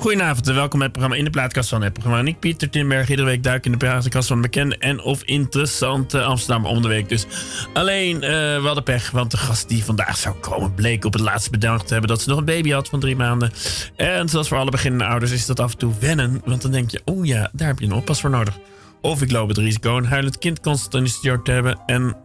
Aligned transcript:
Goedenavond 0.00 0.48
en 0.48 0.54
welkom 0.54 0.78
bij 0.78 0.88
het 0.88 0.92
programma 0.92 1.16
In 1.16 1.24
de 1.24 1.30
Plaatkast 1.30 1.68
van 1.68 1.82
het 1.82 1.92
programma. 1.92 2.28
Ik, 2.28 2.38
Pieter 2.38 2.70
Timberg, 2.70 3.08
iedere 3.08 3.28
week 3.28 3.42
duik 3.42 3.64
in 3.64 3.72
de 3.72 3.78
plaatkast 3.78 4.28
van 4.28 4.40
bekende 4.40 4.76
en 4.76 5.00
of 5.00 5.22
interessante 5.22 6.22
Amsterdam 6.22 6.66
om. 6.66 6.82
Dus 7.06 7.26
alleen, 7.72 8.14
uh, 8.14 8.20
we 8.20 8.62
hadden 8.64 8.82
pech, 8.82 9.10
want 9.10 9.30
de 9.30 9.36
gast 9.36 9.68
die 9.68 9.84
vandaag 9.84 10.16
zou 10.16 10.34
komen 10.34 10.74
bleek 10.74 11.04
op 11.04 11.12
het 11.12 11.22
laatst 11.22 11.50
bedankt 11.50 11.86
te 11.86 11.92
hebben 11.92 12.10
dat 12.10 12.22
ze 12.22 12.28
nog 12.28 12.38
een 12.38 12.44
baby 12.44 12.70
had 12.70 12.88
van 12.88 13.00
drie 13.00 13.16
maanden. 13.16 13.52
En 13.96 14.28
zoals 14.28 14.48
voor 14.48 14.58
alle 14.58 14.70
beginnende 14.70 15.04
ouders 15.04 15.30
is 15.30 15.46
dat 15.46 15.60
af 15.60 15.72
en 15.72 15.78
toe 15.78 15.92
wennen, 16.00 16.42
want 16.44 16.62
dan 16.62 16.70
denk 16.70 16.90
je, 16.90 17.00
oh 17.04 17.26
ja, 17.26 17.50
daar 17.52 17.68
heb 17.68 17.78
je 17.78 17.86
een 17.86 17.92
oppas 17.92 18.20
voor 18.20 18.30
nodig. 18.30 18.58
Of 19.00 19.22
ik 19.22 19.30
loop 19.30 19.48
het 19.48 19.58
risico 19.58 19.96
een 19.96 20.04
huilend 20.04 20.38
kind 20.38 20.60
constant 20.60 20.94
in 20.94 21.04
de 21.22 21.42
te 21.42 21.50
hebben 21.50 21.80
en 21.86 22.16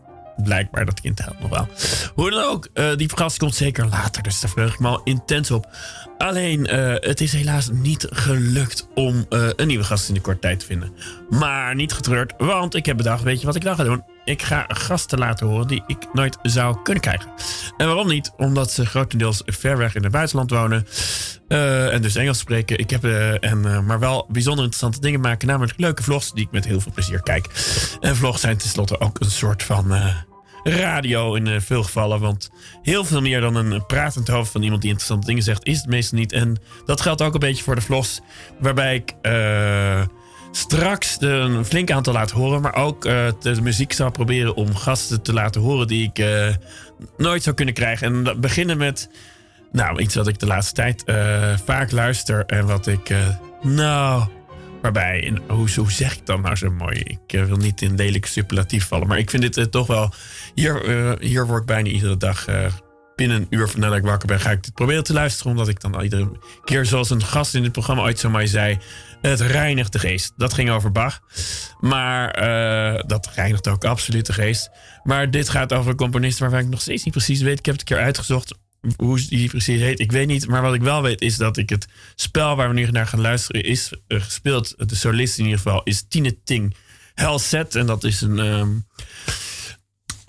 blijkbaar 0.43 0.85
dat 0.85 1.01
kind 1.01 1.19
helpt 1.19 1.39
nog 1.39 1.49
wel. 1.49 1.67
Hoe 2.13 2.29
dan 2.29 2.43
ook, 2.43 2.69
uh, 2.73 2.95
die 2.95 3.09
gast 3.15 3.37
komt 3.37 3.55
zeker 3.55 3.87
later, 3.87 4.23
dus 4.23 4.39
daar 4.39 4.51
vreug 4.51 4.73
ik 4.73 4.79
me 4.79 4.87
al 4.87 5.01
intens 5.03 5.51
op. 5.51 5.69
Alleen, 6.17 6.73
uh, 6.73 6.93
het 6.99 7.21
is 7.21 7.33
helaas 7.33 7.69
niet 7.71 8.07
gelukt 8.09 8.87
om 8.93 9.25
uh, 9.29 9.49
een 9.55 9.67
nieuwe 9.67 9.83
gast 9.83 10.07
in 10.07 10.13
de 10.13 10.21
korte 10.21 10.39
tijd 10.39 10.59
te 10.59 10.65
vinden. 10.65 10.93
Maar 11.29 11.75
niet 11.75 11.93
getreurd, 11.93 12.33
want 12.37 12.75
ik 12.75 12.85
heb 12.85 12.97
bedacht, 12.97 13.23
weet 13.23 13.39
je 13.39 13.45
wat 13.45 13.55
ik 13.55 13.63
dan 13.63 13.75
ga 13.75 13.83
doen? 13.83 14.14
Ik 14.25 14.41
ga 14.41 14.65
gasten 14.67 15.19
laten 15.19 15.47
horen 15.47 15.67
die 15.67 15.83
ik 15.87 16.13
nooit 16.13 16.37
zou 16.41 16.77
kunnen 16.83 17.03
krijgen. 17.03 17.31
En 17.77 17.85
waarom 17.85 18.07
niet? 18.07 18.31
Omdat 18.37 18.71
ze 18.71 18.85
grotendeels 18.85 19.41
ver 19.45 19.77
weg 19.77 19.95
in 19.95 20.03
het 20.03 20.11
buitenland 20.11 20.49
wonen. 20.49 20.87
Uh, 21.47 21.93
en 21.93 22.01
dus 22.01 22.15
Engels 22.15 22.37
spreken. 22.37 22.77
Ik 22.77 22.89
heb, 22.89 23.03
en, 23.39 23.85
maar 23.85 23.99
wel 23.99 24.25
bijzonder 24.29 24.63
interessante 24.63 25.01
dingen 25.01 25.19
maken. 25.19 25.47
Namelijk 25.47 25.79
leuke 25.79 26.03
vlogs 26.03 26.31
die 26.33 26.45
ik 26.45 26.51
met 26.51 26.65
heel 26.65 26.81
veel 26.81 26.91
plezier 26.91 27.21
kijk. 27.21 27.45
En 27.99 28.15
vlogs 28.15 28.41
zijn 28.41 28.57
tenslotte 28.57 28.99
ook 28.99 29.19
een 29.19 29.31
soort 29.31 29.63
van 29.63 29.93
radio 30.63 31.33
in 31.33 31.61
veel 31.61 31.83
gevallen. 31.83 32.19
Want 32.19 32.49
heel 32.81 33.05
veel 33.05 33.21
meer 33.21 33.41
dan 33.41 33.55
een 33.55 33.85
pratend 33.85 34.27
hoofd 34.27 34.51
van 34.51 34.61
iemand 34.61 34.81
die 34.81 34.89
interessante 34.89 35.27
dingen 35.27 35.43
zegt, 35.43 35.65
is 35.65 35.77
het 35.77 35.87
meestal 35.87 36.19
niet. 36.19 36.31
En 36.31 36.57
dat 36.85 37.01
geldt 37.01 37.21
ook 37.21 37.33
een 37.33 37.39
beetje 37.39 37.63
voor 37.63 37.75
de 37.75 37.81
vlogs, 37.81 38.21
waarbij 38.59 38.95
ik 38.95 39.13
straks 40.57 41.17
een 41.19 41.65
flink 41.65 41.91
aantal 41.91 42.13
laat 42.13 42.31
horen. 42.31 42.61
Maar 42.61 42.75
ook 42.75 43.05
uh, 43.05 43.27
de 43.39 43.61
muziek 43.61 43.93
zal 43.93 44.11
proberen 44.11 44.55
om 44.55 44.75
gasten 44.75 45.21
te 45.21 45.33
laten 45.33 45.61
horen 45.61 45.87
die 45.87 46.11
ik 46.13 46.25
nooit 47.17 47.43
zou 47.43 47.55
kunnen 47.55 47.73
krijgen. 47.73 48.27
En 48.27 48.41
beginnen 48.41 48.77
met, 48.77 49.09
nou, 49.71 50.01
iets 50.01 50.15
wat 50.15 50.27
ik 50.27 50.39
de 50.39 50.45
laatste 50.45 50.73
tijd 50.73 51.03
vaak 51.65 51.91
luister 51.91 52.45
en 52.45 52.65
wat 52.65 52.87
ik, 52.87 53.15
nou 53.61 54.23
Waarbij, 54.81 55.27
en 55.27 55.55
hoe, 55.55 55.91
zeg 55.91 56.15
ik 56.15 56.25
dat 56.25 56.41
nou 56.41 56.55
zo 56.55 56.71
mooi? 56.71 56.97
Ik 56.97 57.45
wil 57.45 57.57
niet 57.57 57.81
in 57.81 57.95
lelijk 57.95 58.25
superlatief 58.25 58.87
vallen. 58.87 59.07
Maar 59.07 59.17
ik 59.17 59.29
vind 59.29 59.53
dit 59.53 59.71
toch 59.71 59.87
wel. 59.87 60.13
Hier, 60.55 60.81
hier 61.19 61.47
word 61.47 61.61
ik 61.61 61.67
bijna 61.67 61.89
iedere 61.89 62.17
dag. 62.17 62.45
binnen 63.15 63.37
een 63.37 63.47
uur 63.49 63.71
nadat 63.77 63.97
ik 63.97 64.03
wakker 64.03 64.27
ben, 64.27 64.39
ga 64.39 64.51
ik 64.51 64.63
dit 64.63 64.73
proberen 64.73 65.03
te 65.03 65.13
luisteren. 65.13 65.51
Omdat 65.51 65.67
ik 65.67 65.81
dan 65.81 66.01
iedere 66.01 66.31
keer, 66.63 66.85
zoals 66.85 67.09
een 67.09 67.23
gast 67.23 67.55
in 67.55 67.63
het 67.63 67.71
programma 67.71 68.01
ooit 68.01 68.19
zo 68.19 68.29
mooi 68.29 68.47
zei. 68.47 68.77
Het 69.29 69.41
reinigt 69.41 69.91
de 69.91 69.99
geest. 69.99 70.33
Dat 70.37 70.53
ging 70.53 70.69
over 70.69 70.91
Bach. 70.91 71.19
Maar 71.79 72.33
dat 73.07 73.29
reinigt 73.35 73.67
ook 73.67 73.85
absoluut 73.85 74.25
de 74.25 74.33
geest. 74.33 74.69
Maar 75.03 75.31
dit 75.31 75.49
gaat 75.49 75.73
over 75.73 75.91
een 75.91 75.97
componist 75.97 76.39
waarvan 76.39 76.59
ik 76.59 76.67
nog 76.67 76.81
steeds 76.81 77.03
niet 77.03 77.13
precies 77.13 77.41
weet. 77.41 77.59
Ik 77.59 77.65
heb 77.65 77.77
het 77.77 77.89
een 77.89 77.95
keer 77.95 78.05
uitgezocht 78.05 78.53
hoe 78.97 79.27
die 79.27 79.49
precies 79.49 79.79
heet, 79.79 79.99
ik 79.99 80.11
weet 80.11 80.27
niet. 80.27 80.47
Maar 80.47 80.61
wat 80.61 80.73
ik 80.73 80.81
wel 80.81 81.01
weet 81.01 81.21
is 81.21 81.37
dat 81.37 81.57
ik 81.57 81.69
het 81.69 81.87
spel 82.15 82.55
waar 82.55 82.67
we 82.67 82.73
nu 82.73 82.91
naar 82.91 83.07
gaan 83.07 83.21
luisteren 83.21 83.63
is 83.63 83.91
uh, 84.07 84.21
gespeeld. 84.21 84.89
De 84.89 84.95
solist 84.95 85.37
in 85.37 85.43
ieder 85.43 85.59
geval 85.59 85.81
is 85.83 86.05
Tine 86.07 86.43
Ting 86.43 86.75
Helset. 87.13 87.75
En 87.75 87.85
dat 87.85 88.03
is 88.03 88.21
een, 88.21 88.37
um, 88.37 88.85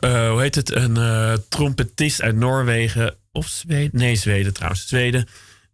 uh, 0.04 0.30
hoe 0.30 0.40
heet 0.40 0.54
het, 0.54 0.74
een 0.74 1.44
trompetist 1.48 2.22
uit 2.22 2.36
Noorwegen. 2.36 3.16
Of 3.32 3.46
Zweden? 3.46 3.90
Nee, 3.92 4.16
Zweden 4.16 4.52
trouwens. 4.52 4.86
Zweden. 4.86 5.28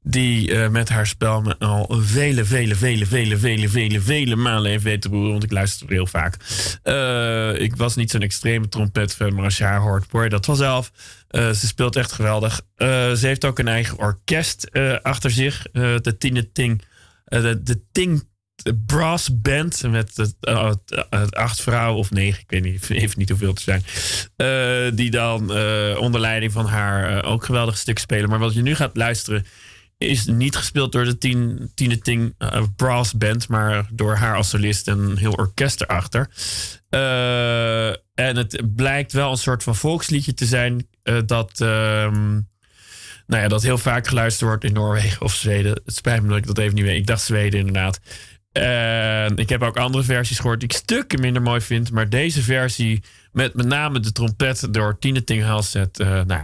Die 0.05 0.51
uh, 0.51 0.69
met 0.69 0.89
haar 0.89 1.07
spel 1.07 1.41
me 1.41 1.59
al 1.59 1.87
vele, 2.01 2.45
vele, 2.45 2.75
vele, 2.75 3.07
vele, 3.07 3.37
vele, 3.37 3.69
vele, 3.69 4.01
vele 4.01 4.37
malen 4.37 4.71
heeft 4.71 4.85
weten 4.85 5.01
te 5.01 5.09
roeren. 5.09 5.31
Want 5.31 5.45
ik 5.45 5.53
luister 5.53 5.89
heel 5.89 6.07
vaak. 6.07 6.37
Uh, 6.85 7.61
ik 7.61 7.77
was 7.77 7.97
niet 7.97 8.11
zo'n 8.11 8.23
extreme 8.23 8.69
trompetfan, 8.69 9.35
maar 9.35 9.45
als 9.45 9.59
je 9.59 9.65
haar 9.65 9.81
hoort, 9.81 10.07
hoor 10.11 10.23
je 10.23 10.29
dat 10.29 10.45
vanzelf. 10.45 10.93
Uh, 11.31 11.51
ze 11.51 11.67
speelt 11.67 11.97
echt 11.97 12.13
geweldig. 12.13 12.61
ze 12.77 13.19
heeft 13.21 13.45
ook 13.45 13.59
een 13.59 13.69
eigen 13.69 13.99
orkest 13.99 14.71
achter 15.03 15.31
zich. 15.31 15.63
de 15.73 16.17
Tine 16.19 16.53
Ting. 16.53 16.83
de, 17.25 17.63
de 17.63 17.83
Ting 17.93 18.31
brass 18.87 19.41
band 19.41 19.83
met 19.83 20.17
het, 20.17 20.37
acht 21.31 21.61
vrouwen 21.61 21.99
of 21.99 22.11
negen, 22.11 22.41
ik 22.41 22.51
weet 22.51 22.63
niet, 22.63 22.91
even 23.03 23.19
niet 23.19 23.29
hoeveel 23.29 23.53
te 23.53 23.63
zijn. 23.63 24.95
die 24.97 25.11
dan 25.11 25.41
onder 25.99 26.21
leiding 26.21 26.53
van 26.53 26.67
haar 26.67 27.25
ook 27.25 27.45
geweldig 27.45 27.79
stuk 27.79 27.99
spelen. 27.99 28.29
Maar 28.29 28.39
wat 28.39 28.55
je 28.55 28.63
nu 28.63 28.75
gaat 28.75 28.97
luisteren 28.97 29.47
is 30.07 30.27
niet 30.27 30.57
gespeeld 30.57 30.93
door 30.93 31.05
de 31.05 31.19
tien, 31.19 31.71
Tine 31.75 31.99
Ting 31.99 32.35
uh, 32.39 32.63
Brass 32.77 33.13
Band, 33.13 33.49
maar 33.49 33.87
door 33.93 34.15
haar 34.15 34.37
als 34.37 34.49
solist 34.49 34.89
en 34.89 34.99
een 34.99 35.17
heel 35.17 35.33
orkest 35.33 35.81
erachter. 35.81 36.29
Uh, 36.91 37.89
en 38.15 38.37
het 38.37 38.75
blijkt 38.75 39.13
wel 39.13 39.31
een 39.31 39.37
soort 39.37 39.63
van 39.63 39.77
volksliedje 39.77 40.35
te 40.35 40.47
zijn 40.47 40.89
uh, 41.05 41.19
dat, 41.27 41.61
um, 41.61 42.49
nou 43.27 43.43
ja, 43.43 43.49
dat 43.49 43.63
heel 43.63 43.79
vaak 43.79 44.07
geluisterd 44.07 44.49
wordt 44.49 44.65
in 44.65 44.73
Noorwegen 44.73 45.23
of 45.23 45.35
Zweden. 45.35 45.81
Het 45.85 45.97
spijt 45.97 46.23
me 46.23 46.29
dat 46.29 46.39
ik 46.39 46.47
dat 46.47 46.59
even 46.59 46.75
niet 46.75 46.85
weet. 46.85 46.99
Ik 46.99 47.07
dacht 47.07 47.23
Zweden 47.23 47.59
inderdaad. 47.59 48.01
En 48.53 49.37
ik 49.37 49.49
heb 49.49 49.63
ook 49.63 49.77
andere 49.77 50.05
versies 50.05 50.39
gehoord 50.39 50.61
die 50.61 50.69
ik 50.69 50.77
stukken 50.77 51.21
minder 51.21 51.43
mooi 51.43 51.61
vind. 51.61 51.91
Maar 51.91 52.09
deze 52.09 52.43
versie 52.43 53.03
met 53.33 53.55
met 53.55 53.67
name 53.67 54.01
de 54.01 54.13
trompet 54.13 54.69
door 54.71 54.99
Tine 54.99 55.25
Ting 55.25 55.43
Halset, 55.43 55.99
nou 55.99 56.43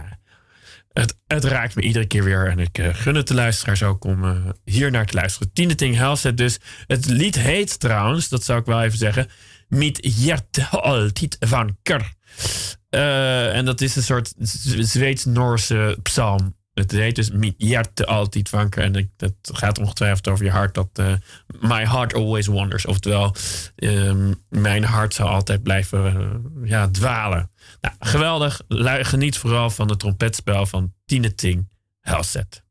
het, 0.93 1.17
het, 1.27 1.43
raakt 1.43 1.75
me 1.75 1.81
iedere 1.81 2.05
keer 2.05 2.23
weer. 2.23 2.47
En 2.47 2.59
ik 2.59 2.77
uh, 2.77 2.87
gun 2.91 3.15
het 3.15 3.27
de 3.27 3.33
luisteraars 3.33 3.83
ook 3.83 4.03
om 4.03 4.23
uh, 4.23 4.49
hier 4.63 4.91
naar 4.91 5.05
te 5.05 5.13
luisteren. 5.13 5.53
Tiende 5.53 5.75
Ting 5.75 5.95
Helset 5.95 6.37
dus. 6.37 6.59
Het 6.87 7.05
lied 7.05 7.35
heet 7.35 7.79
trouwens, 7.79 8.29
dat 8.29 8.43
zou 8.43 8.59
ik 8.59 8.65
wel 8.65 8.81
even 8.81 8.97
zeggen... 8.97 9.27
Mit 9.67 10.05
hjerte 10.05 10.67
altijd 10.67 11.37
van 11.39 11.77
Ker. 11.81 12.13
Uh, 12.89 13.55
en 13.55 13.65
dat 13.65 13.81
is 13.81 13.95
een 13.95 14.03
soort 14.03 14.33
Zweeds-Noorse 14.79 15.97
psalm. 16.01 16.55
Het 16.79 16.91
heet 16.91 17.15
dus 17.15 17.31
hjerte 17.57 18.05
altijd 18.05 18.49
van 18.49 18.69
Ker. 18.69 18.83
En 18.83 18.95
ik, 18.95 19.09
dat 19.17 19.33
gaat 19.41 19.79
ongetwijfeld 19.79 20.27
over 20.27 20.45
je 20.45 20.51
hart. 20.51 20.73
Dat 20.73 21.01
My 21.59 21.85
heart 21.85 22.13
always 22.13 22.47
wanders. 22.47 22.85
Oftewel, 22.85 23.35
ehm, 23.75 24.33
mijn 24.49 24.83
hart 24.83 25.13
zal 25.13 25.27
altijd 25.27 25.63
blijven 25.63 26.41
ja, 26.63 26.89
dwalen. 26.89 27.51
Nou, 27.81 27.95
geweldig. 27.99 28.61
Geniet 29.01 29.37
vooral 29.37 29.69
van 29.69 29.89
het 29.89 29.99
trompetspel 29.99 30.65
van 30.65 30.93
Tine 31.05 31.35
Ting 31.35 31.69
Helset. 32.01 32.63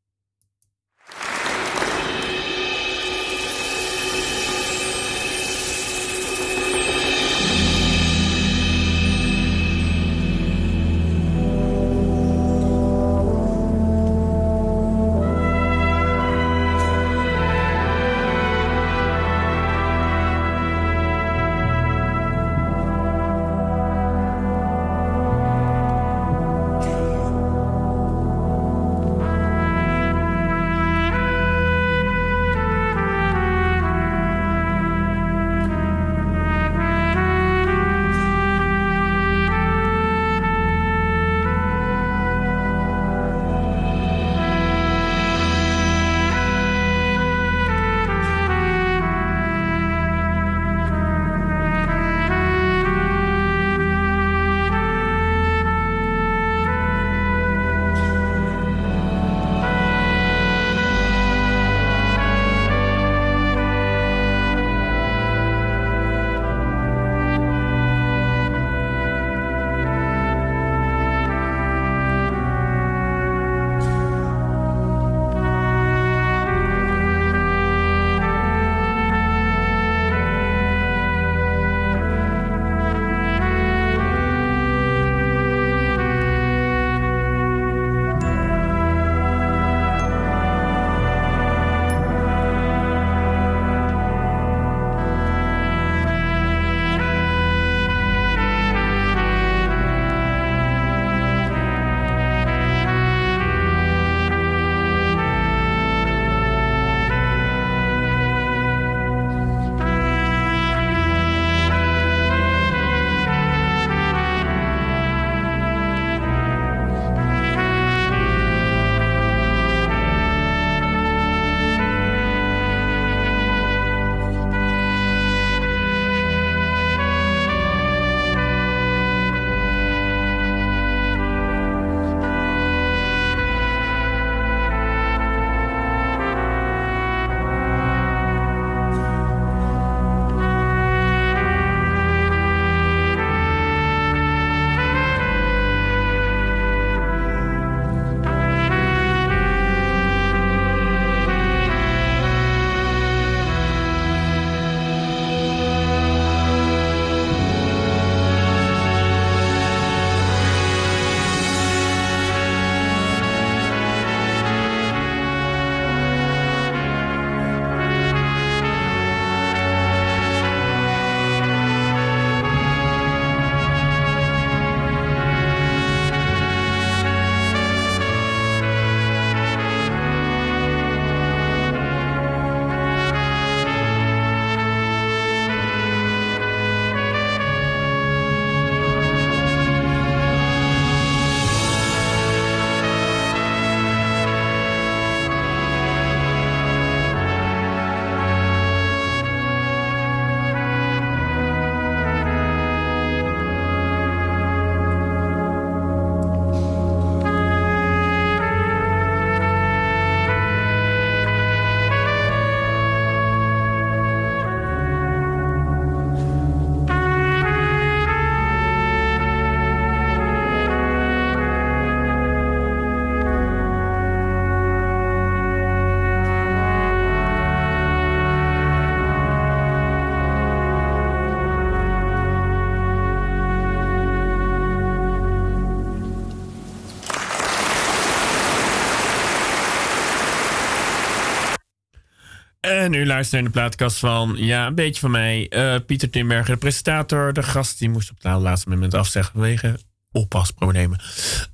En 242.98 243.04
u 243.04 243.06
luistert 243.06 243.42
naar 243.42 243.53
de 243.53 243.59
plaatkast 243.59 243.98
van, 243.98 244.34
ja, 244.36 244.66
een 244.66 244.74
beetje 244.74 245.00
van 245.00 245.10
mij. 245.10 245.47
Uh, 245.50 245.74
Pieter 245.86 246.10
Timberger, 246.10 246.54
de 246.54 246.60
presentator. 246.60 247.33
De 247.33 247.42
gast 247.42 247.78
die 247.78 247.89
moest 247.89 248.10
op 248.10 248.16
het 248.22 248.42
laatste 248.42 248.68
moment 248.68 248.95
afzeggen 248.95 249.33
vanwege 249.33 249.78
oppasproblemen. 250.12 251.00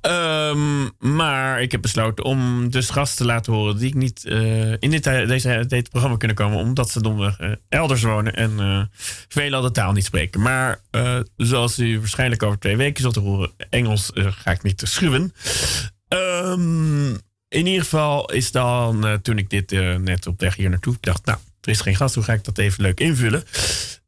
Um, 0.01 0.91
maar 0.99 1.63
ik 1.63 1.73
heb 1.73 1.83
besloten 1.83 2.25
om 2.25 2.71
dus 2.71 2.91
gasten 2.91 3.17
te 3.17 3.33
laten 3.33 3.53
horen 3.53 3.77
die 3.77 3.89
ik 3.89 3.95
niet 3.95 4.25
uh, 4.25 4.71
in 4.71 4.91
dit, 4.91 5.05
deze, 5.05 5.65
dit 5.69 5.91
programma 5.91 6.17
kunnen 6.17 6.37
komen, 6.37 6.59
omdat 6.59 6.91
ze 6.91 7.03
domweg 7.03 7.39
elders 7.69 8.03
wonen 8.03 8.35
en 8.35 8.91
veel 9.29 9.55
al 9.55 9.63
de 9.63 9.71
taal 9.71 9.93
niet 9.93 10.05
spreken. 10.05 10.41
Maar 10.41 10.81
zoals 11.37 11.79
u 11.79 11.99
waarschijnlijk 11.99 12.43
over 12.43 12.59
twee 12.59 12.77
weken 12.77 13.03
zult 13.03 13.15
horen, 13.15 13.51
Engels 13.71 14.11
ga 14.15 14.51
ik 14.51 14.63
niet 14.63 14.83
schuwen. 14.85 15.33
Um, 16.09 17.19
in 17.55 17.67
ieder 17.67 17.83
geval 17.83 18.33
is 18.33 18.51
dan, 18.51 19.19
toen 19.23 19.39
ik 19.39 19.51
dit 19.51 19.71
net 20.01 20.27
op 20.27 20.41
weg 20.41 20.57
hier 20.57 20.71
naartoe 20.71 20.97
dacht, 21.01 21.25
nou, 21.25 21.39
er 21.61 21.71
is 21.71 21.81
geen 21.81 21.97
gast, 21.97 22.15
hoe 22.15 22.25
ga 22.25 22.33
ik 22.33 22.45
dat 22.45 22.59
even 22.59 22.83
leuk 22.83 23.01
invullen? 23.01 23.45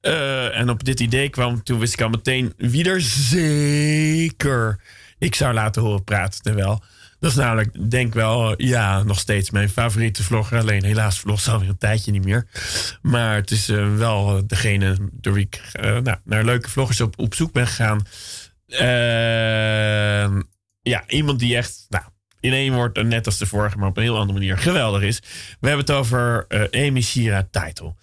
Uh, 0.03 0.59
en 0.59 0.71
op 0.71 0.85
dit 0.85 1.01
idee 1.01 1.29
kwam, 1.29 1.63
toen 1.63 1.79
wist 1.79 1.93
ik 1.93 2.01
al 2.01 2.09
meteen 2.09 2.53
wie 2.57 2.91
er 2.91 3.01
zeker 3.01 4.81
ik 5.19 5.35
zou 5.35 5.55
laten 5.55 5.83
horen 5.83 6.05
praten. 6.05 6.43
Terwijl, 6.43 6.83
dat 7.21 7.31
is 7.31 7.37
namelijk, 7.37 7.91
denk 7.91 8.15
wel, 8.15 8.63
ja, 8.63 9.03
nog 9.03 9.19
steeds 9.19 9.51
mijn 9.51 9.69
favoriete 9.69 10.23
vlogger. 10.23 10.59
Alleen 10.59 10.85
helaas 10.85 11.19
vlog 11.19 11.41
ze 11.41 11.51
alweer 11.51 11.69
een 11.69 11.79
tijdje 11.79 12.13
niet 12.13 12.25
meer. 12.25 12.47
Maar 13.03 13.35
het 13.35 13.51
is 13.51 13.67
wel 13.97 14.47
degene 14.47 14.97
door 15.13 15.33
wie 15.33 15.49
ik 15.51 15.63
nou, 15.81 16.17
naar 16.25 16.45
leuke 16.45 16.71
vloggers 16.71 17.00
op, 17.00 17.19
op 17.19 17.35
zoek 17.35 17.53
ben 17.53 17.67
gegaan. 17.67 18.03
ja, 20.83 21.05
iemand 21.07 21.38
die 21.38 21.57
echt, 21.57 21.87
nou, 21.88 22.05
in 22.40 22.52
één 22.52 22.75
woord, 22.75 23.02
net 23.02 23.26
als 23.26 23.38
de 23.38 23.47
vorige, 23.47 23.78
maar 23.78 23.88
op 23.88 23.97
een 23.97 24.02
heel 24.02 24.19
andere 24.19 24.38
manier 24.38 24.59
geweldig 24.59 25.02
is. 25.02 25.21
We 25.61 25.69
hebben 25.69 25.87
het 25.87 25.95
over 25.95 26.45
uh, 26.49 26.87
Amy 26.87 27.02
Title. 27.50 27.95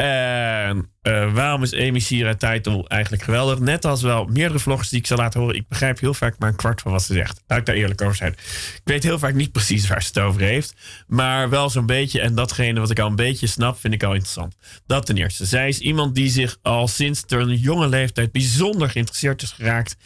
En 0.00 0.90
uh, 1.02 1.32
waarom 1.34 1.62
is 1.62 1.74
Amy 1.74 2.00
Shira 2.00 2.34
Title 2.34 2.88
eigenlijk 2.88 3.22
geweldig? 3.22 3.58
Net 3.58 3.84
als 3.84 4.02
wel 4.02 4.24
meerdere 4.24 4.58
vloggers 4.58 4.88
die 4.88 4.98
ik 4.98 5.06
zal 5.06 5.16
laten 5.16 5.40
horen. 5.40 5.56
Ik 5.56 5.68
begrijp 5.68 6.00
heel 6.00 6.14
vaak 6.14 6.38
maar 6.38 6.48
een 6.48 6.56
kwart 6.56 6.80
van 6.80 6.92
wat 6.92 7.02
ze 7.02 7.12
zegt. 7.12 7.42
Laat 7.46 7.58
ik 7.58 7.66
daar 7.66 7.74
eerlijk 7.74 8.02
over 8.02 8.16
zijn. 8.16 8.32
Ik 8.32 8.80
weet 8.84 9.02
heel 9.02 9.18
vaak 9.18 9.34
niet 9.34 9.52
precies 9.52 9.88
waar 9.88 10.02
ze 10.02 10.08
het 10.08 10.18
over 10.18 10.40
heeft. 10.40 10.74
Maar 11.06 11.48
wel 11.48 11.70
zo'n 11.70 11.86
beetje. 11.86 12.20
En 12.20 12.34
datgene 12.34 12.80
wat 12.80 12.90
ik 12.90 12.98
al 12.98 13.06
een 13.06 13.16
beetje 13.16 13.46
snap, 13.46 13.80
vind 13.80 13.94
ik 13.94 14.02
al 14.02 14.12
interessant. 14.12 14.56
Dat 14.86 15.06
ten 15.06 15.16
eerste. 15.16 15.46
Zij 15.46 15.68
is 15.68 15.78
iemand 15.78 16.14
die 16.14 16.30
zich 16.30 16.58
al 16.62 16.88
sinds 16.88 17.22
een 17.26 17.56
jonge 17.56 17.88
leeftijd 17.88 18.32
bijzonder 18.32 18.90
geïnteresseerd 18.90 19.42
is 19.42 19.50
geraakt 19.50 19.96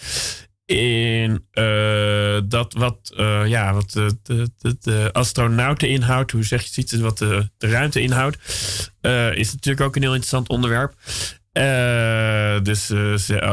in 0.66 1.46
uh, 1.52 2.40
dat 2.44 2.72
wat, 2.72 3.12
uh, 3.16 3.46
ja, 3.46 3.74
wat 3.74 3.90
de, 3.90 4.50
de 4.80 5.08
astronauteninhoud, 5.12 6.30
hoe 6.30 6.44
zeg 6.44 6.62
je 6.62 6.80
het, 6.80 7.00
wat 7.00 7.18
de, 7.18 7.48
ruimte 7.58 8.00
inhoudt, 8.00 8.38
uh, 9.02 9.36
is 9.36 9.52
natuurlijk 9.52 9.86
ook 9.86 9.96
een 9.96 10.02
heel 10.02 10.14
interessant 10.14 10.48
onderwerp. 10.48 10.94
dus 12.64 12.90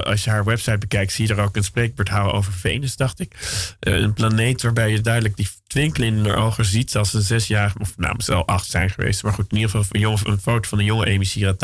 als 0.04 0.24
je 0.24 0.30
haar 0.30 0.44
website 0.44 0.78
bekijkt, 0.78 1.12
zie 1.12 1.28
je 1.28 1.34
er 1.34 1.42
ook 1.42 1.56
een 1.56 1.64
spreekbeurt 1.64 2.10
houden 2.10 2.34
over 2.34 2.54
Venus, 2.54 2.96
dacht 2.96 3.20
ik. 3.20 3.36
een 3.80 4.14
planeet 4.14 4.62
waarbij 4.62 4.92
je 4.92 5.02
duidelijk 5.02 5.36
die 5.38 5.50
twinkel 5.68 6.04
in 6.04 6.26
haar 6.26 6.38
ogen 6.38 6.66
ziet, 6.66 6.96
als 6.96 7.10
ze 7.10 7.22
zes 7.22 7.48
jaar, 7.48 7.74
of 7.80 7.98
nou, 7.98 8.16
misschien 8.16 8.38
al 8.38 8.48
acht 8.48 8.70
zijn 8.70 8.90
geweest. 8.90 9.24
Maar 9.24 9.34
goed, 9.34 9.52
in 9.52 9.58
ieder 9.58 9.72
geval 9.72 9.86
een, 9.92 10.32
een 10.32 10.40
foto 10.40 10.70
van 10.70 10.80
een 10.80 10.86
jonge 10.86 11.06
Amy 11.06 11.24
Sierra 11.24 11.56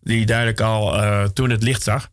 die 0.00 0.26
duidelijk 0.26 0.60
al 0.60 1.32
toen 1.32 1.50
het 1.50 1.62
licht 1.62 1.82
zag. 1.82 2.10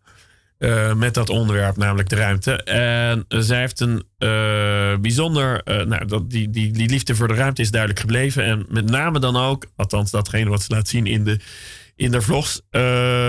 Uh, 0.59 0.93
met 0.93 1.13
dat 1.13 1.29
onderwerp, 1.29 1.77
namelijk 1.77 2.09
de 2.09 2.15
ruimte. 2.15 2.63
En 2.63 3.25
zij 3.27 3.59
heeft 3.59 3.79
een 3.79 4.03
uh, 4.19 4.97
bijzonder. 4.97 5.61
Uh, 5.65 5.85
nou, 5.85 6.05
dat, 6.05 6.29
die, 6.29 6.49
die, 6.49 6.71
die 6.71 6.89
liefde 6.89 7.15
voor 7.15 7.27
de 7.27 7.33
ruimte 7.33 7.61
is 7.61 7.71
duidelijk 7.71 7.99
gebleven. 7.99 8.43
En 8.43 8.65
met 8.69 8.89
name 8.89 9.19
dan 9.19 9.37
ook, 9.37 9.65
althans 9.75 10.11
datgene 10.11 10.49
wat 10.49 10.61
ze 10.61 10.73
laat 10.73 10.87
zien 10.87 11.05
in 11.05 11.23
de, 11.23 11.39
in 11.95 12.11
de 12.11 12.21
vlogs, 12.21 12.61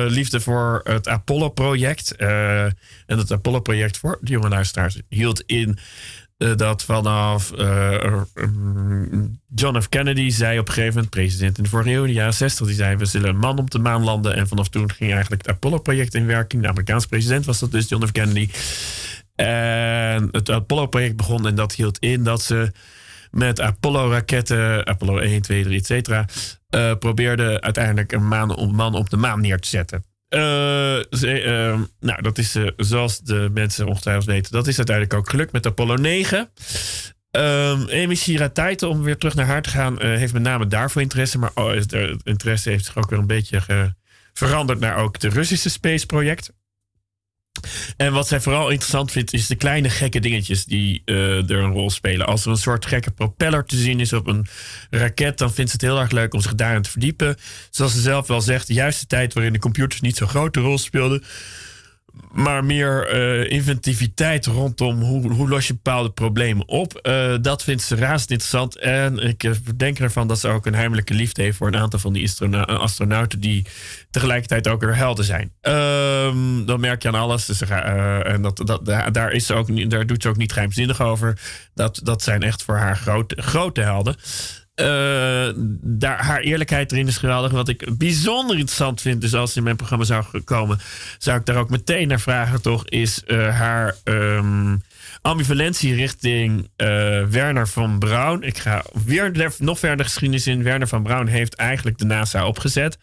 liefde 0.09 0.41
voor 0.41 0.81
het 0.85 1.09
Apollo-project. 1.09 2.17
en 2.17 2.75
het 3.07 3.33
Apollo-project 3.33 3.99
voor 3.99 4.19
de 4.21 4.31
jonge 4.31 4.49
luisteraars 4.49 5.01
hield 5.09 5.43
in 5.47 5.79
dat 6.37 6.83
vanaf 6.83 7.53
uh, 7.59 8.23
John 9.55 9.81
F. 9.81 9.89
Kennedy 9.89 10.31
zei 10.31 10.59
op 10.59 10.69
een 10.69 10.75
gegeven 10.75 10.95
moment, 10.95 11.11
president 11.11 11.57
in 11.57 11.65
de 11.65 11.69
vorige 11.71 12.03
de 12.03 12.13
jaren 12.13 12.35
60, 12.35 12.67
die 12.67 12.75
zei: 12.75 12.97
We 12.97 13.05
zullen 13.05 13.29
een 13.29 13.37
man 13.37 13.59
op 13.59 13.71
de 13.71 13.79
maan 13.79 14.05
landen. 14.05 14.37
En 14.37 14.49
vanaf 14.49 14.69
toen 14.69 14.93
ging 14.93 15.13
eigenlijk 15.13 15.47
het 15.47 15.55
Apollo-project 15.55 16.15
in 16.15 16.27
werking. 16.27 16.63
De 16.63 16.69
Amerikaanse 16.69 17.09
president 17.09 17.45
was 17.45 17.59
dat 17.59 17.71
dus, 17.71 17.89
John 17.89 18.07
F. 18.07 18.13
Kennedy. 18.13 18.51
En 19.35 20.29
het 20.31 20.51
Apollo-project 20.51 21.17
begon 21.17 21.47
en 21.47 21.55
dat 21.55 21.75
hield 21.75 21.99
in 21.99 22.23
dat 22.23 22.43
ze 22.43 22.73
met 23.31 23.61
Apollo-raketten, 23.61 24.87
Apollo 24.87 25.19
1, 25.19 25.43
2, 25.43 25.63
3, 25.63 25.79
et 25.79 25.87
cetera, 25.87 26.25
uh, 26.71 26.95
probeerden 26.99 27.63
uiteindelijk 27.63 28.13
een 28.13 28.27
man 28.73 28.95
op 28.95 29.11
de 29.11 29.17
maan 29.17 29.41
neer 29.41 29.59
te 29.59 29.69
zetten. 29.69 30.05
Uh, 30.29 30.99
uh, 31.23 31.81
nou, 32.01 32.23
dat 32.23 32.39
is 32.39 32.57
uh, 32.57 32.71
zoals 32.77 33.21
de 33.21 33.51
mensen 33.53 33.87
ongetwijfeld 33.87 34.27
weten. 34.27 34.53
Dat 34.53 34.67
is 34.67 34.77
uiteindelijk 34.77 35.17
ook 35.17 35.31
gelukt 35.31 35.53
met 35.53 35.67
Apollo 35.67 35.95
9. 35.95 36.39
Um, 36.39 37.89
Amy 37.91 38.15
Shira 38.15 38.75
om 38.81 39.03
weer 39.03 39.17
terug 39.19 39.35
naar 39.35 39.47
haar 39.47 39.63
te 39.63 39.69
gaan, 39.69 40.03
heeft 40.03 40.33
met 40.33 40.43
name 40.43 40.67
daarvoor 40.67 41.03
interesse. 41.03 41.39
Maar 41.39 41.51
oh, 41.55 41.81
de 41.87 42.19
interesse 42.23 42.71
heeft 42.71 42.85
zich 42.85 42.97
ook 42.97 43.11
weer 43.11 43.19
een 43.19 43.27
beetje 43.27 43.95
veranderd 44.33 44.81
naar 44.81 44.97
ook 44.97 45.19
de 45.19 45.29
Russische 45.29 45.71
Space 45.71 46.07
Project. 46.07 46.53
En 47.97 48.13
wat 48.13 48.29
zij 48.29 48.41
vooral 48.41 48.69
interessant 48.71 49.11
vindt, 49.11 49.33
is 49.33 49.47
de 49.47 49.55
kleine 49.55 49.91
gekke 49.91 50.21
dingetjes 50.21 50.65
die 50.65 51.03
uh, 51.05 51.51
er 51.51 51.59
een 51.59 51.73
rol 51.73 51.91
spelen. 51.91 52.27
Als 52.27 52.45
er 52.45 52.51
een 52.51 52.57
soort 52.57 52.87
gekke 52.87 53.11
propeller 53.11 53.65
te 53.65 53.77
zien 53.77 54.01
is 54.01 54.13
op 54.13 54.27
een 54.27 54.47
raket, 54.91 55.39
dan 55.39 55.53
vindt 55.53 55.71
ze 55.71 55.77
het 55.77 55.87
heel 55.87 56.01
erg 56.01 56.11
leuk 56.11 56.35
om 56.35 56.41
zich 56.41 56.55
daarin 56.55 56.83
te 56.83 56.91
verdiepen. 56.91 57.37
Zoals 57.71 57.93
ze 57.93 58.01
zelf 58.01 58.27
wel 58.27 58.41
zegt, 58.41 58.67
de 58.67 58.75
juiste 58.75 59.07
tijd 59.07 59.35
waarin 59.35 59.53
de 59.53 59.59
computers 59.59 60.01
niet 60.01 60.17
zo'n 60.17 60.29
grote 60.29 60.61
rol 60.61 60.79
speelden 60.79 61.25
maar 62.33 62.65
meer 62.65 63.15
uh, 63.15 63.51
inventiviteit 63.51 64.47
rondom 64.47 65.01
hoe, 65.01 65.33
hoe 65.33 65.49
los 65.49 65.67
je 65.67 65.73
bepaalde 65.73 66.11
problemen 66.11 66.69
op. 66.69 67.01
Uh, 67.03 67.35
dat 67.41 67.63
vindt 67.63 67.83
ze 67.83 67.97
razend 67.97 68.31
interessant. 68.31 68.79
En 68.79 69.19
ik 69.19 69.43
uh, 69.43 69.53
denk 69.77 69.99
ervan 69.99 70.29
dat 70.29 70.39
ze 70.39 70.49
ook 70.49 70.67
een 70.67 70.75
heimelijke 70.75 71.15
liefde 71.15 71.43
heeft 71.43 71.57
voor 71.57 71.67
een 71.67 71.77
aantal 71.77 71.99
van 71.99 72.13
die 72.13 72.31
astronauten 72.67 73.41
die 73.41 73.67
tegelijkertijd 74.11 74.69
ook 74.69 74.81
weer 74.81 74.97
helden 74.97 75.25
zijn. 75.25 75.53
Um, 75.63 76.67
dat 76.67 76.79
merk 76.79 77.03
je 77.03 77.09
aan 77.09 77.15
alles. 77.15 77.47
Dus, 77.47 77.61
en 77.61 78.43
dat, 78.43 78.63
dat, 78.65 79.15
daar, 79.15 79.33
is 79.33 79.47
ze 79.47 79.55
ook, 79.55 79.91
daar 79.91 80.07
doet 80.07 80.23
ze 80.23 80.29
ook 80.29 80.37
niet 80.37 80.53
geheimzinnig 80.53 81.01
over. 81.01 81.39
Dat, 81.75 82.01
dat 82.03 82.23
zijn 82.23 82.43
echt 82.43 82.63
voor 82.63 82.77
haar 82.77 82.97
grote 83.37 83.81
helden. 83.81 84.17
Uh, 84.81 85.53
daar, 85.81 86.25
haar 86.25 86.41
eerlijkheid 86.41 86.93
erin 86.93 87.07
is 87.07 87.17
geweldig. 87.17 87.51
Wat 87.51 87.69
ik 87.69 87.99
bijzonder 87.99 88.57
interessant 88.57 89.01
vind, 89.01 89.21
dus 89.21 89.35
als 89.35 89.53
ze 89.53 89.59
in 89.59 89.65
mijn 89.65 89.77
programma 89.77 90.05
zou 90.05 90.25
komen, 90.45 90.79
zou 91.19 91.39
ik 91.39 91.47
daar 91.47 91.57
ook 91.57 91.71
meteen 91.71 92.09
naar 92.09 92.21
vragen, 92.21 92.63
toch, 92.63 92.85
is 92.85 93.23
uh, 93.27 93.59
haar 93.59 93.97
um, 94.05 94.83
ambivalentie 95.27 95.95
richting 95.95 96.59
uh, 96.77 97.25
Werner 97.25 97.69
van 97.69 97.99
Braun. 97.99 98.43
Ik 98.43 98.59
ga 98.59 98.85
weer 99.05 99.53
nog 99.59 99.79
verder 99.79 100.05
geschiedenis 100.05 100.47
in. 100.47 100.63
Werner 100.63 100.89
van 100.89 101.03
Braun 101.03 101.27
heeft 101.27 101.55
eigenlijk 101.55 101.99
de 101.99 102.05
NASA 102.05 102.47
opgezet. 102.47 102.99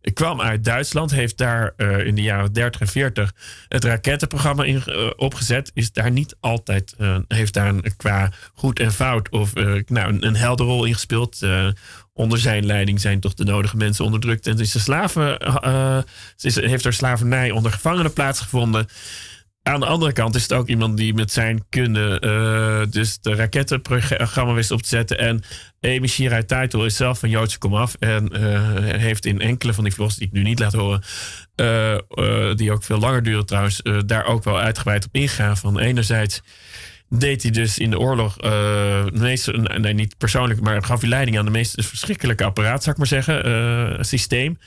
Ik 0.00 0.14
kwam 0.14 0.40
uit 0.40 0.64
Duitsland, 0.64 1.10
heeft 1.10 1.38
daar 1.38 1.72
uh, 1.76 2.06
in 2.06 2.14
de 2.14 2.22
jaren 2.22 2.52
30 2.52 2.80
en 2.80 2.88
40 2.88 3.34
het 3.68 3.84
rakettenprogramma 3.84 4.64
in, 4.64 4.82
uh, 4.86 5.10
opgezet. 5.16 5.70
Is 5.74 5.92
daar 5.92 6.10
niet 6.10 6.36
altijd, 6.40 6.94
uh, 6.98 7.18
heeft 7.28 7.54
daar 7.54 7.68
een, 7.68 7.96
qua 7.96 8.32
goed 8.54 8.78
en 8.78 8.92
fout 8.92 9.28
of 9.28 9.54
nou, 9.86 10.16
een, 10.20 10.36
helder 10.36 10.66
rol 10.66 10.84
in 10.84 10.94
gespeeld. 10.94 11.46
onder 12.12 12.38
zijn 12.38 12.66
leiding 12.66 13.00
zijn 13.00 13.20
toch 13.20 13.34
de 13.34 13.44
nodige 13.44 13.76
mensen 13.76 14.04
onderdrukt. 14.04 14.46
En 14.46 14.58
is 14.58 14.72
de 14.72 14.78
slaven, 14.78 15.38
is, 16.38 16.54
heeft 16.54 16.84
er 16.84 16.92
slavernij 16.92 17.50
onder 17.50 17.72
gevangenen 17.72 18.12
plaatsgevonden. 18.12 18.86
Aan 19.68 19.80
de 19.80 19.86
andere 19.86 20.12
kant 20.12 20.34
is 20.34 20.42
het 20.42 20.52
ook 20.52 20.68
iemand 20.68 20.96
die 20.96 21.14
met 21.14 21.32
zijn 21.32 21.64
kunde 21.68 22.22
uh, 22.24 22.92
dus 22.92 23.18
de 23.20 23.34
rakettenprogramma 23.34 24.52
wist 24.52 24.70
op 24.70 24.82
te 24.82 24.88
zetten. 24.88 25.18
En 25.18 25.42
Amy 25.80 26.06
Shirai 26.06 26.44
Title 26.44 26.84
is 26.84 26.96
zelf 26.96 27.18
van 27.18 27.28
Joodse 27.28 27.58
komaf. 27.58 27.94
En 27.94 28.30
uh, 28.32 28.60
heeft 29.00 29.26
in 29.26 29.40
enkele 29.40 29.74
van 29.74 29.84
die 29.84 29.92
vlogs, 29.92 30.16
die 30.16 30.26
ik 30.26 30.32
nu 30.32 30.42
niet 30.42 30.58
laat 30.58 30.72
horen, 30.72 31.02
uh, 31.56 32.54
die 32.54 32.72
ook 32.72 32.84
veel 32.84 32.98
langer 32.98 33.22
duren 33.22 33.46
trouwens, 33.46 33.82
daar 34.06 34.24
ook 34.24 34.44
wel 34.44 34.58
uitgebreid 34.58 35.04
op 35.04 35.14
ingaan. 35.14 35.56
Van 35.56 35.78
enerzijds 35.78 36.42
deed 37.08 37.42
hij 37.42 37.50
dus 37.50 37.78
in 37.78 37.90
de 37.90 37.98
oorlog, 37.98 38.44
uh, 38.44 39.04
meest, 39.12 39.52
nee, 39.56 39.94
niet 39.94 40.18
persoonlijk, 40.18 40.60
maar 40.60 40.84
gaf 40.84 41.00
hij 41.00 41.08
leiding 41.08 41.38
aan 41.38 41.44
de 41.44 41.50
meest 41.50 41.86
verschrikkelijke 41.86 42.44
apparaat, 42.44 42.82
zou 42.82 42.90
ik 42.90 42.96
maar 42.96 43.22
zeggen, 43.22 43.48
uh, 43.48 44.02
systeem. 44.02 44.58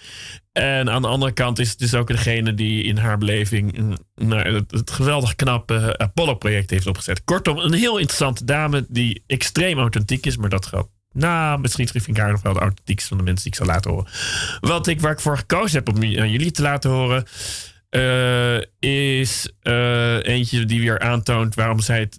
En 0.51 0.89
aan 0.89 1.01
de 1.01 1.07
andere 1.07 1.31
kant 1.31 1.59
is 1.59 1.69
het 1.69 1.79
dus 1.79 1.93
ook 1.93 2.07
degene 2.07 2.53
die 2.53 2.83
in 2.83 2.97
haar 2.97 3.17
beleving 3.17 3.95
het, 4.29 4.71
het, 4.71 4.91
geweldig 4.91 5.35
knappe 5.35 5.97
Apollo-project 5.97 6.69
heeft 6.69 6.87
opgezet. 6.87 7.23
Kortom, 7.23 7.57
een 7.57 7.73
heel 7.73 7.97
interessante 7.97 8.45
dame 8.45 8.85
die 8.89 9.23
extreem 9.27 9.79
authentiek 9.79 10.25
is, 10.25 10.37
maar 10.37 10.49
dat 10.49 10.65
geldt. 10.65 10.89
Nou, 11.13 11.59
misschien 11.59 11.87
vind 11.87 12.07
ik 12.07 12.17
haar 12.17 12.31
nog 12.31 12.41
wel 12.41 12.53
de 12.53 12.59
authentiekste 12.59 13.07
van 13.07 13.17
de 13.17 13.23
mensen 13.23 13.43
die 13.43 13.53
ik 13.53 13.65
zal 13.65 13.73
laten 13.73 13.91
horen. 13.91 14.07
Wat 14.59 14.87
ik, 14.87 15.01
waar 15.01 15.11
ik 15.11 15.19
voor 15.19 15.37
gekozen 15.37 15.77
heb 15.77 15.95
om 15.95 16.03
aan 16.03 16.31
jullie 16.31 16.51
te 16.51 16.61
laten 16.61 16.89
horen, 16.89 17.25
is 18.79 19.51
eentje 20.21 20.65
die 20.65 20.79
weer 20.79 20.99
aantoont 20.99 21.55
waarom 21.55 21.79
zij 21.79 21.99
het 21.99 22.17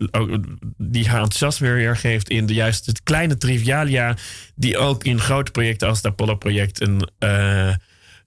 die 0.77 1.09
haar 1.09 1.23
enthousiasme 1.23 1.73
weer 1.73 1.97
geeft 1.97 2.29
in 2.29 2.47
de 2.47 2.55
juiste 2.55 2.93
kleine 3.03 3.39
trivialia, 3.39 4.17
die 4.55 4.79
ook 4.79 5.05
in 5.05 5.21
grote 5.21 5.51
projecten 5.51 5.89
als 5.89 5.97
het 5.97 6.07
Apollo-project 6.07 6.81
een 6.81 7.09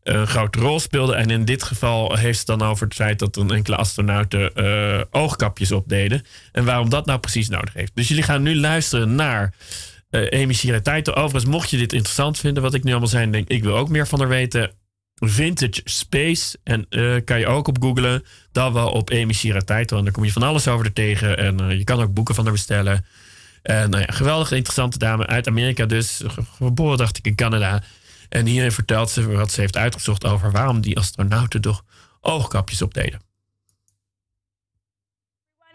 een 0.04 0.28
grote 0.28 0.60
rol 0.60 0.80
speelde. 0.80 1.16
En 1.16 1.30
in 1.30 1.46
dit 1.46 1.64
geval 1.64 2.16
heeft 2.16 2.38
het 2.38 2.48
dan 2.48 2.62
over 2.62 2.86
het 2.86 2.96
feit 2.96 3.20
dat 3.20 3.36
een 3.36 3.52
enkele 3.52 3.76
astronauten 3.76 4.52
oogkapjes 5.14 5.72
opdeden. 5.72 6.22
En 6.52 6.66
waarom 6.66 6.90
dat 6.90 7.06
nou 7.06 7.20
precies 7.20 7.50
nodig 7.50 7.74
heeft. 7.74 7.92
Dus 7.96 8.08
jullie 8.08 8.24
gaan 8.24 8.42
nu 8.42 8.56
luisteren 8.56 9.16
naar 9.16 9.54
Amy 10.12 10.56
Overigens, 11.14 11.46
mocht 11.46 11.70
je 11.70 11.78
dit 11.78 11.94
interessant 11.94 12.40
vinden, 12.40 12.64
wat 12.64 12.74
ik 12.74 12.84
nu 12.84 12.92
allemaal 12.92 13.10
zei, 13.10 13.32
denk 13.32 13.48
ik 13.48 13.64
wil 13.64 13.78
ook 13.78 13.90
meer 13.90 14.08
van 14.08 14.20
haar 14.20 14.28
weten. 14.28 14.72
Vintage 15.16 15.82
Space. 15.84 16.58
En 16.64 16.86
uh, 16.90 17.16
kan 17.26 17.40
je 17.40 17.48
ook 17.48 17.68
op 17.68 17.82
googlen. 17.82 18.24
Dan 18.52 18.74
wel 18.74 18.90
op 18.90 19.12
Amy 19.12 19.34
Shirataito. 19.34 19.98
En 19.98 20.04
dan 20.04 20.14
kom 20.14 20.24
je 20.24 20.32
van 20.32 20.44
alles 20.44 20.68
over 20.68 20.86
er 20.86 20.94
tegen. 20.94 21.38
En 21.38 21.78
je 21.78 21.84
kan 21.84 22.02
ook 22.02 22.14
boeken 22.14 22.36
van 22.36 22.44
haar 22.44 22.54
bestellen. 22.54 23.06
En 23.62 23.90
nou 23.90 24.04
ja, 24.04 24.14
geweldig 24.14 24.52
interessante 24.52 24.98
dame 24.98 25.28
uit 25.28 25.48
Amerika 25.48 25.86
dus. 25.86 26.22
Geboren 26.58 26.98
dacht 26.98 27.18
ik 27.18 27.26
in 27.26 27.36
Canada. 27.36 27.84
En 28.30 28.46
hierin 28.46 28.72
vertelt 28.72 29.10
ze 29.10 29.32
wat 29.32 29.52
ze 29.52 29.60
heeft 29.60 29.78
uitgezocht 29.78 30.26
over 30.26 30.52
waarom 30.52 30.82
die 30.82 30.98
astronauten 30.98 31.62
toch 31.62 31.84
oogkapjes 32.22 32.82
opdeden. 32.82 33.25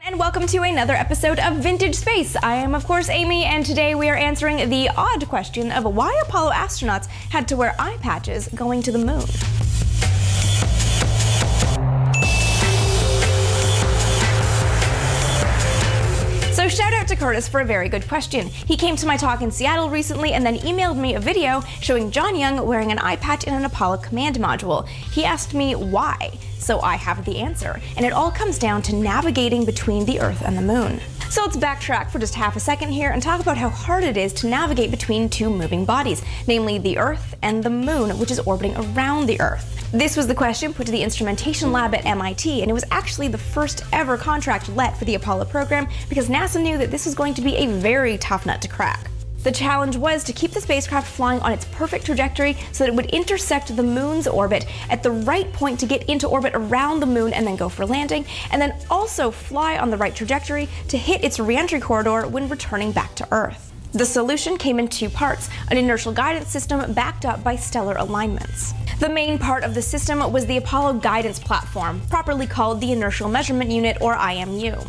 And 0.02 0.19
welcome 0.19 0.47
to 0.47 0.62
another 0.62 0.95
episode 0.95 1.38
of 1.38 1.57
Vintage 1.57 1.95
Space. 1.95 2.35
I 2.42 2.54
am, 2.54 2.75
of 2.75 2.87
course, 2.87 3.11
Amy, 3.11 3.45
and 3.45 3.66
today 3.66 3.95
we 3.95 4.09
are 4.09 4.16
answering 4.16 4.71
the 4.71 4.88
odd 4.97 5.28
question 5.28 5.71
of 5.71 5.85
why 5.85 6.19
Apollo 6.26 6.52
astronauts 6.52 7.07
had 7.07 7.47
to 7.49 7.57
wear 7.57 7.76
eye 7.78 7.99
patches 8.00 8.49
going 8.49 8.80
to 8.83 8.92
the 8.92 8.99
moon. 8.99 9.26
So 16.54 16.69
shout 16.69 16.95
out 16.95 17.07
to 17.09 17.16
Curtis 17.16 17.47
for 17.47 17.61
a 17.61 17.64
very 17.66 17.90
good 17.90 18.09
question. 18.09 18.47
He 18.47 18.78
came 18.78 18.97
to 18.97 19.07
my 19.07 19.19
talk 19.19 19.42
in 19.42 19.50
Seattle 19.50 19.90
recently 19.90 20.33
and 20.33 20.47
then 20.47 20.57
emailed 20.59 20.97
me 20.97 21.14
a 21.14 21.21
video 21.21 21.61
showing 21.83 22.11
John 22.11 22.37
Young 22.37 22.66
wearing 22.66 22.90
an 22.90 22.99
eye 23.00 23.16
patch 23.16 23.45
in 23.45 23.52
an 23.52 23.66
Apollo 23.66 23.99
command 23.99 24.37
module. 24.37 24.88
He 24.88 25.26
asked 25.26 25.52
me 25.52 25.75
why, 25.75 26.38
so 26.60 26.80
I 26.80 26.96
have 26.96 27.24
the 27.24 27.38
answer, 27.38 27.80
and 27.96 28.06
it 28.06 28.12
all 28.12 28.30
comes 28.30 28.58
down 28.58 28.82
to 28.82 28.94
navigating 28.94 29.64
between 29.64 30.04
the 30.04 30.20
Earth 30.20 30.42
and 30.42 30.56
the 30.56 30.62
Moon. 30.62 31.00
So 31.30 31.42
let's 31.42 31.56
backtrack 31.56 32.10
for 32.10 32.18
just 32.18 32.34
half 32.34 32.56
a 32.56 32.60
second 32.60 32.90
here 32.90 33.10
and 33.10 33.22
talk 33.22 33.40
about 33.40 33.56
how 33.56 33.68
hard 33.68 34.02
it 34.02 34.16
is 34.16 34.32
to 34.34 34.48
navigate 34.48 34.90
between 34.90 35.28
two 35.28 35.48
moving 35.48 35.84
bodies, 35.84 36.22
namely 36.46 36.78
the 36.78 36.98
Earth 36.98 37.36
and 37.42 37.62
the 37.62 37.70
Moon, 37.70 38.18
which 38.18 38.30
is 38.30 38.40
orbiting 38.40 38.76
around 38.76 39.26
the 39.26 39.40
Earth. 39.40 39.76
This 39.92 40.16
was 40.16 40.26
the 40.26 40.34
question 40.34 40.74
put 40.74 40.86
to 40.86 40.92
the 40.92 41.02
instrumentation 41.02 41.72
lab 41.72 41.94
at 41.94 42.04
MIT, 42.04 42.62
and 42.62 42.70
it 42.70 42.74
was 42.74 42.84
actually 42.90 43.28
the 43.28 43.38
first 43.38 43.84
ever 43.92 44.16
contract 44.16 44.68
let 44.70 44.96
for 44.96 45.04
the 45.04 45.14
Apollo 45.14 45.46
program 45.46 45.88
because 46.08 46.28
NASA 46.28 46.60
knew 46.60 46.78
that 46.78 46.90
this 46.90 47.06
was 47.06 47.14
going 47.14 47.34
to 47.34 47.42
be 47.42 47.56
a 47.56 47.66
very 47.66 48.18
tough 48.18 48.44
nut 48.44 48.60
to 48.62 48.68
crack. 48.68 49.10
The 49.42 49.50
challenge 49.50 49.97
was 49.97 50.23
to 50.25 50.35
keep 50.35 50.50
the 50.50 50.61
spacecraft 50.61 51.09
flying 51.09 51.40
on 51.40 51.52
its 51.52 51.64
perfect 51.73 52.04
trajectory 52.04 52.59
so 52.73 52.85
that 52.85 52.92
it 52.92 52.94
would 52.94 53.06
intersect 53.06 53.75
the 53.75 53.82
moon's 53.82 54.26
orbit 54.26 54.66
at 54.90 55.02
the 55.02 55.11
right 55.11 55.50
point 55.54 55.80
to 55.80 55.87
get 55.87 56.02
into 56.11 56.28
orbit 56.28 56.52
around 56.54 57.00
the 57.00 57.06
moon 57.06 57.32
and 57.32 57.47
then 57.47 57.56
go 57.56 57.70
for 57.70 57.87
landing, 57.87 58.26
and 58.50 58.61
then 58.61 58.76
also 58.90 59.30
fly 59.30 59.78
on 59.78 59.90
the 59.90 59.97
right 59.97 60.14
trajectory 60.14 60.68
to 60.88 60.99
hit 60.99 61.25
its 61.25 61.40
reentry 61.40 61.80
corridor 61.80 62.28
when 62.28 62.50
returning 62.50 62.92
back 62.92 63.14
to 63.14 63.26
Earth. 63.32 63.73
The 63.92 64.04
solution 64.04 64.59
came 64.59 64.78
in 64.78 64.88
two 64.88 65.09
parts 65.09 65.49
an 65.70 65.78
inertial 65.78 66.12
guidance 66.12 66.49
system 66.49 66.92
backed 66.92 67.25
up 67.25 67.42
by 67.42 67.56
stellar 67.56 67.97
alignments. 67.97 68.75
The 68.99 69.09
main 69.09 69.38
part 69.38 69.64
of 69.64 69.75
the 69.75 69.82
system 69.82 70.32
was 70.32 70.47
the 70.47 70.56
Apollo 70.56 70.94
Guidance 70.94 71.38
Platform, 71.38 72.02
properly 72.11 72.47
called 72.47 72.80
the 72.80 72.92
Inertial 72.92 73.28
Measurement 73.28 73.70
Unit 73.70 73.97
or 74.00 74.14
IMU. 74.14 74.87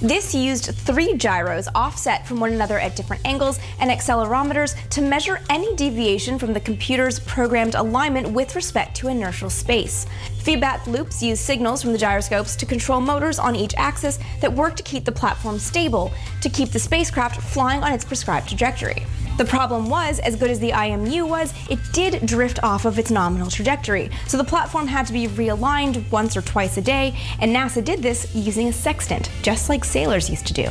This 0.00 0.34
used 0.34 0.74
three 0.74 1.16
gyros 1.16 1.68
offset 1.74 2.26
from 2.26 2.40
one 2.40 2.52
another 2.52 2.78
at 2.78 2.96
different 2.96 3.24
angles 3.24 3.58
and 3.80 3.90
accelerometers 3.90 4.76
to 4.90 5.00
measure 5.00 5.40
any 5.48 5.74
deviation 5.76 6.38
from 6.38 6.52
the 6.52 6.60
computer's 6.60 7.20
programmed 7.20 7.74
alignment 7.74 8.28
with 8.30 8.54
respect 8.56 8.96
to 8.96 9.08
inertial 9.08 9.48
space. 9.50 10.06
Feedback 10.42 10.86
loops 10.86 11.22
used 11.22 11.42
signals 11.42 11.80
from 11.80 11.92
the 11.92 11.98
gyroscopes 11.98 12.56
to 12.56 12.66
control 12.66 13.00
motors 13.00 13.38
on 13.38 13.56
each 13.56 13.74
axis 13.76 14.18
that 14.40 14.52
work 14.52 14.76
to 14.76 14.82
keep 14.82 15.04
the 15.04 15.12
platform 15.12 15.58
stable, 15.58 16.12
to 16.42 16.50
keep 16.50 16.70
the 16.70 16.78
spacecraft 16.78 17.40
flying 17.40 17.82
on 17.82 17.92
its 17.92 18.04
prescribed 18.04 18.48
trajectory. 18.48 19.06
The 19.36 19.44
problem 19.44 19.88
was, 19.88 20.20
as 20.20 20.36
good 20.36 20.50
as 20.50 20.60
the 20.60 20.70
IMU 20.70 21.28
was, 21.28 21.52
it 21.68 21.80
did 21.92 22.24
drift 22.24 22.62
off 22.62 22.84
of 22.84 23.00
its 23.00 23.10
nominal 23.10 23.50
trajectory, 23.50 24.08
so 24.28 24.36
the 24.36 24.44
platform 24.44 24.86
had 24.86 25.08
to 25.08 25.12
be 25.12 25.26
realigned 25.26 26.08
once 26.12 26.36
or 26.36 26.42
twice 26.42 26.76
a 26.76 26.82
day, 26.82 27.16
and 27.40 27.54
NASA 27.54 27.84
did 27.84 28.00
this 28.00 28.32
using 28.32 28.68
a 28.68 28.72
sextant, 28.72 29.30
just 29.42 29.68
like 29.68 29.84
sailors 29.84 30.30
used 30.30 30.46
to 30.46 30.52
do. 30.52 30.70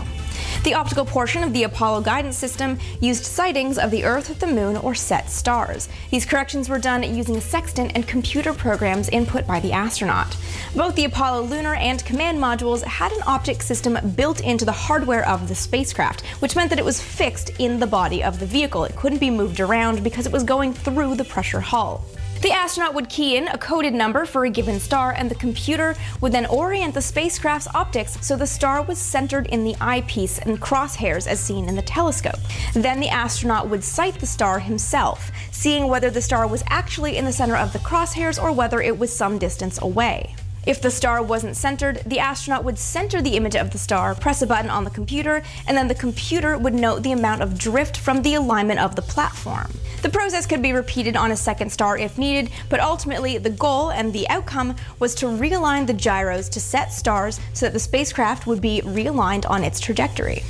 The 0.63 0.73
optical 0.73 1.05
portion 1.05 1.43
of 1.43 1.53
the 1.53 1.63
Apollo 1.63 2.01
guidance 2.01 2.37
system 2.37 2.79
used 3.01 3.25
sightings 3.25 3.77
of 3.77 3.91
the 3.91 4.03
Earth, 4.03 4.39
the 4.39 4.47
Moon, 4.47 4.77
or 4.77 4.95
set 4.95 5.29
stars. 5.29 5.89
These 6.11 6.25
corrections 6.25 6.69
were 6.69 6.79
done 6.79 7.03
using 7.03 7.35
a 7.35 7.41
sextant 7.41 7.91
and 7.95 8.07
computer 8.07 8.53
programs 8.53 9.09
input 9.09 9.45
by 9.45 9.59
the 9.59 9.71
astronaut. 9.71 10.37
Both 10.75 10.95
the 10.95 11.05
Apollo 11.05 11.43
lunar 11.43 11.75
and 11.75 12.03
command 12.05 12.39
modules 12.39 12.83
had 12.83 13.11
an 13.11 13.23
optic 13.27 13.61
system 13.61 13.97
built 14.15 14.41
into 14.41 14.65
the 14.65 14.71
hardware 14.71 15.27
of 15.27 15.47
the 15.47 15.55
spacecraft, 15.55 16.21
which 16.39 16.55
meant 16.55 16.69
that 16.69 16.79
it 16.79 16.85
was 16.85 17.01
fixed 17.01 17.49
in 17.59 17.79
the 17.79 17.87
body 17.87 18.23
of 18.23 18.39
the 18.39 18.45
vehicle. 18.45 18.85
It 18.85 18.95
couldn't 18.95 19.19
be 19.19 19.29
moved 19.29 19.59
around 19.59 20.03
because 20.03 20.25
it 20.25 20.31
was 20.31 20.43
going 20.43 20.73
through 20.73 21.15
the 21.15 21.25
pressure 21.25 21.59
hull. 21.59 22.05
The 22.43 22.51
astronaut 22.51 22.93
would 22.93 23.07
key 23.07 23.37
in 23.37 23.47
a 23.47 23.57
coded 23.57 23.93
number 23.93 24.25
for 24.25 24.43
a 24.43 24.49
given 24.49 24.77
star, 24.77 25.13
and 25.13 25.31
the 25.31 25.35
computer 25.35 25.95
would 26.19 26.33
then 26.33 26.45
orient 26.45 26.93
the 26.93 27.01
spacecraft's 27.01 27.69
optics 27.73 28.17
so 28.19 28.35
the 28.35 28.45
star 28.45 28.81
was 28.81 28.97
centered 28.97 29.47
in 29.47 29.63
the 29.63 29.77
eyepiece 29.79 30.39
and 30.39 30.59
crosshairs 30.59 31.25
as 31.25 31.39
seen 31.39 31.69
in 31.69 31.77
the 31.77 31.81
telescope. 31.81 32.41
Then 32.73 32.99
the 32.99 33.07
astronaut 33.07 33.69
would 33.69 33.81
sight 33.81 34.15
the 34.15 34.25
star 34.25 34.59
himself, 34.59 35.31
seeing 35.51 35.87
whether 35.87 36.09
the 36.09 36.21
star 36.21 36.45
was 36.45 36.65
actually 36.67 37.15
in 37.15 37.23
the 37.23 37.31
center 37.31 37.55
of 37.55 37.71
the 37.71 37.79
crosshairs 37.79 38.43
or 38.43 38.51
whether 38.51 38.81
it 38.81 38.99
was 38.99 39.15
some 39.15 39.37
distance 39.37 39.81
away. 39.81 40.35
If 40.65 40.81
the 40.81 40.91
star 40.91 41.21
wasn't 41.21 41.57
centered, 41.57 42.01
the 42.05 42.19
astronaut 42.19 42.63
would 42.63 42.79
center 42.79 43.21
the 43.21 43.35
image 43.35 43.55
of 43.55 43.71
the 43.71 43.77
star, 43.77 44.15
press 44.15 44.41
a 44.41 44.47
button 44.47 44.71
on 44.71 44.85
the 44.85 44.89
computer, 44.89 45.43
and 45.67 45.75
then 45.75 45.89
the 45.89 45.95
computer 45.95 46.57
would 46.57 46.73
note 46.73 47.03
the 47.03 47.11
amount 47.11 47.41
of 47.41 47.57
drift 47.57 47.97
from 47.97 48.21
the 48.21 48.35
alignment 48.35 48.79
of 48.79 48.95
the 48.95 49.01
platform. 49.01 49.69
The 50.03 50.09
process 50.09 50.45
could 50.45 50.61
be 50.61 50.71
repeated 50.71 51.17
on 51.17 51.31
a 51.31 51.35
second 51.35 51.69
star 51.69 51.97
if 51.97 52.17
needed, 52.17 52.49
but 52.69 52.79
ultimately 52.79 53.37
the 53.37 53.49
goal 53.49 53.91
and 53.91 54.13
the 54.13 54.29
outcome 54.29 54.77
was 54.99 55.15
to 55.15 55.25
realign 55.25 55.85
the 55.85 55.93
gyros 55.93 56.47
to 56.49 56.61
set 56.61 56.93
stars 56.93 57.41
so 57.51 57.65
that 57.65 57.73
the 57.73 57.79
spacecraft 57.79 58.47
would 58.47 58.61
be 58.61 58.81
realigned 58.85 59.49
on 59.49 59.65
its 59.65 59.81
trajectory. 59.81 60.43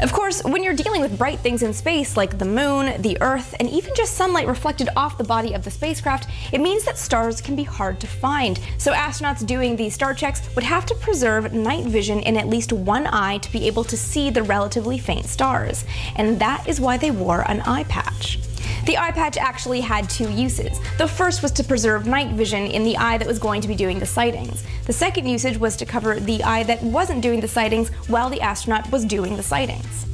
Of 0.00 0.14
course, 0.14 0.42
when 0.44 0.64
you're 0.64 0.72
dealing 0.72 1.02
with 1.02 1.18
bright 1.18 1.40
things 1.40 1.62
in 1.62 1.74
space 1.74 2.16
like 2.16 2.38
the 2.38 2.46
moon, 2.46 3.02
the 3.02 3.20
Earth, 3.20 3.54
and 3.60 3.68
even 3.68 3.94
just 3.94 4.14
sunlight 4.14 4.46
reflected 4.46 4.88
off 4.96 5.18
the 5.18 5.24
body 5.24 5.52
of 5.52 5.62
the 5.62 5.70
spacecraft, 5.70 6.26
it 6.52 6.60
means 6.62 6.84
that 6.84 6.96
stars 6.96 7.42
can 7.42 7.54
be 7.54 7.64
hard 7.64 8.00
to 8.00 8.06
find. 8.06 8.58
So 8.78 8.92
astronauts 8.92 9.44
doing 9.44 9.76
these 9.76 9.92
star 9.92 10.14
checks 10.14 10.42
would 10.54 10.64
have 10.64 10.86
to 10.86 10.94
preserve 10.94 11.52
night 11.52 11.84
vision 11.84 12.20
in 12.20 12.38
at 12.38 12.48
least 12.48 12.72
one 12.72 13.08
eye 13.08 13.38
to 13.38 13.52
be 13.52 13.66
able 13.66 13.84
to 13.84 13.96
see 13.96 14.30
the 14.30 14.42
relatively 14.42 14.98
faint 14.98 15.26
stars. 15.26 15.84
And 16.16 16.40
that 16.40 16.66
is 16.66 16.80
why 16.80 16.96
they 16.96 17.10
wore 17.10 17.42
an 17.50 17.60
eye 17.60 17.84
patch. 17.84 18.38
The 18.86 18.98
eye 18.98 19.12
patch 19.12 19.36
actually 19.36 19.80
had 19.80 20.08
two 20.08 20.30
uses. 20.30 20.80
The 20.98 21.06
first 21.08 21.42
was 21.42 21.52
to 21.52 21.64
preserve 21.64 22.06
night 22.06 22.30
vision 22.30 22.66
in 22.66 22.84
the 22.84 22.96
eye 22.96 23.18
that 23.18 23.28
was 23.28 23.38
going 23.38 23.60
to 23.60 23.68
be 23.68 23.74
doing 23.74 23.98
the 23.98 24.06
sightings. 24.06 24.64
The 24.86 24.92
second 24.92 25.26
usage 25.26 25.58
was 25.58 25.76
to 25.76 25.86
cover 25.86 26.18
the 26.18 26.42
eye 26.42 26.62
that 26.64 26.82
wasn't 26.82 27.22
doing 27.22 27.40
the 27.40 27.48
sightings 27.48 27.90
while 28.08 28.30
the 28.30 28.40
astronaut 28.40 28.90
was 28.90 29.04
doing 29.04 29.36
the 29.36 29.42
sightings. 29.42 30.06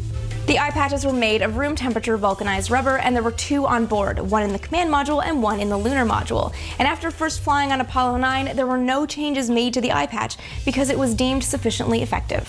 The 0.47 0.61
eye 0.61 0.71
patches 0.71 1.05
were 1.05 1.13
made 1.13 1.43
of 1.43 1.57
room 1.57 1.75
temperature 1.75 2.17
vulcanized 2.17 2.71
rubber, 2.71 2.99
and 2.99 3.17
there 3.17 3.23
were 3.25 3.33
two 3.33 3.67
on 3.67 3.87
board, 3.87 4.21
one 4.21 4.45
in 4.45 4.53
the 4.53 4.61
command 4.61 4.93
module 4.93 5.21
and 5.25 5.43
one 5.43 5.59
in 5.59 5.69
the 5.69 5.77
lunar 5.77 6.07
module. 6.07 6.55
And 6.79 6.87
after 6.87 7.11
first 7.11 7.41
flying 7.41 7.73
on 7.73 7.81
Apollo 7.81 8.19
9, 8.19 8.55
there 8.55 8.67
were 8.67 8.79
no 8.79 9.07
changes 9.07 9.51
made 9.51 9.75
to 9.75 9.81
the 9.81 9.91
eye 9.91 10.07
patch 10.07 10.37
because 10.65 10.89
it 10.89 10.99
was 10.99 11.15
deemed 11.15 11.43
sufficiently 11.43 12.01
effective. 12.01 12.49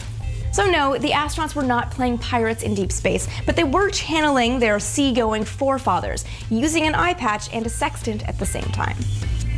So, 0.52 0.66
no, 0.66 0.98
the 0.98 1.10
astronauts 1.10 1.56
were 1.56 1.64
not 1.64 1.92
playing 1.92 2.18
pirates 2.18 2.64
in 2.64 2.74
deep 2.74 2.92
space, 2.92 3.28
but 3.46 3.56
they 3.56 3.64
were 3.64 3.90
channeling 3.90 4.60
their 4.60 4.80
seagoing 4.80 5.44
forefathers, 5.44 6.26
using 6.50 6.84
an 6.88 6.96
eye 6.96 7.14
patch 7.14 7.54
and 7.54 7.66
a 7.66 7.70
sextant 7.70 8.28
at 8.28 8.40
the 8.40 8.46
same 8.46 8.64
time. 8.72 8.98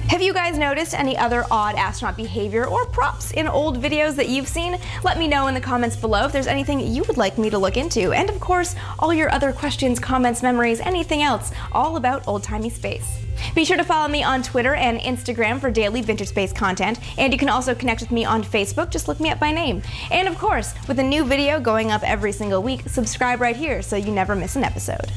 Have 0.09 0.23
you 0.23 0.33
guys 0.33 0.57
noticed 0.57 0.95
any 0.95 1.15
other 1.15 1.45
odd 1.51 1.75
astronaut 1.75 2.17
behavior 2.17 2.65
or 2.65 2.87
props 2.87 3.29
in 3.29 3.47
old 3.47 3.79
videos 3.79 4.15
that 4.15 4.27
you've 4.27 4.47
seen? 4.47 4.79
Let 5.03 5.19
me 5.19 5.27
know 5.27 5.45
in 5.45 5.53
the 5.53 5.61
comments 5.61 5.95
below 5.95 6.25
if 6.25 6.31
there's 6.31 6.47
anything 6.47 6.79
you 6.79 7.03
would 7.03 7.17
like 7.17 7.37
me 7.37 7.51
to 7.51 7.59
look 7.59 7.77
into. 7.77 8.11
And 8.11 8.27
of 8.27 8.39
course, 8.39 8.75
all 8.97 9.13
your 9.13 9.31
other 9.31 9.53
questions, 9.53 9.99
comments, 9.99 10.41
memories, 10.41 10.79
anything 10.79 11.21
else, 11.21 11.51
all 11.71 11.95
about 11.95 12.27
old 12.27 12.41
timey 12.41 12.71
space. 12.71 13.19
Be 13.53 13.63
sure 13.63 13.77
to 13.77 13.83
follow 13.83 14.07
me 14.07 14.23
on 14.23 14.41
Twitter 14.41 14.73
and 14.73 14.99
Instagram 14.99 15.61
for 15.61 15.69
daily 15.69 16.01
vintage 16.01 16.29
space 16.29 16.51
content, 16.51 16.99
and 17.19 17.31
you 17.31 17.37
can 17.37 17.47
also 17.47 17.75
connect 17.75 18.01
with 18.01 18.09
me 18.09 18.25
on 18.25 18.43
Facebook. 18.43 18.89
Just 18.89 19.07
look 19.07 19.19
me 19.19 19.29
up 19.29 19.39
by 19.39 19.51
name. 19.51 19.83
And 20.09 20.27
of 20.27 20.39
course, 20.39 20.73
with 20.87 20.97
a 20.97 21.03
new 21.03 21.23
video 21.23 21.59
going 21.59 21.91
up 21.91 22.01
every 22.01 22.31
single 22.31 22.63
week, 22.63 22.89
subscribe 22.89 23.41
right 23.41 23.55
here 23.55 23.83
so 23.83 23.95
you 23.95 24.11
never 24.11 24.35
miss 24.35 24.55
an 24.55 24.63
episode. 24.63 25.11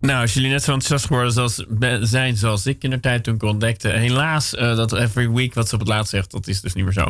Nou, 0.00 0.20
als 0.20 0.34
jullie 0.34 0.50
net 0.50 0.62
zo 0.62 0.72
enthousiast 0.72 1.06
geworden 1.06 1.32
zoals, 1.32 1.64
zijn 2.08 2.36
zoals 2.36 2.66
ik 2.66 2.82
in 2.82 2.90
de 2.90 3.00
tijd 3.00 3.24
toen 3.24 3.34
ik 3.34 3.42
ontdekte. 3.42 3.88
Helaas, 3.88 4.54
uh, 4.54 4.76
dat 4.76 4.92
every 4.92 5.30
week 5.30 5.54
wat 5.54 5.68
ze 5.68 5.74
op 5.74 5.80
het 5.80 5.88
laatst 5.88 6.10
zegt, 6.10 6.30
dat 6.30 6.46
is 6.46 6.60
dus 6.60 6.72
niet 6.72 6.84
meer 6.84 6.92
zo. 6.92 7.04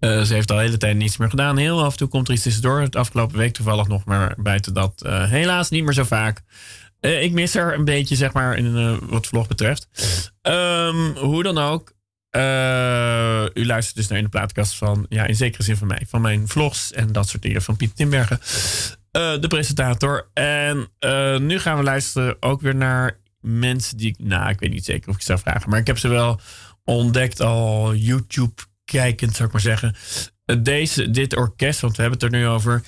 Uh, 0.00 0.22
ze 0.22 0.34
heeft 0.34 0.50
al 0.50 0.56
de 0.56 0.62
hele 0.62 0.76
tijd 0.76 0.96
niets 0.96 1.16
meer 1.16 1.30
gedaan. 1.30 1.56
Heel 1.56 1.84
af 1.84 1.92
en 1.92 1.98
toe 1.98 2.08
komt 2.08 2.28
er 2.28 2.34
iets 2.34 2.42
tussendoor. 2.42 2.80
Het 2.80 2.96
afgelopen 2.96 3.38
week 3.38 3.52
toevallig 3.52 3.88
nog 3.88 4.04
maar 4.04 4.34
buiten 4.36 4.74
dat. 4.74 5.02
Uh, 5.06 5.28
helaas 5.30 5.70
niet 5.70 5.84
meer 5.84 5.92
zo 5.92 6.04
vaak. 6.04 6.42
ik 7.00 7.32
mis 7.32 7.54
er 7.54 7.74
een 7.74 7.84
beetje, 7.84 8.16
zeg 8.16 8.32
maar, 8.32 8.56
in 8.56 8.98
wat 9.08 9.26
vlog 9.26 9.46
betreft. 9.46 9.88
Um, 10.42 11.16
hoe 11.16 11.42
dan 11.42 11.58
ook. 11.58 11.92
u 13.54 13.66
luistert 13.66 13.96
dus 13.96 14.08
naar 14.08 14.18
in 14.18 14.24
de 14.24 14.30
plaatkast 14.30 14.76
van, 14.76 15.06
ja, 15.08 15.26
in 15.26 15.36
zekere 15.36 15.62
zin 15.62 15.76
van 15.76 15.86
mij. 15.86 16.02
Van 16.08 16.20
mijn 16.20 16.48
vlogs 16.48 16.92
en 16.92 17.12
dat 17.12 17.28
soort 17.28 17.42
dingen 17.42 17.62
van 17.62 17.76
Piet 17.76 17.96
Timbergen. 17.96 18.40
Uh, 19.12 19.40
de 19.40 19.48
presentator. 19.48 20.30
En 20.34 20.88
uh, 21.00 21.38
nu 21.38 21.58
gaan 21.58 21.76
we 21.76 21.82
luisteren 21.82 22.36
ook 22.40 22.60
weer 22.60 22.74
naar 22.74 23.18
mensen 23.40 23.96
die 23.96 24.08
ik... 24.08 24.18
Nou, 24.18 24.48
ik 24.48 24.60
weet 24.60 24.70
niet 24.70 24.84
zeker 24.84 25.08
of 25.10 25.16
ik 25.16 25.22
zou 25.22 25.38
vragen. 25.38 25.70
Maar 25.70 25.78
ik 25.78 25.86
heb 25.86 25.98
ze 25.98 26.08
wel 26.08 26.40
ontdekt 26.84 27.40
al 27.40 27.94
YouTube 27.94 28.62
kijkend, 28.84 29.34
zou 29.34 29.46
ik 29.46 29.52
maar 29.52 29.62
zeggen. 29.62 29.94
Uh, 30.46 30.56
deze, 30.62 31.10
dit 31.10 31.36
orkest, 31.36 31.80
want 31.80 31.96
we 31.96 32.02
hebben 32.02 32.20
het 32.20 32.32
er 32.32 32.38
nu 32.38 32.46
over... 32.46 32.82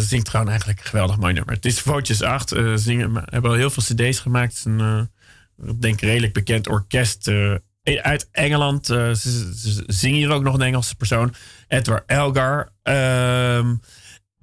zingt 0.00 0.28
gewoon 0.28 0.48
eigenlijk 0.48 0.78
een 0.78 0.86
geweldig 0.86 1.16
mooi 1.16 1.32
nummer. 1.32 1.54
Het 1.54 1.64
is 1.64 1.80
Vootjes 1.80 2.22
8. 2.22 2.54
zingen, 2.74 3.22
hebben 3.24 3.50
al 3.50 3.56
heel 3.56 3.70
veel 3.70 3.82
cd's 3.82 4.20
gemaakt. 4.20 4.48
Het 4.48 4.58
is 4.58 4.64
een, 4.64 5.10
ik 5.66 5.82
denk, 5.82 6.00
redelijk 6.00 6.32
bekend 6.32 6.68
orkest 6.68 7.30
uit 7.82 8.28
Engeland. 8.32 8.86
Ze, 8.86 9.84
zingen 9.86 10.18
hier 10.18 10.30
ook 10.30 10.42
nog 10.42 10.54
een 10.54 10.62
Engelse 10.62 10.96
persoon. 10.96 11.34
Edward 11.68 12.02
Elgar. 12.06 12.72
Ehm 12.82 13.74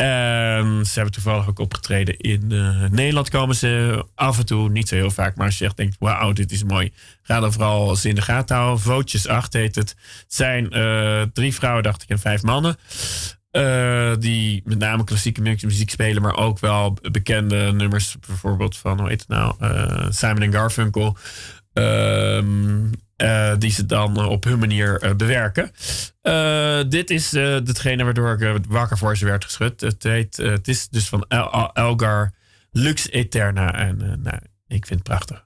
Um, 0.03 0.83
ze 0.83 0.93
hebben 0.93 1.13
toevallig 1.13 1.49
ook 1.49 1.59
opgetreden 1.59 2.17
in 2.17 2.49
uh, 2.51 2.89
Nederland. 2.89 3.29
Komen 3.29 3.55
ze 3.55 4.05
af 4.15 4.37
en 4.37 4.45
toe, 4.45 4.69
niet 4.69 4.87
zo 4.87 4.95
heel 4.95 5.11
vaak. 5.11 5.35
Maar 5.35 5.45
als 5.45 5.57
je 5.57 5.65
echt 5.65 5.77
denkt, 5.77 5.95
wauw, 5.99 6.33
dit 6.33 6.51
is 6.51 6.63
mooi. 6.63 6.93
Ga 7.21 7.39
dan 7.39 7.53
vooral 7.53 7.89
eens 7.89 8.05
in 8.05 8.15
de 8.15 8.21
gaten 8.21 8.55
houden. 8.55 8.79
Vootjes 8.79 9.27
8 9.27 9.53
heet 9.53 9.75
het. 9.75 9.95
Zijn 10.27 10.77
uh, 10.77 11.21
drie 11.33 11.53
vrouwen, 11.53 11.83
dacht 11.83 12.03
ik, 12.03 12.09
en 12.09 12.19
vijf 12.19 12.41
mannen. 12.41 12.77
Uh, 13.51 14.13
die 14.19 14.61
met 14.65 14.79
name 14.79 15.03
klassieke 15.03 15.41
muziek 15.41 15.89
spelen, 15.89 16.21
maar 16.21 16.37
ook 16.37 16.59
wel 16.59 16.97
bekende 17.11 17.71
nummers. 17.71 18.15
Bijvoorbeeld 18.27 18.77
van, 18.77 18.99
hoe 18.99 19.09
heet 19.09 19.25
het 19.27 19.29
nou? 19.29 19.55
Simon 20.09 20.51
Garfunkel. 20.51 21.17
Um, 21.73 22.91
die 23.57 23.71
ze 23.71 23.85
dan 23.85 24.19
uh, 24.19 24.29
op 24.29 24.43
hun 24.43 24.59
manier 24.59 25.03
uh, 25.03 25.13
bewerken. 25.13 25.71
dit 26.89 27.09
is 27.09 27.31
hetgene 27.31 28.03
waardoor 28.03 28.41
ik 28.41 28.65
wakker 28.67 28.97
voor 28.97 29.17
ze 29.17 29.25
werd 29.25 29.45
geschud. 29.45 29.81
Het, 29.81 30.03
heet, 30.03 30.37
het 30.37 30.67
is 30.67 30.89
dus 30.89 31.09
van 31.09 31.25
El 31.27 31.73
Elgar 31.73 32.33
Lux 32.71 33.09
Eterna. 33.09 33.73
En 33.75 33.97
nou, 33.97 34.37
ik 34.67 34.85
vind 34.85 34.99
het 34.99 35.03
prachtig. 35.03 35.42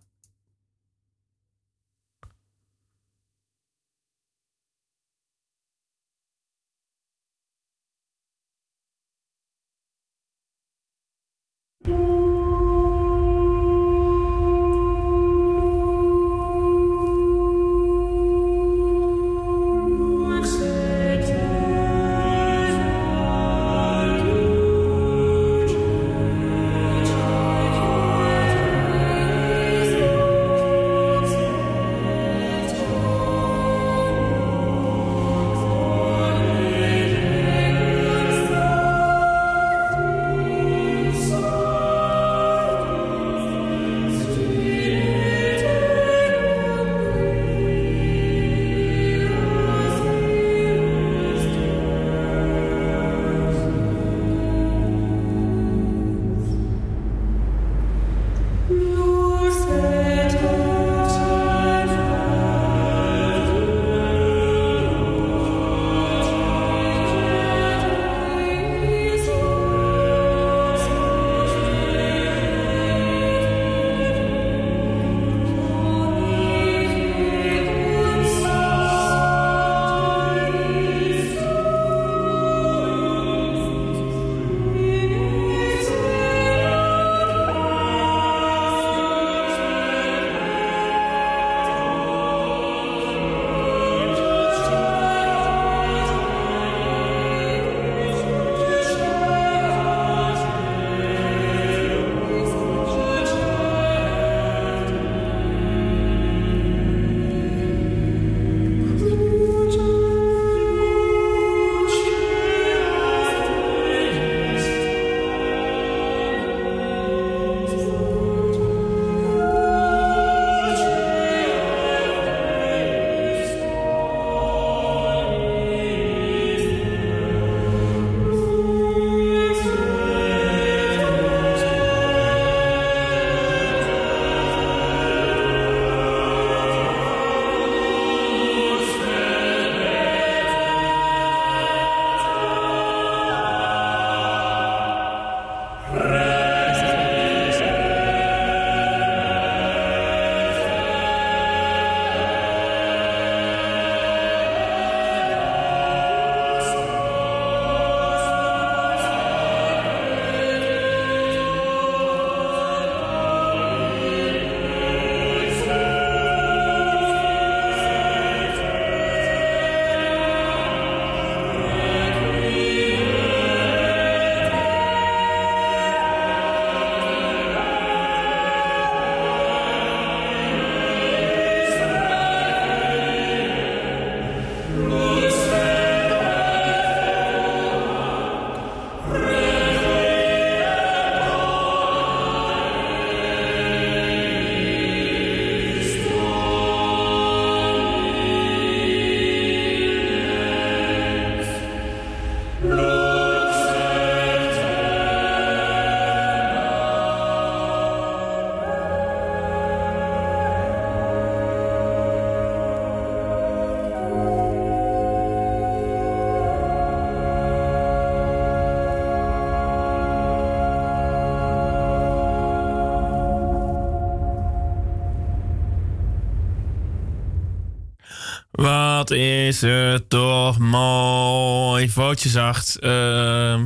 Is 229.11 229.61
het 229.61 230.09
toch 230.09 230.59
mooi. 230.59 231.89
Vootje 231.89 232.29
zacht. 232.29 232.77
Uh, 232.79 233.63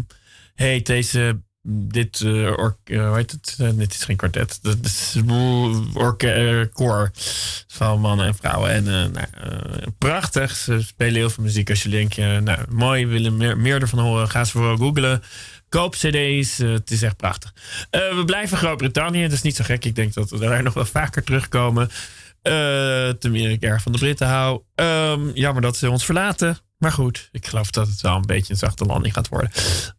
heet 0.56 0.86
deze. 0.86 1.40
Dit, 1.64 2.20
uh, 2.20 2.46
or, 2.46 2.78
uh, 2.86 3.08
hoe 3.08 3.16
heet 3.16 3.32
het? 3.32 3.58
Uh, 3.62 3.70
dit 3.74 3.94
is 3.94 4.04
geen 4.04 4.16
kwartet. 4.16 4.60
Dat 4.62 4.78
is 4.84 5.18
koor 6.74 7.12
van 7.68 8.00
mannen 8.00 8.26
en 8.26 8.36
vrouwen. 8.36 8.72
En 8.72 8.84
nou, 8.84 9.26
prachtig. 9.98 10.56
Ze 10.56 10.82
spelen 10.82 11.16
heel 11.16 11.30
veel 11.30 11.44
muziek. 11.44 11.70
Als 11.70 11.84
je 11.84 11.90
denkt, 11.90 12.18
nou, 12.18 12.60
mooi, 12.70 13.08
willen 13.08 13.38
meer, 13.38 13.58
meer 13.58 13.82
ervan 13.82 14.00
horen, 14.00 14.30
ga 14.30 14.44
ze 14.44 14.52
vooral 14.52 14.78
googlen. 14.78 15.24
Koop 15.70 15.96
CD's. 15.96 16.58
het 16.58 16.92
is 16.92 17.02
echt 17.02 17.18
prachtig. 17.18 17.54
we 17.90 18.24
blijven 18.26 18.58
Groot-Brittannië. 18.58 19.22
Dat 19.22 19.32
is 19.32 19.42
niet 19.42 19.56
zo 19.56 19.64
gek. 19.64 19.86
Ik 19.86 19.96
denk 19.96 20.14
dat 20.14 20.30
we 20.30 20.40
daar 20.40 20.64
nog 20.64 20.74
wel 20.74 20.86
vaker 20.86 21.24
terugkomen. 21.24 21.90
Uh, 22.44 23.10
ten 23.10 23.32
meer 23.32 23.50
ik 23.50 23.62
erg 23.62 23.82
van 23.82 23.92
de 23.92 23.98
Britten 23.98 24.28
hou. 24.28 24.62
Um, 24.76 25.32
jammer 25.34 25.62
dat 25.62 25.78
ze 25.78 25.90
ons 25.90 26.06
verlaten. 26.06 26.58
Maar 26.78 26.92
goed, 26.92 27.30
ik 27.32 27.48
geloof 27.48 27.72
dat 27.72 27.88
het 27.88 28.02
wel 28.02 28.16
een 28.16 28.22
beetje 28.22 28.54
een 28.54 28.60
zachte 28.60 28.86
landing 28.86 29.14
gaat 29.14 29.28
worden. 29.28 29.52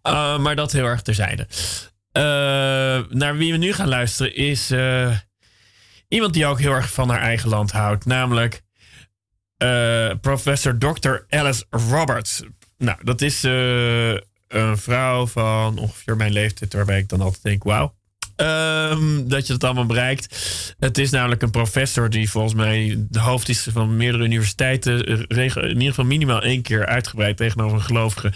Uh, 0.03 0.39
maar 0.39 0.57
dat 0.57 0.73
heel 0.73 0.85
erg 0.85 1.03
terzijde. 1.03 1.47
Uh, 2.13 2.23
naar 3.09 3.37
wie 3.37 3.53
we 3.53 3.59
nu 3.59 3.73
gaan 3.73 3.89
luisteren 3.89 4.35
is 4.35 4.71
iemand 6.09 6.33
die 6.35 6.47
ook 6.47 6.59
heel 6.59 6.73
erg 6.73 6.93
van 6.93 7.09
haar 7.09 7.21
eigen 7.21 7.49
land 7.49 7.71
houdt. 7.73 8.05
Namelijk 8.05 8.63
professor 10.21 10.79
Dr. 10.79 11.17
Alice 11.29 11.65
Roberts. 11.71 12.43
Nou, 12.79 13.05
dat 13.05 13.21
is 13.21 13.43
een 13.43 14.79
vrouw 14.79 15.27
van 15.27 15.79
ongeveer 15.79 16.17
mijn 16.17 16.33
leeftijd, 16.33 16.73
waarbij 16.73 16.99
ik 16.99 17.09
dan 17.09 17.21
altijd 17.21 17.43
denk: 17.43 17.63
wauw. 17.63 17.95
Um, 18.43 19.29
dat 19.29 19.47
je 19.47 19.53
dat 19.53 19.65
allemaal 19.65 19.87
bereikt. 19.87 20.37
Het 20.79 20.99
is 20.99 21.11
namelijk 21.11 21.43
een 21.43 21.51
professor 21.51 22.11
die 22.11 22.31
volgens 22.31 22.55
mij 22.55 22.97
de 23.09 23.21
hoofd 23.21 23.49
is 23.49 23.69
van 23.73 23.97
meerdere 23.97 24.25
universiteiten. 24.25 25.05
In 25.05 25.69
ieder 25.69 25.89
geval 25.89 26.05
minimaal 26.05 26.43
één 26.43 26.63
keer 26.63 26.87
uitgebreid 26.87 27.37
tegenover 27.37 27.77
een 27.77 27.85
gelovige 27.85 28.33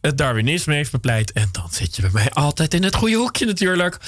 het 0.00 0.18
Darwinisme 0.18 0.74
heeft 0.74 0.90
bepleit. 0.90 1.32
En 1.32 1.48
dan 1.52 1.68
zit 1.70 1.96
je 1.96 2.02
bij 2.02 2.10
mij 2.12 2.30
altijd 2.30 2.74
in 2.74 2.82
het 2.82 2.94
goede 2.94 3.16
hoekje 3.16 3.46
natuurlijk. 3.46 3.98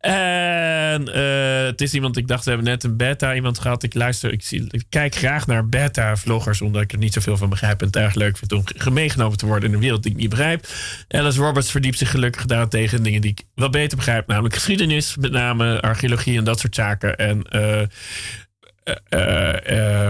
En 0.00 1.08
uh, 1.08 1.64
het 1.64 1.80
is 1.80 1.94
iemand, 1.94 2.16
ik 2.16 2.28
dacht, 2.28 2.44
we 2.44 2.50
hebben 2.50 2.68
net 2.68 2.84
een 2.84 2.96
beta 2.96 3.34
iemand 3.34 3.58
gehad. 3.58 3.82
Ik 3.82 3.94
luister, 3.94 4.32
ik, 4.32 4.44
zie, 4.44 4.66
ik 4.70 4.84
kijk 4.88 5.14
graag 5.14 5.46
naar 5.46 5.68
beta-vloggers, 5.68 6.60
omdat 6.60 6.82
ik 6.82 6.92
er 6.92 6.98
niet 6.98 7.12
zoveel 7.12 7.36
van 7.36 7.48
begrijp. 7.48 7.80
En 7.80 7.86
het 7.86 7.96
erg 7.96 8.14
leuk 8.14 8.38
vind 8.38 8.52
om 8.52 8.64
meegenomen 8.92 9.38
te 9.38 9.46
worden 9.46 9.68
in 9.68 9.74
een 9.74 9.80
wereld 9.80 10.02
die 10.02 10.12
ik 10.12 10.18
niet 10.18 10.30
begrijp. 10.30 10.66
Alice 11.08 11.40
Roberts 11.40 11.70
verdiept 11.70 11.98
zich 11.98 12.10
gelukkig 12.10 12.46
daarentegen 12.46 12.98
in 12.98 13.04
dingen 13.04 13.20
die 13.20 13.30
ik 13.30 13.42
wel 13.54 13.70
beter 13.70 13.96
begrijp, 13.96 14.26
namelijk 14.26 14.54
geschiedenis 14.54 14.78
met 15.16 15.32
name 15.32 15.80
archeologie 15.80 16.38
en 16.38 16.44
dat 16.44 16.60
soort 16.60 16.74
zaken. 16.74 17.16
En 17.16 17.44
uh, 17.52 17.80
uh, 17.80 17.86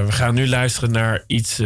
we 0.04 0.08
gaan 0.08 0.34
nu 0.34 0.48
luisteren 0.48 0.90
naar 0.90 1.24
iets. 1.26 1.58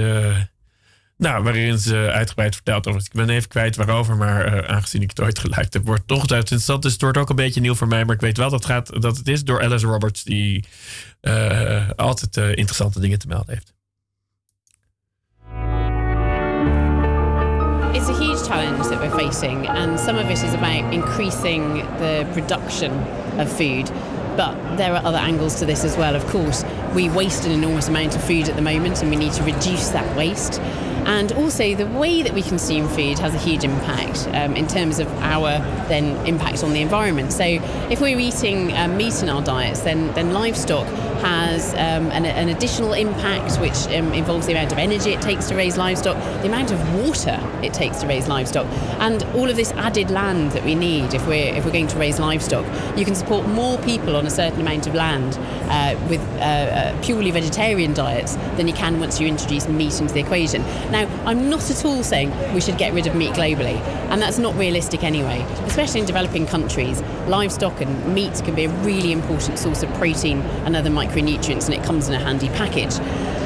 nou, 1.16 1.42
waarin 1.42 1.78
ze 1.78 2.10
uitgebreid 2.12 2.54
vertelt 2.54 2.86
over. 2.86 3.00
Ik 3.00 3.12
ben 3.12 3.30
even 3.30 3.48
kwijt 3.48 3.76
waarover, 3.76 4.16
maar 4.16 4.66
aangezien 4.66 5.02
ik 5.02 5.10
het 5.10 5.20
ooit 5.20 5.38
geluid 5.38 5.72
heb, 5.72 5.84
wordt 5.84 6.06
toch 6.06 6.22
het 6.22 6.32
interessant. 6.32 6.82
Dus 6.82 6.92
het 6.92 7.00
wordt 7.00 7.18
ook 7.18 7.30
een 7.30 7.36
beetje 7.36 7.60
nieuw 7.60 7.74
voor 7.74 7.88
mij. 7.88 8.04
Maar 8.04 8.14
ik 8.14 8.20
weet 8.20 8.36
wel 8.36 8.50
dat, 8.50 8.64
gaat, 8.64 9.02
dat 9.02 9.16
het 9.16 9.28
is 9.28 9.44
door 9.44 9.62
Alice 9.62 9.86
Roberts, 9.86 10.24
die 10.24 10.64
altijd 11.96 12.36
interessante 12.36 13.00
dingen 13.00 13.18
te 13.18 13.26
melden 13.26 13.54
heeft. 13.54 13.74
It's 17.94 18.08
a 18.08 18.18
huge 18.18 18.44
challenge 18.44 18.88
that 18.88 18.98
we're 18.98 19.16
facing, 19.16 19.68
and 19.68 19.98
some 20.00 20.18
of 20.18 20.28
it 20.28 20.42
is 20.42 20.52
about 20.52 20.92
increasing 20.92 21.76
the 21.98 22.28
production 22.32 22.92
of 23.38 23.50
food. 23.50 23.88
But 24.36 24.76
there 24.76 24.94
are 24.94 25.04
other 25.04 25.18
angles 25.18 25.60
to 25.60 25.64
this 25.64 25.84
as 25.84 25.96
well, 25.96 26.16
of 26.16 26.26
course. 26.26 26.64
We 26.92 27.08
waste 27.08 27.44
an 27.44 27.52
enormous 27.52 27.86
amount 27.86 28.16
of 28.16 28.24
food 28.24 28.48
at 28.48 28.56
the 28.56 28.62
moment, 28.62 29.00
and 29.00 29.10
we 29.10 29.16
need 29.16 29.32
to 29.34 29.44
reduce 29.44 29.90
that 29.90 30.16
waste. 30.16 30.60
And 31.06 31.32
also, 31.32 31.74
the 31.74 31.86
way 31.86 32.22
that 32.22 32.32
we 32.32 32.42
consume 32.42 32.88
food 32.88 33.18
has 33.18 33.34
a 33.34 33.38
huge 33.38 33.64
impact 33.64 34.28
um, 34.28 34.56
in 34.56 34.66
terms 34.66 34.98
of 34.98 35.08
our 35.18 35.58
then 35.88 36.26
impact 36.26 36.64
on 36.64 36.72
the 36.72 36.80
environment. 36.80 37.32
So, 37.32 37.44
if 37.44 38.00
we're 38.00 38.18
eating 38.18 38.72
um, 38.76 38.96
meat 38.96 39.22
in 39.22 39.28
our 39.28 39.42
diets, 39.42 39.80
then 39.80 40.12
then 40.14 40.32
livestock 40.32 40.86
has 41.24 41.72
um, 41.74 42.10
an, 42.12 42.26
an, 42.26 42.50
additional 42.50 42.92
impact, 42.92 43.58
which 43.58 43.86
um, 43.96 44.12
involves 44.12 44.46
the 44.46 44.52
amount 44.52 44.72
of 44.72 44.78
energy 44.78 45.14
it 45.14 45.22
takes 45.22 45.48
to 45.48 45.54
raise 45.54 45.78
livestock, 45.78 46.16
the 46.42 46.48
amount 46.48 46.70
of 46.70 46.94
water 46.94 47.40
it 47.62 47.72
takes 47.72 47.98
to 47.98 48.06
raise 48.06 48.28
livestock, 48.28 48.66
and 49.00 49.22
all 49.34 49.48
of 49.48 49.56
this 49.56 49.72
added 49.72 50.10
land 50.10 50.52
that 50.52 50.64
we 50.64 50.74
need 50.74 51.14
if 51.14 51.26
we're 51.26 51.54
if 51.54 51.64
we're 51.64 51.72
going 51.72 51.86
to 51.86 51.98
raise 51.98 52.18
livestock. 52.18 52.66
You 52.98 53.04
can 53.04 53.14
support 53.14 53.46
more 53.48 53.78
people 53.78 54.16
on 54.16 54.26
a 54.26 54.30
certain 54.30 54.60
amount 54.60 54.86
of 54.86 54.94
land 54.94 55.38
uh, 55.70 55.98
with 56.08 56.20
uh, 56.38 56.42
uh, 56.42 57.02
purely 57.02 57.30
vegetarian 57.30 57.94
diets 57.94 58.36
than 58.56 58.68
you 58.68 58.74
can 58.74 59.00
once 59.00 59.20
you 59.20 59.26
introduce 59.26 59.66
meat 59.68 60.00
into 60.00 60.12
the 60.12 60.20
equation. 60.20 60.62
Now, 60.94 61.08
I'm 61.26 61.50
not 61.50 61.68
at 61.72 61.84
all 61.84 62.04
saying 62.04 62.30
we 62.54 62.60
should 62.60 62.78
get 62.78 62.92
rid 62.92 63.08
of 63.08 63.16
meat 63.16 63.32
globally, 63.32 63.80
and 64.10 64.22
that's 64.22 64.38
not 64.38 64.54
realistic 64.54 65.02
anyway, 65.02 65.44
especially 65.64 65.98
in 65.98 66.06
developing 66.06 66.46
countries. 66.46 67.02
Livestock 67.26 67.80
and 67.80 68.14
meat 68.14 68.40
can 68.44 68.54
be 68.54 68.66
a 68.66 68.68
really 68.68 69.10
important 69.10 69.58
source 69.58 69.82
of 69.82 69.92
protein 69.94 70.40
and 70.64 70.76
other 70.76 70.90
micronutrients, 70.90 71.64
and 71.64 71.74
it 71.74 71.82
comes 71.82 72.06
in 72.06 72.14
a 72.14 72.20
handy 72.20 72.48
package. 72.50 72.94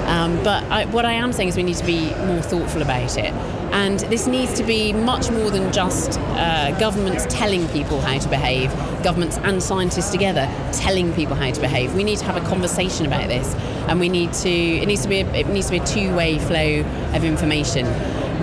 Um, 0.09 0.42
but 0.42 0.64
I, 0.64 0.87
what 0.87 1.05
I 1.05 1.12
am 1.12 1.33
saying 1.33 1.51
is 1.51 1.57
we 1.57 1.62
need 1.62 1.77
to 1.77 1.85
be 1.85 2.14
more 2.25 2.40
thoughtful 2.40 2.81
about 2.81 3.16
it. 3.18 3.33
And 3.73 4.01
this 4.01 4.27
needs 4.27 4.55
to 4.55 4.64
be 4.64 4.94
much 4.94 5.31
more 5.31 5.51
than 5.51 5.71
just 5.71 6.18
uh, 6.18 6.77
governments 6.79 7.27
telling 7.29 7.68
people 7.68 8.01
how 8.01 8.18
to 8.18 8.29
behave, 8.29 8.71
governments 9.05 9.37
and 9.38 9.62
scientists 9.62 10.11
together 10.11 10.51
telling 10.73 11.12
people 11.12 11.37
how 11.37 11.51
to 11.51 11.61
behave. 11.61 11.94
We 11.94 12.05
need 12.05 12.18
to 12.18 12.25
have 12.25 12.42
a 12.42 12.47
conversation 12.49 13.05
about 13.05 13.29
this, 13.29 13.55
and 13.87 14.01
we 14.01 14.09
need 14.09 14.33
to. 14.33 14.49
It 14.49 14.87
needs 14.87 15.03
to 15.03 15.09
be. 15.09 15.21
A, 15.21 15.27
it 15.35 15.49
needs 15.49 15.66
to 15.66 15.73
be 15.73 15.79
a 15.79 15.85
two-way 15.85 16.38
flow 16.38 16.81
of 17.14 17.25
information. 17.25 17.87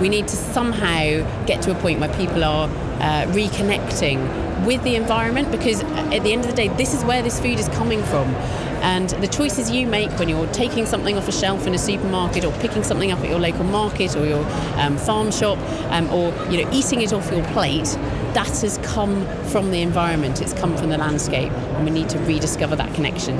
We 0.00 0.08
need 0.08 0.28
to 0.28 0.36
somehow 0.36 1.44
get 1.46 1.62
to 1.62 1.72
a 1.72 1.74
point 1.74 1.98
where 1.98 2.14
people 2.14 2.44
are 2.44 2.68
uh, 2.68 3.26
reconnecting 3.32 4.64
with 4.64 4.82
the 4.84 4.94
environment 4.94 5.50
because 5.50 5.82
at 5.82 6.22
the 6.22 6.32
end 6.32 6.44
of 6.44 6.50
the 6.50 6.56
day, 6.56 6.68
this 6.68 6.94
is 6.94 7.04
where 7.04 7.22
this 7.22 7.40
food 7.40 7.58
is 7.58 7.68
coming 7.70 8.02
from. 8.04 8.34
And 8.82 9.10
the 9.10 9.28
choices 9.28 9.70
you 9.70 9.86
make 9.86 10.10
when 10.18 10.28
you're 10.28 10.46
taking 10.48 10.86
something 10.86 11.16
off 11.16 11.28
a 11.28 11.32
shelf 11.32 11.66
in 11.66 11.74
a 11.74 11.78
supermarket 11.78 12.44
or 12.44 12.52
picking 12.60 12.82
something 12.82 13.10
up 13.12 13.20
at 13.20 13.28
your 13.28 13.40
local 13.40 13.64
market 13.64 14.16
or 14.16 14.26
your 14.26 14.44
um, 14.78 14.96
farm 14.96 15.30
shop 15.30 15.58
um, 15.90 16.08
or 16.10 16.32
you 16.50 16.62
know 16.62 16.70
eating 16.72 17.00
it 17.02 17.12
off 17.12 17.30
your 17.30 17.44
plate, 17.46 17.86
that 18.34 18.60
has 18.60 18.78
come 18.82 19.26
from 19.46 19.70
the 19.70 19.82
environment. 19.82 20.40
It's 20.40 20.52
come 20.52 20.76
from 20.76 20.90
the 20.90 20.98
landscape, 20.98 21.52
and 21.52 21.84
we 21.84 21.90
need 21.90 22.08
to 22.10 22.18
rediscover 22.20 22.76
that 22.76 22.94
connection. 22.94 23.38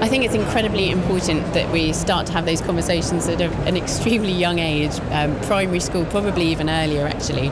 I 0.00 0.08
think 0.08 0.24
it's 0.24 0.34
incredibly 0.34 0.90
important 0.90 1.52
that 1.52 1.70
we 1.70 1.92
start 1.92 2.26
to 2.28 2.32
have 2.32 2.46
those 2.46 2.62
conversations 2.62 3.28
at 3.28 3.42
an 3.42 3.76
extremely 3.76 4.32
young 4.32 4.58
age, 4.58 4.98
um, 5.10 5.38
primary 5.42 5.80
school, 5.80 6.06
probably 6.06 6.46
even 6.46 6.70
earlier 6.70 7.06
actually, 7.06 7.50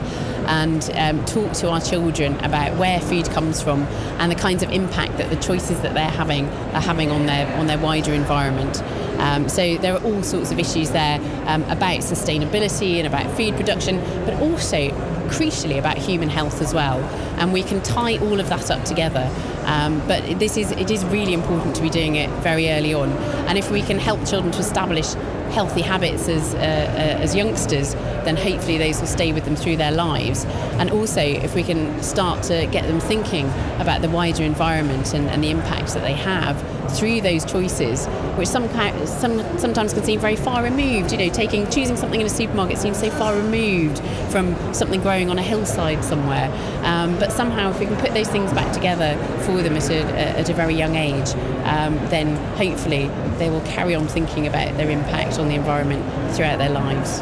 and 0.49 0.89
um, 0.95 1.23
talk 1.25 1.53
to 1.53 1.69
our 1.69 1.79
children 1.79 2.35
about 2.43 2.75
where 2.77 2.99
food 2.99 3.29
comes 3.29 3.61
from 3.61 3.83
and 4.17 4.31
the 4.31 4.35
kinds 4.35 4.63
of 4.63 4.71
impact 4.71 5.17
that 5.17 5.29
the 5.29 5.35
choices 5.35 5.79
that 5.81 5.93
they're 5.93 6.09
having 6.09 6.47
are 6.73 6.81
having 6.81 7.11
on 7.11 7.27
their 7.27 7.47
on 7.57 7.67
their 7.67 7.77
wider 7.77 8.13
environment. 8.13 8.81
Um, 9.19 9.47
so 9.47 9.77
there 9.77 9.93
are 9.93 10.03
all 10.03 10.23
sorts 10.23 10.51
of 10.51 10.59
issues 10.59 10.91
there 10.91 11.19
um, 11.45 11.63
about 11.63 11.99
sustainability 11.99 12.97
and 12.97 13.05
about 13.05 13.29
food 13.37 13.55
production, 13.55 13.99
but 14.25 14.33
also 14.41 14.89
crucially 15.29 15.77
about 15.77 15.97
human 15.97 16.29
health 16.29 16.61
as 16.61 16.73
well. 16.73 16.97
And 17.37 17.53
we 17.53 17.61
can 17.61 17.81
tie 17.83 18.17
all 18.17 18.39
of 18.39 18.49
that 18.49 18.71
up 18.71 18.83
together. 18.85 19.29
Um, 19.65 19.99
but 20.07 20.39
this 20.39 20.57
is 20.57 20.71
it 20.71 20.89
is 20.89 21.05
really 21.05 21.33
important 21.33 21.75
to 21.75 21.81
be 21.81 21.91
doing 21.91 22.15
it 22.15 22.29
very 22.41 22.71
early 22.71 22.93
on. 22.93 23.11
And 23.47 23.57
if 23.57 23.69
we 23.69 23.83
can 23.83 23.99
help 23.99 24.25
children 24.25 24.51
to 24.53 24.59
establish 24.59 25.13
healthy 25.51 25.81
habits 25.81 26.27
as, 26.27 26.53
uh, 26.53 26.57
uh, 26.57 27.21
as 27.21 27.35
youngsters, 27.35 27.93
then 28.25 28.37
hopefully 28.37 28.77
those 28.77 28.99
will 28.99 29.07
stay 29.07 29.31
with 29.33 29.45
them 29.45 29.55
through 29.55 29.77
their 29.77 29.91
lives. 29.91 30.45
And 30.79 30.91
also, 30.91 31.21
if 31.21 31.55
we 31.55 31.63
can 31.63 32.01
start 32.03 32.43
to 32.43 32.67
get 32.67 32.87
them 32.87 32.99
thinking 32.99 33.47
about 33.79 34.01
the 34.01 34.09
wider 34.09 34.43
environment 34.43 35.13
and, 35.13 35.29
and 35.29 35.43
the 35.43 35.49
impacts 35.49 35.93
that 35.93 36.03
they 36.03 36.13
have 36.13 36.57
through 36.97 37.21
those 37.21 37.45
choices, 37.45 38.07
which 38.39 38.47
some, 38.47 38.67
some 39.05 39.59
sometimes 39.59 39.93
can 39.93 40.03
seem 40.03 40.19
very 40.19 40.35
far 40.35 40.63
removed. 40.63 41.11
You 41.11 41.17
know, 41.17 41.29
taking 41.29 41.69
choosing 41.69 41.97
something 41.97 42.21
in 42.21 42.25
a 42.25 42.29
supermarket 42.29 42.77
seems 42.77 42.97
so 42.97 43.11
far 43.11 43.35
removed 43.35 43.99
from 44.31 44.55
something 44.73 45.01
growing 45.01 45.29
on 45.29 45.37
a 45.37 45.41
hillside 45.41 46.03
somewhere. 46.03 46.49
Um, 46.83 47.19
but 47.19 47.31
somehow, 47.31 47.69
if 47.69 47.79
we 47.79 47.85
can 47.85 47.97
put 47.97 48.13
those 48.13 48.29
things 48.29 48.51
back 48.53 48.73
together 48.73 49.17
for 49.43 49.61
them 49.61 49.75
at 49.75 49.89
a, 49.89 49.99
at 50.39 50.49
a 50.49 50.53
very 50.53 50.73
young 50.73 50.95
age, 50.95 51.29
um, 51.65 51.95
then 52.09 52.35
hopefully 52.55 53.07
they 53.37 53.49
will 53.49 53.61
carry 53.61 53.93
on 53.93 54.07
thinking 54.07 54.47
about 54.47 54.75
their 54.77 54.89
impact 54.89 55.37
on 55.37 55.49
the 55.49 55.55
environment 55.55 56.03
throughout 56.33 56.57
their 56.57 56.69
lives. 56.69 57.19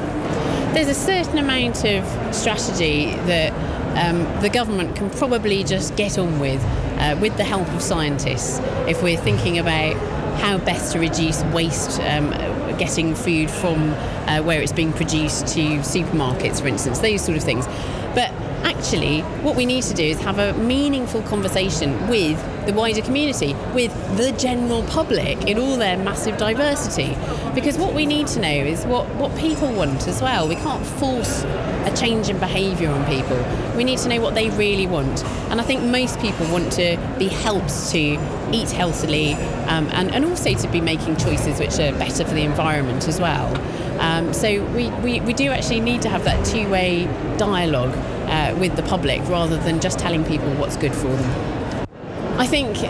There's 0.74 0.90
a 0.90 0.94
certain 0.94 1.40
amount 1.40 1.84
of 1.84 2.06
strategy 2.36 3.16
that 3.26 3.52
um, 3.98 4.24
the 4.44 4.50
government 4.50 4.96
can 4.96 5.10
probably 5.10 5.64
just 5.64 5.96
get 5.96 6.20
on 6.20 6.40
with 6.40 6.64
uh, 7.00 7.18
with 7.20 7.36
the 7.38 7.44
help 7.44 7.68
of 7.70 7.82
scientists 7.82 8.60
if 8.88 9.02
we're 9.02 9.18
thinking 9.18 9.58
about 9.58 9.96
how 10.38 10.58
best 10.58 10.94
to 10.94 11.00
reduce 11.00 11.44
waste 11.46 12.00
um, 12.02 12.32
getting 12.78 13.16
food 13.16 13.50
from 13.50 13.90
uh, 14.28 14.42
where 14.44 14.62
it's 14.62 14.72
being 14.72 14.94
produced 14.94 15.48
to 15.48 15.62
supermarkets, 15.80 16.62
for 16.62 16.68
instance, 16.68 17.00
those 17.00 17.24
sort 17.24 17.38
of 17.38 17.44
things. 17.44 17.66
But 18.14 18.32
actually, 18.64 19.22
what 19.44 19.56
we 19.56 19.66
need 19.66 19.84
to 19.84 19.94
do 19.94 20.04
is 20.04 20.20
have 20.22 20.40
a 20.40 20.54
meaningful 20.54 21.22
conversation 21.24 22.08
with 22.08 22.38
the 22.66 22.74
wider 22.74 23.02
community, 23.02 23.54
with 23.74 23.94
the 24.18 24.32
general 24.34 24.84
public 24.84 25.48
in 25.48 25.58
all 25.58 25.78
their 25.78 25.98
massive 25.98 26.38
diversity. 26.38 27.16
Because 27.54 27.78
what 27.78 27.94
we 27.94 28.06
need 28.06 28.28
to 28.28 28.40
know 28.40 28.50
is 28.50 28.86
what, 28.86 29.08
what 29.16 29.36
people 29.38 29.72
want 29.72 30.08
as 30.08 30.22
well. 30.22 30.48
We 30.48 30.56
can't 30.56 30.86
force 30.86 31.44
a 31.44 31.94
change 31.96 32.30
in 32.30 32.40
behaviour 32.40 32.90
on 32.90 33.06
people. 33.06 33.38
We 33.76 33.84
need 33.84 34.00
to 34.00 34.10
know 34.10 34.22
what 34.22 34.36
they 34.36 34.50
really 34.52 34.88
want. 34.88 35.24
And 35.50 35.62
I 35.62 35.64
think 35.64 35.84
most 35.84 36.20
people 36.20 36.46
want 36.48 36.72
to 36.74 36.98
be 37.18 37.28
helped 37.28 37.92
to 37.92 38.18
eat 38.54 38.72
healthily 38.72 39.34
um, 39.68 39.88
and, 39.92 40.14
and 40.14 40.26
also 40.26 40.54
to 40.54 40.68
be 40.70 40.82
making 40.82 41.18
choices 41.18 41.60
which 41.60 41.74
are 41.80 41.92
better 41.98 42.24
for 42.26 42.34
the 42.34 42.44
environment 42.44 43.08
as 43.08 43.20
well. 43.20 43.56
Um, 44.00 44.34
so 44.34 44.64
we, 44.74 44.90
we, 45.02 45.22
we 45.22 45.34
do 45.34 45.50
actually 45.52 45.80
need 45.80 46.02
to 46.04 46.10
have 46.10 46.24
that 46.26 46.46
two 46.46 46.70
way 46.70 47.06
dialogue 47.38 47.96
uh, 48.28 48.56
with 48.60 48.76
the 48.76 48.84
public 48.84 49.22
rather 49.28 49.58
than 49.58 49.80
just 49.80 50.00
telling 50.00 50.24
people 50.24 50.54
what's 50.56 50.78
good 50.78 50.94
for 50.94 51.08
them. 51.08 51.88
I 52.40 52.46
think 52.46 52.84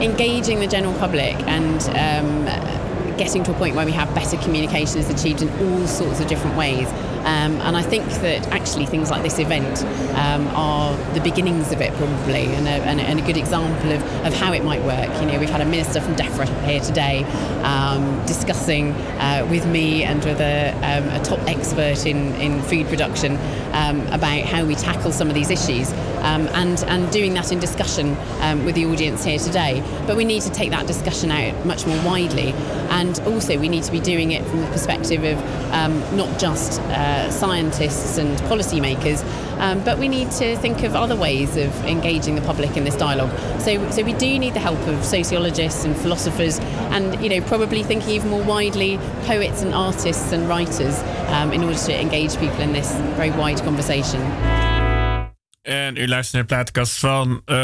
engaging 0.00 0.60
the 0.60 0.68
general 0.68 0.96
public 0.98 1.34
and 1.48 1.82
um, 1.90 3.16
getting 3.16 3.42
to 3.44 3.50
a 3.50 3.54
point 3.54 3.74
where 3.74 3.86
we 3.86 3.92
have 3.92 4.14
better 4.14 4.36
communication 4.38 4.98
is 4.98 5.10
achieved 5.10 5.42
in 5.42 5.48
all 5.60 5.86
sorts 5.86 6.20
of 6.20 6.28
different 6.28 6.56
ways. 6.56 6.88
Um, 7.24 7.58
and 7.62 7.74
I 7.74 7.82
think 7.82 8.04
that 8.20 8.46
actually 8.48 8.84
things 8.84 9.10
like 9.10 9.22
this 9.22 9.38
event 9.38 9.82
um, 10.14 10.46
are 10.48 10.94
the 11.14 11.20
beginnings 11.20 11.72
of 11.72 11.80
it 11.80 11.90
probably 11.94 12.44
and 12.54 12.68
a, 12.68 12.84
and 12.84 13.00
a, 13.00 13.02
and 13.02 13.18
a 13.18 13.22
good 13.22 13.38
example 13.38 13.92
of, 13.92 14.02
of 14.26 14.34
how 14.34 14.52
it 14.52 14.62
might 14.62 14.82
work. 14.82 15.08
You 15.22 15.26
know, 15.28 15.38
we've 15.38 15.48
had 15.48 15.62
a 15.62 15.64
minister 15.64 16.02
from 16.02 16.16
DEFRA 16.16 16.46
here 16.66 16.80
today 16.80 17.24
um, 17.62 18.22
discussing 18.26 18.92
uh, 18.92 19.46
with 19.50 19.66
me 19.66 20.04
and 20.04 20.22
with 20.22 20.38
a, 20.40 20.72
um, 20.82 21.08
a, 21.18 21.24
top 21.24 21.40
expert 21.48 22.04
in, 22.04 22.34
in 22.34 22.60
food 22.64 22.86
production 22.88 23.38
um, 23.72 24.06
about 24.08 24.42
how 24.42 24.62
we 24.66 24.74
tackle 24.74 25.10
some 25.10 25.28
of 25.28 25.34
these 25.34 25.48
issues 25.48 25.90
um, 26.24 26.46
and, 26.48 26.84
and 26.84 27.10
doing 27.10 27.32
that 27.32 27.50
in 27.50 27.58
discussion 27.58 28.10
with 28.66 28.74
the 28.74 28.84
audience 28.84 29.24
here 29.24 29.38
today. 29.38 29.82
But 30.06 30.16
we 30.18 30.24
need 30.24 30.42
to 30.42 30.50
take 30.50 30.70
that 30.70 30.86
discussion 30.86 31.30
out 31.30 31.64
much 31.64 31.86
more 31.86 31.96
widely 32.04 32.52
and 32.90 33.18
also 33.20 33.58
we 33.58 33.70
need 33.70 33.84
to 33.84 33.92
be 33.92 34.00
doing 34.00 34.32
it 34.32 34.44
from 34.44 34.60
the 34.60 34.66
perspective 34.66 35.24
of 35.24 35.38
not 36.12 36.38
just 36.38 36.80
uh, 36.82 37.13
scientists 37.30 38.18
and 38.18 38.38
policymakers, 38.50 39.22
um, 39.58 39.82
but 39.84 39.98
we 39.98 40.08
need 40.08 40.30
to 40.32 40.56
think 40.56 40.82
of 40.82 40.94
other 40.94 41.16
ways 41.16 41.56
of 41.56 41.70
engaging 41.84 42.34
the 42.34 42.42
public 42.42 42.76
in 42.76 42.84
this 42.84 42.96
dialogue. 42.96 43.30
So, 43.60 43.90
so 43.90 44.02
we 44.02 44.12
do 44.12 44.38
need 44.38 44.54
the 44.54 44.60
help 44.60 44.80
of 44.86 45.04
sociologists 45.04 45.84
and 45.84 45.96
philosophers, 45.96 46.58
and 46.90 47.22
you 47.22 47.28
know 47.28 47.40
probably 47.46 47.82
thinking 47.82 48.10
even 48.10 48.30
more 48.30 48.44
widely, 48.44 48.98
poets 49.26 49.62
and 49.62 49.74
artists 49.74 50.32
and 50.32 50.48
writers, 50.48 50.98
um, 51.28 51.52
in 51.52 51.62
order 51.64 51.78
to 51.78 52.00
engage 52.00 52.38
people 52.38 52.60
in 52.60 52.72
this 52.72 52.92
very 53.16 53.30
wide 53.30 53.62
conversation. 53.62 54.20
U 55.94 56.08
luistert 56.08 56.32
naar 56.32 56.42
de 56.42 56.48
plaatkast 56.54 56.98
van, 56.98 57.42
uh, 57.46 57.56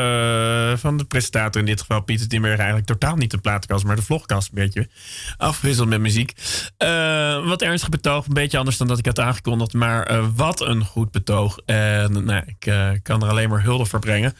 van 0.78 0.96
de 0.96 1.04
presentator, 1.04 1.60
in 1.60 1.66
dit 1.66 1.80
geval 1.80 2.00
Pieter 2.00 2.28
Timberg. 2.28 2.56
Eigenlijk 2.56 2.86
totaal 2.86 3.16
niet 3.16 3.30
de 3.30 3.38
plaatkast, 3.38 3.84
maar 3.84 3.96
de 3.96 4.02
vlogkast 4.02 4.48
een 4.48 4.54
beetje. 4.54 4.88
Afgewisseld 5.36 5.88
met 5.88 6.00
muziek. 6.00 6.32
Uh, 6.78 7.46
wat 7.46 7.62
ernstig 7.62 7.88
betoog, 7.88 8.26
een 8.26 8.34
beetje 8.34 8.58
anders 8.58 8.76
dan 8.76 8.86
dat 8.86 8.98
ik 8.98 9.06
had 9.06 9.18
aangekondigd. 9.18 9.72
Maar 9.72 10.12
uh, 10.12 10.26
wat 10.34 10.60
een 10.60 10.84
goed 10.84 11.10
betoog. 11.10 11.58
En 11.66 12.24
nou, 12.24 12.42
ik 12.46 12.72
kan 13.02 13.22
er 13.22 13.28
alleen 13.28 13.48
maar 13.48 13.62
hulde 13.62 13.84
voor 13.84 14.00
brengen. 14.00 14.34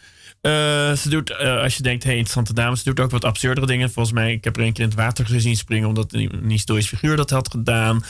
ze 0.97 1.07
doet, 1.09 1.39
als 1.39 1.77
je 1.77 1.83
denkt, 1.83 2.05
hey, 2.05 2.13
interessante 2.13 2.55
dame, 2.55 2.77
ze 2.77 2.85
doet 2.85 3.01
ook 3.01 3.11
wat 3.11 3.25
absurdere 3.25 3.67
dingen. 3.67 3.91
Volgens 3.91 4.15
mij, 4.15 4.33
ik 4.33 4.45
heb 4.45 4.57
er 4.57 4.63
een 4.63 4.73
keer 4.73 4.85
in 4.85 4.91
het 4.91 4.99
water 4.99 5.27
gezien 5.27 5.57
springen, 5.57 5.89
omdat 5.89 6.13
een 6.13 6.45
historisch 6.49 6.89
figuur 6.89 7.17
dat 7.17 7.31
had 7.31 7.51
gedaan. 7.51 8.05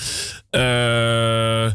Eh 0.50 1.70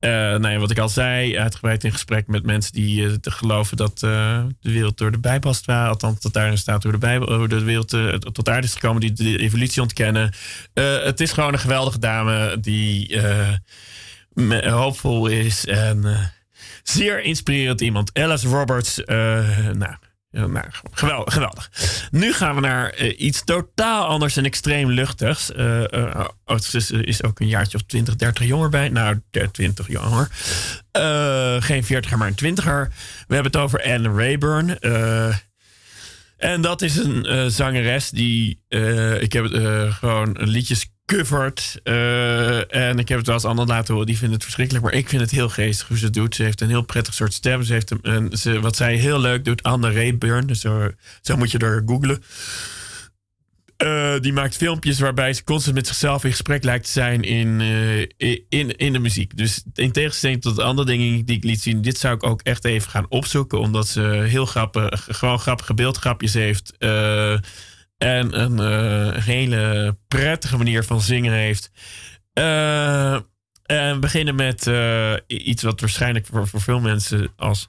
uh, 0.00 0.10
nou 0.10 0.48
ja, 0.48 0.58
wat 0.58 0.70
ik 0.70 0.78
al 0.78 0.88
zei, 0.88 1.38
uitgebreid 1.38 1.84
in 1.84 1.92
gesprek 1.92 2.26
met 2.26 2.46
mensen 2.46 2.72
die 2.72 3.02
uh, 3.02 3.12
geloven 3.20 3.76
dat 3.76 4.02
uh, 4.04 4.44
de 4.60 4.72
wereld 4.72 4.98
door 4.98 5.10
de 5.10 5.18
Bijbel 5.18 5.50
was. 5.50 5.66
Althans, 5.66 6.20
dat 6.20 6.32
daarin 6.32 6.58
staat 6.58 6.82
door 6.82 6.92
de 6.92 6.98
Bijbel, 6.98 7.36
hoe 7.36 7.48
de 7.48 7.64
wereld 7.64 7.88
tot 8.34 8.48
aarde 8.48 8.66
is 8.66 8.74
gekomen, 8.74 9.00
die 9.00 9.12
de 9.12 9.38
evolutie 9.38 9.82
ontkennen. 9.82 10.34
het 10.74 11.20
is 11.20 11.32
gewoon 11.32 11.52
een 11.52 11.58
geweldige 11.58 11.98
dame 11.98 12.60
die 12.60 13.20
hoopvol 14.70 15.26
is 15.26 15.66
en 15.66 16.30
zeer 16.82 17.22
inspirerend 17.22 17.80
iemand. 17.80 18.18
Alice 18.18 18.48
Roberts, 18.48 18.96
nou, 19.72 19.94
nou, 20.30 20.64
geweldig, 20.92 21.34
geweldig. 21.34 21.70
Nu 22.10 22.32
gaan 22.32 22.54
we 22.54 22.60
naar 22.60 23.00
uh, 23.00 23.20
iets 23.20 23.44
totaal 23.44 24.06
anders 24.06 24.36
en 24.36 24.44
extreem 24.44 24.90
luchtigs. 24.90 25.50
Uh, 25.56 25.82
uh, 25.90 26.26
is, 26.72 26.90
is 26.90 27.22
ook 27.22 27.40
een 27.40 27.48
jaartje 27.48 27.76
of 27.76 27.82
20, 27.82 28.16
30 28.16 28.46
jonger 28.46 28.68
bij. 28.68 28.88
Nou, 28.88 29.20
20 29.52 29.88
jonger. 29.88 30.28
geen 31.62 31.84
40er, 31.84 32.16
maar 32.16 32.32
een 32.36 32.56
20er. 32.56 32.92
We 33.26 33.34
hebben 33.34 33.52
het 33.52 33.56
over 33.56 33.82
Anne 33.82 34.12
Rayburn. 34.12 34.78
en 36.36 36.60
dat 36.60 36.82
is 36.82 36.96
een 36.96 37.50
zangeres 37.50 38.10
die. 38.10 38.60
ik 39.18 39.32
heb 39.32 39.44
gewoon 40.00 40.36
liedjes 40.40 40.90
covered. 41.16 41.80
Uh, 41.84 42.74
en 42.74 42.98
ik 42.98 43.08
heb 43.08 43.18
het 43.18 43.26
wel 43.26 43.34
eens 43.34 43.44
anderen 43.44 43.70
laten 43.70 43.92
horen. 43.92 44.06
Die 44.06 44.16
vinden 44.16 44.34
het 44.34 44.44
verschrikkelijk. 44.44 44.84
Maar 44.84 44.94
ik 44.94 45.08
vind 45.08 45.20
het 45.20 45.30
heel 45.30 45.48
geestig 45.48 45.88
hoe 45.88 45.98
ze 45.98 46.04
het 46.04 46.14
doet. 46.14 46.34
Ze 46.34 46.42
heeft 46.42 46.60
een 46.60 46.68
heel 46.68 46.82
prettig 46.82 47.14
soort 47.14 47.32
stem. 47.32 47.62
Ze 47.62 47.72
heeft 47.72 47.94
een, 48.02 48.60
wat 48.60 48.76
zij 48.76 48.96
heel 48.96 49.20
leuk 49.20 49.44
doet. 49.44 49.62
Anne 49.62 49.92
Rayburn. 49.92 50.46
Dus 50.46 50.60
zo, 50.60 50.90
zo 51.20 51.36
moet 51.36 51.50
je 51.50 51.58
er 51.58 51.82
googlen. 51.86 52.22
Uh, 53.82 54.20
die 54.20 54.32
maakt 54.32 54.56
filmpjes 54.56 54.98
waarbij 54.98 55.32
ze 55.32 55.44
constant 55.44 55.74
met 55.74 55.86
zichzelf 55.86 56.24
in 56.24 56.30
gesprek 56.30 56.64
lijkt 56.64 56.84
te 56.84 56.90
zijn 56.90 57.22
in, 57.22 57.60
in, 58.48 58.76
in 58.76 58.92
de 58.92 58.98
muziek. 58.98 59.36
Dus 59.36 59.62
in 59.74 59.92
tegenstelling 59.92 60.40
tot 60.40 60.56
de 60.56 60.62
andere 60.62 60.86
dingen 60.86 61.24
die 61.24 61.36
ik 61.36 61.44
liet 61.44 61.60
zien, 61.60 61.82
dit 61.82 61.98
zou 61.98 62.14
ik 62.14 62.26
ook 62.26 62.42
echt 62.42 62.64
even 62.64 62.90
gaan 62.90 63.06
opzoeken. 63.08 63.58
Omdat 63.58 63.88
ze 63.88 64.00
heel 64.00 64.46
grappig, 64.46 65.06
gewoon 65.10 65.38
grappige 65.38 65.74
beeldgrapjes 65.74 66.34
heeft. 66.34 66.72
En 67.98 68.40
een 68.40 68.58
uh, 68.60 69.24
hele 69.24 69.96
prettige 70.08 70.56
manier 70.56 70.84
van 70.84 71.00
zingen 71.00 71.32
heeft. 71.32 71.70
Uh, 72.34 73.12
en 73.62 73.94
we 73.94 73.98
beginnen 74.00 74.34
met 74.34 74.66
uh, 74.66 75.14
iets 75.26 75.62
wat 75.62 75.80
waarschijnlijk 75.80 76.26
voor, 76.26 76.48
veel 76.60 76.80
mensen 76.80 77.32
als 77.36 77.68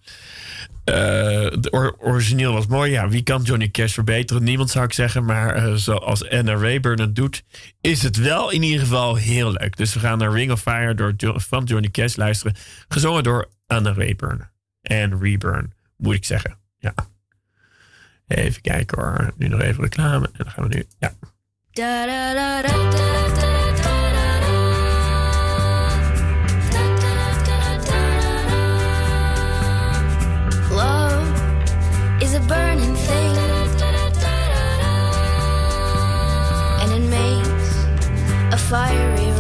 or 1.70 1.96
origineel 2.00 2.54
was 2.54 2.68
mooi. 2.68 2.92
Ja, 2.92 3.10
wie 3.10 3.24
kan 3.24 3.42
Johnny 3.42 3.70
Cash 3.70 3.94
verbeteren? 3.94 4.44
Niemand 4.44 4.70
zou 4.70 4.86
ik 4.86 4.94
zeggen. 4.94 5.26
Maar 5.26 5.78
zoals 5.78 6.30
Anna 6.30 6.54
Rayburn 6.54 7.00
het 7.00 7.16
doet, 7.16 7.44
is 7.82 8.02
het 8.02 8.18
wel 8.18 8.52
in 8.52 8.64
ieder 8.64 8.80
geval 8.80 9.16
heel 9.16 9.52
leuk. 9.52 9.78
Dus 9.78 9.94
we 9.94 10.00
gaan 10.00 10.18
naar 10.18 10.32
Ring 10.32 10.52
of 10.52 10.62
Fire 10.62 11.16
door 11.16 11.42
van 11.42 11.64
Johnny 11.64 11.90
Cash 11.90 12.16
luisteren. 12.16 12.56
Gezongen 12.88 13.24
door 13.24 13.50
Anna 13.68 13.94
Rayburn. 13.94 14.50
En 14.82 15.12
Rayburn, 15.22 15.74
moet 15.98 16.16
ik 16.16 16.26
zeggen. 16.26 16.58
Ja. 16.78 16.94
Even 18.30 18.62
kijken 18.62 18.98
hoor. 19.00 19.32
Nu 19.38 19.48
nog 19.48 19.62
even 19.62 19.84
reclame. 19.84 20.26
En 20.26 20.44
dan 20.44 20.52
gaan 20.52 20.68
we 20.68 20.76
nu. 20.76 20.86
Ja. 21.00 21.12
Da, 21.72 22.06
da, 22.06 22.34
da, 22.34 22.62
burning 32.50 32.96
thing. 32.96 33.38
And 36.82 36.92
it 36.92 37.06
makes 37.10 37.70
a 38.54 38.58
fiery 38.58 39.39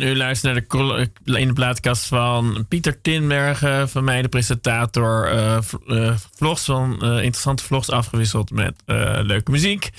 En 0.00 0.06
u 0.06 0.16
luistert 0.16 0.52
naar 0.52 0.62
de, 0.62 0.68
col- 0.68 1.36
in 1.36 1.46
de 1.48 1.52
plaatkast 1.52 2.06
van 2.06 2.64
Pieter 2.68 3.00
Tinbergen, 3.00 3.88
van 3.88 4.04
mij 4.04 4.22
de 4.22 4.28
presentator. 4.28 5.26
eh, 5.26 5.56
eh, 5.86 6.14
vlogs 6.36 6.64
van 6.64 7.02
eh, 7.02 7.08
interessante 7.08 7.64
vlogs 7.64 7.90
afgewisseld 7.90 8.50
met 8.50 8.82
eh, 8.86 9.18
leuke 9.22 9.50
muziek. 9.50 9.90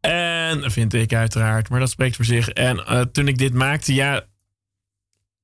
En 0.00 0.70
vind 0.70 0.94
ik 0.94 1.14
uiteraard, 1.14 1.68
maar 1.68 1.80
dat 1.80 1.90
spreekt 1.90 2.16
voor 2.16 2.24
zich. 2.24 2.48
En 2.48 2.86
eh, 2.86 3.00
toen 3.00 3.28
ik 3.28 3.38
dit 3.38 3.54
maakte, 3.54 3.94
ja, 3.94 4.24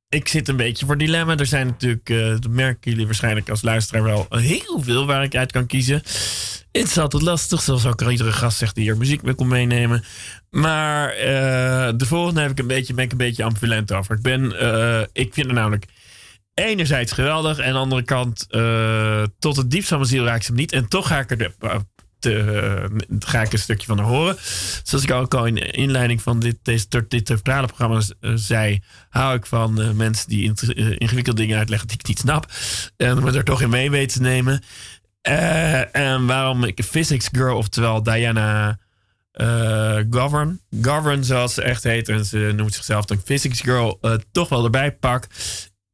ik 0.08 0.28
zit 0.28 0.48
een 0.48 0.56
beetje 0.56 0.86
voor 0.86 0.98
dilemma. 0.98 1.36
Er 1.36 1.46
zijn 1.46 1.66
natuurlijk, 1.66 2.10
eh, 2.10 2.28
dat 2.28 2.48
merken 2.48 2.90
jullie 2.90 3.06
waarschijnlijk 3.06 3.50
als 3.50 3.62
luisteraar 3.62 4.02
wel, 4.02 4.26
heel 4.28 4.80
veel 4.82 5.06
waar 5.06 5.22
ik 5.22 5.34
uit 5.34 5.52
kan 5.52 5.66
kiezen. 5.66 5.96
Het 6.72 6.86
is 6.86 6.98
altijd 6.98 7.22
lastig, 7.22 7.62
zoals 7.62 7.86
ook 7.86 8.02
al 8.02 8.10
iedere 8.10 8.32
gast 8.32 8.58
zegt 8.58 8.74
die 8.74 8.84
hier 8.84 8.96
muziek 8.96 9.22
mee 9.22 9.34
kon 9.34 9.48
meenemen. 9.48 10.04
Maar 10.50 11.10
eh, 11.10 11.92
de 11.96 12.06
volgende 12.06 12.40
heb 12.40 12.50
ik 12.50 12.58
een 12.58 12.66
beetje, 12.66 12.94
ben 12.94 13.04
ik 13.04 13.12
een 13.12 13.18
beetje 13.18 13.44
ambivalent 13.44 13.92
over. 13.92 14.16
Ik, 14.16 14.22
ben, 14.22 14.58
eh, 14.58 15.00
ik 15.12 15.34
vind 15.34 15.46
het 15.46 15.54
namelijk 15.54 15.84
enerzijds 16.54 17.12
geweldig. 17.12 17.58
En 17.58 17.66
aan 17.66 17.72
de 17.72 17.78
andere 17.78 18.02
kant, 18.02 18.46
tot 19.38 19.56
het 19.56 19.70
diepst 19.70 19.88
van 19.88 19.98
mijn 19.98 20.10
ziel 20.10 20.24
raak 20.24 20.36
ik 20.36 20.42
ze 20.42 20.48
hem 20.48 20.60
niet. 20.60 20.72
En 20.72 20.88
toch 20.88 21.06
ga 21.06 21.18
ik 21.18 21.30
er 21.30 21.38
de, 21.38 21.52
te, 22.18 22.38
eh, 22.38 23.18
ga 23.18 23.42
ik 23.42 23.52
een 23.52 23.58
stukje 23.58 23.86
van 23.86 24.00
horen. 24.00 24.36
Zoals 24.82 25.04
ik 25.04 25.10
ook 25.10 25.34
al 25.34 25.46
in 25.46 25.54
de 25.54 25.70
inleiding 25.70 26.22
van 26.22 26.40
dit, 26.40 26.56
deze, 26.62 26.86
dit 27.08 27.26
totale 27.26 27.66
programma 27.66 28.00
eh, 28.20 28.32
zei, 28.34 28.82
hou 29.08 29.36
ik 29.36 29.46
van 29.46 29.80
eh, 29.80 29.90
mensen 29.90 30.28
die 30.28 30.52
eh, 30.52 30.90
ingewikkelde 30.98 31.40
dingen 31.40 31.58
uitleggen 31.58 31.88
die 31.88 31.98
ik 31.98 32.06
niet 32.06 32.18
snap. 32.18 32.52
En 32.96 33.22
me 33.22 33.32
er 33.32 33.44
toch 33.44 33.62
in 33.62 33.70
mee 33.70 33.90
weten 33.90 34.16
te 34.16 34.22
nemen. 34.22 34.62
Eh, 35.20 35.96
en 35.96 36.26
waarom 36.26 36.64
ik 36.64 36.84
Physics 36.84 37.28
Girl, 37.32 37.56
oftewel 37.56 38.02
Diana 38.02 38.78
eh, 39.32 39.98
Govern, 40.10 40.60
Govern 40.82 41.24
zoals 41.24 41.54
ze 41.54 41.62
echt 41.62 41.82
heet, 41.82 42.08
en 42.08 42.24
ze 42.24 42.52
noemt 42.56 42.74
zichzelf 42.74 43.04
dan 43.04 43.22
Physics 43.24 43.60
Girl, 43.60 43.98
eh, 44.00 44.14
toch 44.32 44.48
wel 44.48 44.64
erbij 44.64 44.92
pak, 44.92 45.26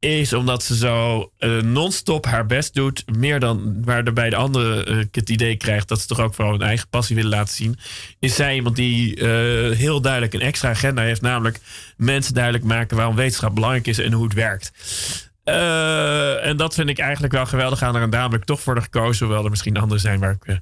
is 0.04 0.32
omdat 0.32 0.62
ze 0.62 0.76
zo 0.76 1.30
eh, 1.38 1.58
non-stop 1.58 2.26
haar 2.26 2.46
best 2.46 2.74
doet. 2.74 3.04
Meer 3.16 3.40
dan 3.40 3.84
waar 3.84 4.04
er 4.04 4.12
bij 4.12 4.30
de 4.30 4.36
anderen 4.36 4.86
eh, 4.86 4.96
het 5.10 5.30
idee 5.30 5.56
krijgt 5.56 5.88
dat 5.88 6.00
ze 6.00 6.06
toch 6.06 6.20
ook 6.20 6.34
vooral 6.34 6.52
hun 6.52 6.62
eigen 6.62 6.88
passie 6.88 7.16
willen 7.16 7.30
laten 7.30 7.54
zien. 7.54 7.78
Is 8.18 8.34
zij 8.34 8.54
iemand 8.54 8.76
die 8.76 9.16
eh, 9.16 9.76
heel 9.76 10.00
duidelijk 10.00 10.34
een 10.34 10.40
extra 10.40 10.68
agenda 10.70 11.02
heeft, 11.02 11.20
namelijk 11.20 11.60
mensen 11.96 12.34
duidelijk 12.34 12.64
maken 12.64 12.96
waarom 12.96 13.14
wetenschap 13.14 13.54
belangrijk 13.54 13.86
is 13.86 13.98
en 13.98 14.12
hoe 14.12 14.24
het 14.24 14.34
werkt. 14.34 14.72
En 16.42 16.56
dat 16.56 16.74
vind 16.74 16.88
ik 16.88 16.98
eigenlijk 16.98 17.32
wel 17.32 17.46
geweldig 17.46 17.82
aan 17.82 17.94
haar. 17.94 18.02
En 18.02 18.10
daarom 18.10 18.44
toch 18.44 18.60
voor 18.60 18.74
haar 18.74 18.82
gekozen. 18.82 19.26
Hoewel 19.26 19.44
er 19.44 19.50
misschien 19.50 19.76
anderen 19.76 20.00
zijn 20.00 20.20
waar 20.20 20.36
ik 20.40 20.60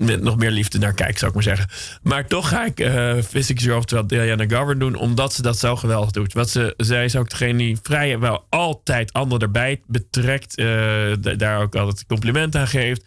met 0.00 0.22
nog 0.22 0.36
meer 0.36 0.50
liefde 0.50 0.78
naar 0.78 0.94
kijk, 0.94 1.18
zou 1.18 1.30
ik 1.30 1.34
maar 1.34 1.56
zeggen. 1.56 1.68
Maar 2.02 2.26
toch 2.26 2.48
ga 2.48 2.64
ik 2.64 2.80
eh 2.80 3.14
Physics 3.28 3.62
Girl, 3.62 3.76
oftewel 3.76 4.06
Diana 4.06 4.44
Govern 4.48 4.78
doen. 4.78 4.94
Omdat 4.94 5.32
ze 5.32 5.42
dat 5.42 5.58
zo 5.58 5.76
geweldig 5.76 6.10
doet. 6.10 6.32
Wat 6.32 6.50
ze, 6.50 6.74
zij 6.76 7.04
is 7.04 7.16
ook 7.16 7.30
degene 7.30 7.58
die 7.58 7.78
vrij 7.82 8.18
wel 8.18 8.46
altijd 8.48 9.12
anderen 9.12 9.46
erbij 9.46 9.80
betrekt. 9.86 10.56
eh, 10.56 11.12
daar 11.36 11.60
ook 11.60 11.74
altijd 11.74 12.06
complimenten 12.06 12.60
aan 12.60 12.68
geeft. 12.68 13.04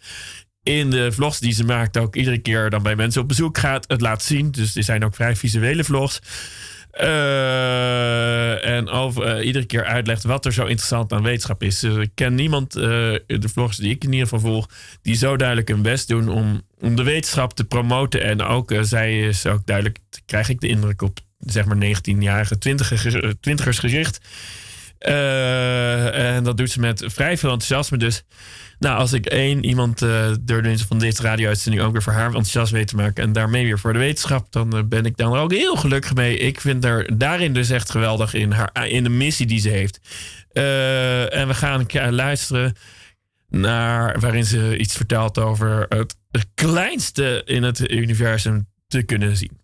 In 0.62 0.90
de 0.90 1.12
vlogs 1.12 1.38
die 1.38 1.52
ze 1.52 1.64
maakt 1.64 1.96
ook 1.96 2.16
iedere 2.16 2.38
keer 2.38 2.70
dan 2.70 2.82
bij 2.82 2.96
mensen 2.96 3.22
op 3.22 3.28
bezoek 3.28 3.58
gaat. 3.58 3.84
Het 3.88 4.00
laat 4.00 4.22
zien. 4.22 4.50
Dus 4.50 4.76
er 4.76 4.82
zijn 4.82 5.04
ook 5.04 5.14
vrij 5.14 5.36
visuele 5.36 5.84
vlogs. 5.84 6.20
Eh, 6.94 8.66
en 8.66 8.88
over, 8.88 9.22
eh, 9.22 9.46
iedere 9.46 9.64
keer 9.64 9.84
uitlegt 9.84 10.22
wat 10.22 10.44
er 10.44 10.52
zo 10.52 10.64
interessant 10.64 11.12
aan 11.12 11.22
wetenschap 11.22 11.62
is. 11.62 11.78
Dus 11.78 11.96
ik 11.96 12.10
ken 12.14 12.34
niemand, 12.34 12.76
eh, 12.76 12.82
de 13.26 13.48
vloggers 13.52 13.76
die 13.76 13.90
ik 13.90 14.04
in 14.04 14.12
ieder 14.12 14.28
geval 14.28 14.50
volg, 14.50 14.68
die 15.02 15.14
zo 15.14 15.36
duidelijk 15.36 15.68
hun 15.68 15.82
best 15.82 16.08
doen 16.08 16.28
om, 16.28 16.62
om 16.80 16.96
de 16.96 17.02
wetenschap 17.02 17.54
te 17.54 17.64
promoten. 17.64 18.22
En 18.22 18.42
ook 18.42 18.74
zij 18.80 19.20
is 19.20 19.46
ook 19.46 19.66
duidelijk, 19.66 19.98
krijg 20.26 20.48
ik 20.48 20.60
de 20.60 20.68
indruk 20.68 21.02
op 21.02 21.20
zeg 21.38 21.64
maar 21.64 21.76
19-jarige 21.76 22.58
twintiger, 22.58 23.40
twintigers 23.40 23.78
gericht. 23.78 24.20
Eh, 25.04 26.34
en 26.34 26.44
dat 26.44 26.56
doet 26.56 26.70
ze 26.70 26.80
met 26.80 27.04
vrij 27.06 27.38
veel 27.38 27.50
enthousiasme. 27.50 27.98
Dus 27.98 28.24
nou, 28.78 28.98
als 28.98 29.12
ik 29.12 29.26
één 29.26 29.64
iemand 29.64 30.02
eh 30.02 30.30
door 30.40 30.62
de 30.62 30.78
van 30.78 30.98
deze 30.98 31.22
radio-uitzending 31.22 31.82
ook 31.82 31.92
weer 31.92 32.02
voor 32.02 32.12
haar 32.12 32.26
enthousiast 32.26 32.72
weet 32.72 32.88
te 32.88 32.96
maken. 32.96 33.24
en 33.24 33.32
daarmee 33.32 33.64
weer 33.64 33.78
voor 33.78 33.92
de 33.92 33.98
wetenschap. 33.98 34.52
dan 34.52 34.76
eh, 34.76 34.82
ben 34.84 35.04
ik 35.04 35.16
dan 35.16 35.36
ook 35.36 35.52
heel 35.52 35.76
gelukkig 35.76 36.14
mee. 36.14 36.38
Ik 36.38 36.60
vind 36.60 36.84
haar 36.84 37.10
daarin 37.16 37.52
dus 37.52 37.70
echt 37.70 37.90
geweldig 37.90 38.34
in, 38.34 38.50
haar, 38.50 38.88
in 38.88 39.02
de 39.02 39.10
missie 39.10 39.46
die 39.46 39.60
ze 39.60 39.68
heeft. 39.68 40.00
En 41.32 41.48
we 41.48 41.54
gaan 41.54 41.86
luisteren 42.10 42.76
naar 43.48 44.20
waarin 44.20 44.44
ze 44.44 44.78
iets 44.78 44.96
vertelt 44.96 45.38
over 45.38 45.86
het 45.88 46.46
kleinste 46.54 47.42
in 47.44 47.62
het 47.62 47.90
universum 47.90 48.66
te 48.86 49.02
kunnen 49.02 49.36
zien. 49.36 49.63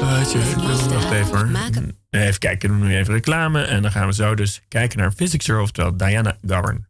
Wacht 0.00 0.34
even 1.12 1.36
hoor. 1.36 1.46
Maken. 1.46 1.98
Even 2.10 2.38
kijken, 2.38 2.68
doen 2.68 2.80
we 2.80 2.86
nu 2.86 2.96
even 2.96 3.14
reclame. 3.14 3.62
En 3.62 3.82
dan 3.82 3.90
gaan 3.90 4.06
we 4.06 4.14
zo 4.14 4.34
dus 4.34 4.62
kijken 4.68 4.98
naar 4.98 5.12
Physics 5.12 5.44
Girl, 5.44 5.62
oftewel 5.62 5.96
Diana 5.96 6.36
Govern. 6.46 6.86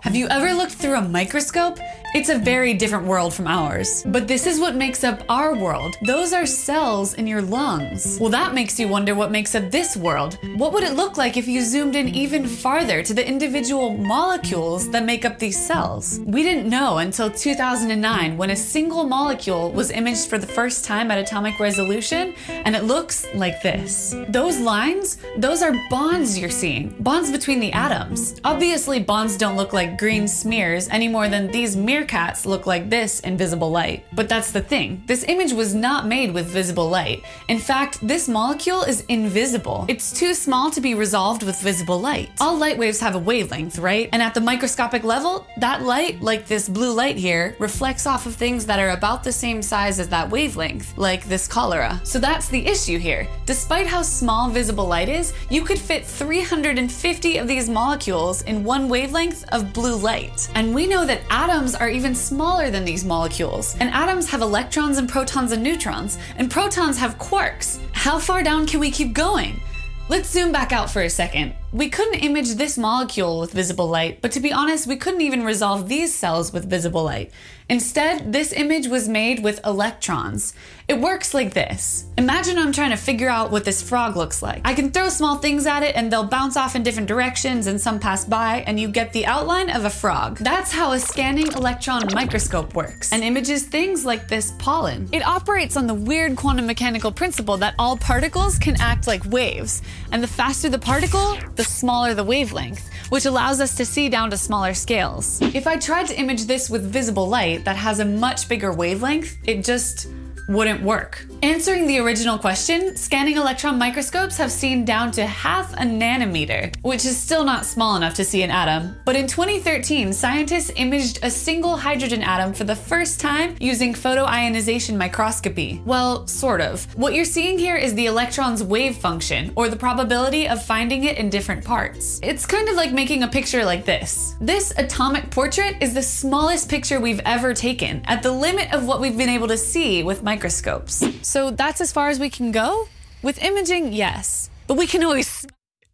Have 0.00 0.16
you 0.16 0.28
ever 0.30 0.54
looked 0.54 0.80
through 0.80 0.96
a 0.96 1.08
microscope? 1.08 1.80
It's 2.14 2.28
a 2.28 2.38
very 2.38 2.74
different 2.74 3.06
world 3.06 3.32
from 3.32 3.46
ours. 3.46 4.04
But 4.06 4.28
this 4.28 4.46
is 4.46 4.60
what 4.60 4.74
makes 4.74 5.02
up 5.02 5.22
our 5.30 5.54
world. 5.54 5.96
Those 6.02 6.34
are 6.34 6.44
cells 6.44 7.14
in 7.14 7.26
your 7.26 7.40
lungs. 7.40 8.18
Well, 8.20 8.28
that 8.28 8.52
makes 8.52 8.78
you 8.78 8.86
wonder 8.86 9.14
what 9.14 9.30
makes 9.30 9.54
up 9.54 9.70
this 9.70 9.96
world. 9.96 10.38
What 10.56 10.74
would 10.74 10.84
it 10.84 10.92
look 10.92 11.16
like 11.16 11.38
if 11.38 11.48
you 11.48 11.62
zoomed 11.62 11.96
in 11.96 12.08
even 12.08 12.46
farther 12.46 13.02
to 13.02 13.14
the 13.14 13.26
individual 13.26 13.96
molecules 13.96 14.90
that 14.90 15.06
make 15.06 15.24
up 15.24 15.38
these 15.38 15.58
cells? 15.58 16.20
We 16.26 16.42
didn't 16.42 16.68
know 16.68 16.98
until 16.98 17.30
2009 17.30 18.36
when 18.36 18.50
a 18.50 18.56
single 18.56 19.04
molecule 19.04 19.72
was 19.72 19.90
imaged 19.90 20.28
for 20.28 20.36
the 20.36 20.46
first 20.46 20.84
time 20.84 21.10
at 21.10 21.16
atomic 21.16 21.58
resolution, 21.58 22.34
and 22.46 22.76
it 22.76 22.84
looks 22.84 23.26
like 23.34 23.62
this. 23.62 24.14
Those 24.28 24.60
lines, 24.60 25.16
those 25.38 25.62
are 25.62 25.72
bonds 25.88 26.38
you're 26.38 26.50
seeing, 26.50 26.94
bonds 27.00 27.32
between 27.32 27.58
the 27.58 27.72
atoms. 27.72 28.38
Obviously, 28.44 29.00
bonds 29.00 29.38
don't 29.38 29.56
look 29.56 29.72
like 29.72 29.96
green 29.98 30.28
smears 30.28 30.90
any 30.90 31.08
more 31.08 31.30
than 31.30 31.50
these 31.50 31.74
meerkats 32.02 32.46
look 32.46 32.66
like 32.66 32.90
this 32.90 33.20
in 33.20 33.36
visible 33.36 33.70
light. 33.70 34.04
But 34.12 34.28
that's 34.28 34.52
the 34.52 34.60
thing 34.60 35.02
this 35.06 35.24
image 35.28 35.52
was 35.52 35.74
not 35.74 36.06
made 36.06 36.32
with 36.32 36.46
visible 36.46 36.88
light. 36.88 37.24
In 37.48 37.58
fact, 37.58 38.06
this 38.06 38.28
molecule 38.28 38.82
is 38.82 39.04
invisible. 39.08 39.86
It's 39.88 40.12
too 40.12 40.34
small 40.34 40.70
to 40.70 40.80
be 40.80 40.94
resolved 40.94 41.42
with 41.42 41.60
visible 41.60 42.00
light. 42.00 42.30
All 42.40 42.56
light 42.56 42.78
waves 42.78 43.00
have 43.00 43.14
a 43.14 43.18
wavelength, 43.18 43.78
right? 43.78 44.08
And 44.12 44.22
at 44.22 44.34
the 44.34 44.40
microscopic 44.40 45.04
level, 45.04 45.46
that 45.58 45.82
light, 45.82 46.20
like 46.20 46.46
this 46.46 46.68
blue 46.68 46.92
light 46.92 47.16
here, 47.16 47.56
reflects 47.58 48.06
off 48.06 48.26
of 48.26 48.34
things 48.34 48.66
that 48.66 48.78
are 48.78 48.90
about 48.90 49.24
the 49.24 49.32
same 49.32 49.62
size 49.62 49.98
as 49.98 50.08
that 50.08 50.30
wavelength, 50.30 50.96
like 50.96 51.24
this 51.24 51.46
cholera. 51.46 52.00
So 52.04 52.18
that's 52.18 52.48
the 52.48 52.66
issue 52.66 52.98
here. 52.98 53.28
Despite 53.46 53.86
how 53.86 54.02
small 54.02 54.50
visible 54.50 54.86
light 54.86 55.08
is, 55.08 55.32
you 55.50 55.62
could 55.62 55.78
fit 55.78 56.04
350 56.04 57.38
of 57.38 57.48
these 57.48 57.68
molecules 57.68 58.42
in 58.42 58.64
one 58.64 58.88
wavelength 58.88 59.44
of 59.52 59.72
blue 59.72 59.96
light. 59.96 60.50
And 60.54 60.74
we 60.74 60.86
know 60.86 61.04
that 61.06 61.20
atoms 61.30 61.74
are 61.74 61.88
even 61.92 62.14
smaller 62.14 62.70
than 62.70 62.84
these 62.84 63.04
molecules. 63.04 63.76
And 63.78 63.90
atoms 63.90 64.28
have 64.30 64.42
electrons 64.42 64.98
and 64.98 65.08
protons 65.08 65.52
and 65.52 65.62
neutrons, 65.62 66.18
and 66.36 66.50
protons 66.50 66.98
have 66.98 67.18
quarks. 67.18 67.78
How 67.92 68.18
far 68.18 68.42
down 68.42 68.66
can 68.66 68.80
we 68.80 68.90
keep 68.90 69.12
going? 69.12 69.60
Let's 70.08 70.30
zoom 70.30 70.52
back 70.52 70.72
out 70.72 70.90
for 70.90 71.02
a 71.02 71.10
second. 71.10 71.54
We 71.72 71.88
couldn't 71.88 72.20
image 72.20 72.56
this 72.56 72.76
molecule 72.76 73.40
with 73.40 73.52
visible 73.52 73.88
light, 73.88 74.20
but 74.20 74.32
to 74.32 74.40
be 74.40 74.52
honest, 74.52 74.86
we 74.86 74.96
couldn't 74.96 75.22
even 75.22 75.42
resolve 75.42 75.88
these 75.88 76.14
cells 76.14 76.52
with 76.52 76.68
visible 76.68 77.02
light. 77.04 77.32
Instead, 77.70 78.30
this 78.30 78.52
image 78.52 78.88
was 78.88 79.08
made 79.08 79.42
with 79.42 79.64
electrons. 79.64 80.52
It 80.88 81.00
works 81.00 81.32
like 81.32 81.54
this. 81.54 82.04
Imagine 82.18 82.58
I'm 82.58 82.72
trying 82.72 82.90
to 82.90 82.98
figure 82.98 83.30
out 83.30 83.50
what 83.50 83.64
this 83.64 83.80
frog 83.80 84.16
looks 84.16 84.42
like. 84.42 84.60
I 84.66 84.74
can 84.74 84.90
throw 84.90 85.08
small 85.08 85.36
things 85.36 85.64
at 85.64 85.82
it 85.82 85.96
and 85.96 86.12
they'll 86.12 86.26
bounce 86.26 86.58
off 86.58 86.76
in 86.76 86.82
different 86.82 87.08
directions 87.08 87.66
and 87.66 87.80
some 87.80 87.98
pass 87.98 88.26
by, 88.26 88.62
and 88.66 88.78
you 88.78 88.88
get 88.88 89.14
the 89.14 89.24
outline 89.24 89.70
of 89.70 89.86
a 89.86 89.90
frog. 89.90 90.36
That's 90.38 90.72
how 90.72 90.92
a 90.92 90.98
scanning 90.98 91.46
electron 91.52 92.02
microscope 92.12 92.74
works 92.74 93.10
and 93.12 93.24
images 93.24 93.62
things 93.62 94.04
like 94.04 94.28
this 94.28 94.52
pollen. 94.58 95.08
It 95.10 95.24
operates 95.24 95.78
on 95.78 95.86
the 95.86 95.94
weird 95.94 96.36
quantum 96.36 96.66
mechanical 96.66 97.12
principle 97.12 97.56
that 97.58 97.74
all 97.78 97.96
particles 97.96 98.58
can 98.58 98.78
act 98.78 99.06
like 99.06 99.24
waves, 99.24 99.80
and 100.10 100.22
the 100.22 100.28
faster 100.28 100.68
the 100.68 100.78
particle, 100.78 101.38
the 101.54 101.61
smaller 101.62 102.14
the 102.14 102.24
wavelength, 102.24 102.90
which 103.10 103.26
allows 103.26 103.60
us 103.60 103.74
to 103.76 103.84
see 103.84 104.08
down 104.08 104.30
to 104.30 104.36
smaller 104.36 104.74
scales. 104.74 105.40
If 105.40 105.66
I 105.66 105.76
tried 105.76 106.06
to 106.08 106.18
image 106.18 106.44
this 106.44 106.70
with 106.70 106.90
visible 106.90 107.28
light 107.28 107.64
that 107.64 107.76
has 107.76 107.98
a 107.98 108.04
much 108.04 108.48
bigger 108.48 108.72
wavelength, 108.72 109.36
it 109.44 109.64
just 109.64 110.08
wouldn't 110.48 110.82
work. 110.82 111.26
Answering 111.44 111.88
the 111.88 111.98
original 111.98 112.38
question, 112.38 112.96
scanning 112.96 113.36
electron 113.36 113.76
microscopes 113.76 114.36
have 114.36 114.52
seen 114.52 114.84
down 114.84 115.10
to 115.10 115.26
half 115.26 115.72
a 115.72 115.78
nanometer, 115.78 116.72
which 116.82 117.04
is 117.04 117.16
still 117.16 117.42
not 117.42 117.66
small 117.66 117.96
enough 117.96 118.14
to 118.14 118.24
see 118.24 118.44
an 118.44 118.52
atom. 118.52 118.94
But 119.04 119.16
in 119.16 119.26
2013, 119.26 120.12
scientists 120.12 120.70
imaged 120.76 121.18
a 121.24 121.30
single 121.30 121.76
hydrogen 121.76 122.22
atom 122.22 122.52
for 122.52 122.62
the 122.62 122.76
first 122.76 123.18
time 123.18 123.56
using 123.58 123.92
photoionization 123.92 124.96
microscopy. 124.96 125.82
Well, 125.84 126.28
sort 126.28 126.60
of. 126.60 126.84
What 126.96 127.12
you're 127.12 127.24
seeing 127.24 127.58
here 127.58 127.74
is 127.74 127.92
the 127.94 128.06
electron's 128.06 128.62
wave 128.62 128.94
function, 128.98 129.52
or 129.56 129.68
the 129.68 129.74
probability 129.74 130.46
of 130.46 130.64
finding 130.64 131.02
it 131.04 131.18
in 131.18 131.28
different 131.28 131.64
parts. 131.64 132.20
It's 132.22 132.46
kind 132.46 132.68
of 132.68 132.76
like 132.76 132.92
making 132.92 133.24
a 133.24 133.28
picture 133.28 133.64
like 133.64 133.84
this. 133.84 134.36
This 134.40 134.72
atomic 134.78 135.28
portrait 135.32 135.78
is 135.80 135.92
the 135.92 136.04
smallest 136.04 136.68
picture 136.68 137.00
we've 137.00 137.20
ever 137.24 137.52
taken, 137.52 138.00
at 138.04 138.22
the 138.22 138.30
limit 138.30 138.72
of 138.72 138.86
what 138.86 139.00
we've 139.00 139.18
been 139.18 139.28
able 139.28 139.48
to 139.48 139.58
see 139.58 140.04
with 140.04 140.22
microscopes. 140.22 141.02
So 141.32 141.54
that's 141.54 141.80
as 141.80 141.92
far 141.92 142.10
as 142.10 142.18
we 142.18 142.28
can 142.28 142.52
go? 142.52 142.86
With 143.20 143.42
imaging, 143.42 143.94
yes. 143.94 144.50
But 144.66 144.76
we 144.76 144.86
can 144.86 145.02
always 145.02 145.44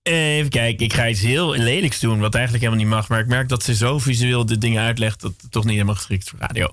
Even 0.03 0.51
kijken, 0.51 0.85
ik 0.85 0.93
ga 0.93 1.09
iets 1.09 1.21
heel 1.21 1.55
lelijks 1.55 2.01
doen, 2.01 2.21
wat 2.21 2.35
eigenlijk 2.35 2.65
helemaal 2.65 2.85
niet 2.85 2.95
mag. 2.95 3.09
Maar 3.09 3.21
ik 3.21 3.27
merk 3.27 3.49
dat 3.49 3.63
ze 3.63 3.75
zo 3.75 3.99
visueel 3.99 4.47
de 4.47 4.59
dingen 4.59 4.83
uitlegt 4.83 5.21
dat 5.21 5.33
het 5.41 5.53
toch 5.53 5.65
niet 5.65 5.73
helemaal 5.73 5.95
geschikt 5.95 6.29
voor 6.29 6.39
radio. 6.39 6.69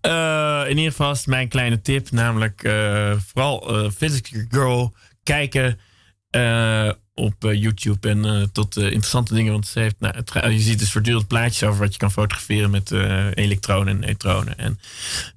Eh, 0.00 0.70
in 0.70 0.76
ieder 0.76 0.90
geval 0.90 1.16
mijn 1.24 1.48
kleine 1.48 1.80
tip, 1.80 2.10
namelijk 2.10 2.64
eh, 2.64 3.12
vooral 3.26 3.84
uh, 3.84 3.90
Girl 4.48 4.94
kijken 5.22 5.80
eh, 6.34 6.90
op 7.14 7.34
YouTube 7.38 8.08
en 8.08 8.50
tot 8.52 8.76
interessante 8.76 9.34
dingen. 9.34 9.52
Want 9.52 9.66
ze 9.66 9.80
heeft, 9.80 9.94
nou, 9.98 10.50
je 10.50 10.58
ziet 10.58 10.78
dus 10.78 10.92
voortdurend 10.92 11.26
plaatjes 11.26 11.62
over 11.68 11.80
wat 11.80 11.92
je 11.92 11.98
kan 11.98 12.12
fotograferen 12.12 12.70
met 12.70 12.90
elektronen 13.34 13.94
en 13.94 14.00
neutronen. 14.00 14.58
En 14.58 14.78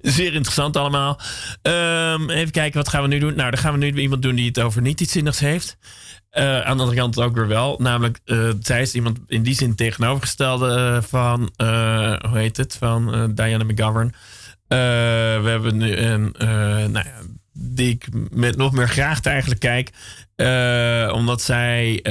zeer 0.00 0.34
interessant 0.34 0.76
allemaal. 0.76 1.20
Ehm, 1.62 2.30
even 2.30 2.50
kijken, 2.50 2.78
wat 2.78 2.88
gaan 2.88 3.02
we 3.02 3.08
nu 3.08 3.18
doen? 3.18 3.34
Nou, 3.34 3.50
dan 3.50 3.60
gaan 3.60 3.72
we 3.72 3.78
nu 3.78 4.00
iemand 4.00 4.22
doen 4.22 4.34
die 4.34 4.46
het 4.46 4.60
over 4.60 4.82
niet 4.82 5.00
iets 5.00 5.12
zinnigs 5.12 5.38
heeft. 5.40 5.76
Aan 6.30 6.76
de 6.76 6.82
andere 6.82 6.96
kant 6.96 7.20
ook 7.20 7.34
weer 7.34 7.48
wel. 7.48 7.76
Namelijk, 7.78 8.18
zij 8.60 8.82
is 8.82 8.94
iemand 8.94 9.18
in 9.26 9.42
die 9.42 9.54
zin 9.54 9.74
tegenovergestelde 9.74 11.02
van, 11.08 11.52
hoe 12.28 12.38
heet 12.38 12.56
het, 12.56 12.76
van 12.78 13.32
Diana 13.34 13.64
McGovern. 13.64 14.14
we 14.68 15.44
hebben 15.44 15.76
nu 15.76 15.96
een, 15.96 16.34
nou 16.92 16.92
ja, 16.92 17.20
die 17.60 17.90
ik 17.90 18.08
met 18.30 18.56
nog 18.56 18.72
meer 18.72 18.88
graagte 18.88 19.28
eigenlijk 19.28 19.60
kijk. 19.60 19.90
Omdat 21.12 21.42
zij 21.42 22.02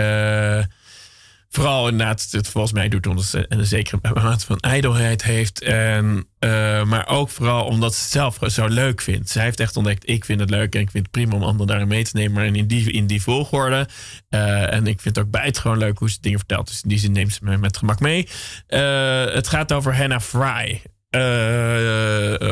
vooral 1.58 1.88
inderdaad 1.88 2.28
het 2.32 2.48
volgens 2.48 2.74
mij 2.74 2.90
doet 2.90 3.08
omdat 3.08 3.26
ze 3.26 3.46
een 3.50 3.66
zekere 3.66 4.00
mate 4.14 4.46
van 4.46 4.60
ijdelheid 4.60 5.24
heeft. 5.24 5.62
En, 5.62 6.28
uh, 6.40 6.84
maar 6.84 7.08
ook 7.08 7.30
vooral 7.30 7.66
omdat 7.66 7.94
ze 7.94 8.02
het 8.02 8.12
zelf 8.12 8.40
zo 8.52 8.68
leuk 8.68 9.02
vindt. 9.02 9.30
Zij 9.30 9.44
heeft 9.44 9.60
echt 9.60 9.76
ontdekt, 9.76 10.10
ik 10.10 10.26
vind 10.26 10.40
het 10.40 10.50
leuk 10.50 10.76
en 10.76 10.82
ik 10.82 10.92
vind 10.92 11.04
het 11.04 11.12
prima 11.12 11.36
om 11.36 11.44
anderen 11.44 11.68
daarin 11.68 11.88
mee 11.88 12.04
te 12.04 12.12
nemen. 12.14 12.34
Maar 12.34 12.46
in 12.46 12.68
die, 12.68 12.92
in 12.92 13.08
die 13.08 13.22
volgorde. 13.22 13.88
Uh, 14.30 14.74
en 14.74 14.88
ik 14.88 15.02
vind 15.02 15.16
het 15.16 15.26
ook 15.26 15.32
bij 15.32 15.46
het 15.46 15.58
gewoon 15.58 15.78
leuk 15.78 15.98
hoe 15.98 16.10
ze 16.10 16.18
dingen 16.22 16.38
vertelt. 16.38 16.68
Dus 16.68 16.82
in 16.82 16.90
die 16.90 17.00
zin 17.00 17.12
neemt 17.12 17.34
ze 17.34 17.40
me 17.42 17.58
met 17.58 17.78
gemak 17.78 18.00
mee. 18.00 18.28
Uh, 18.68 19.26
het 19.26 19.48
gaat 19.48 19.72
over 19.72 19.98
Hannah 19.98 20.22
Fry. 20.22 20.82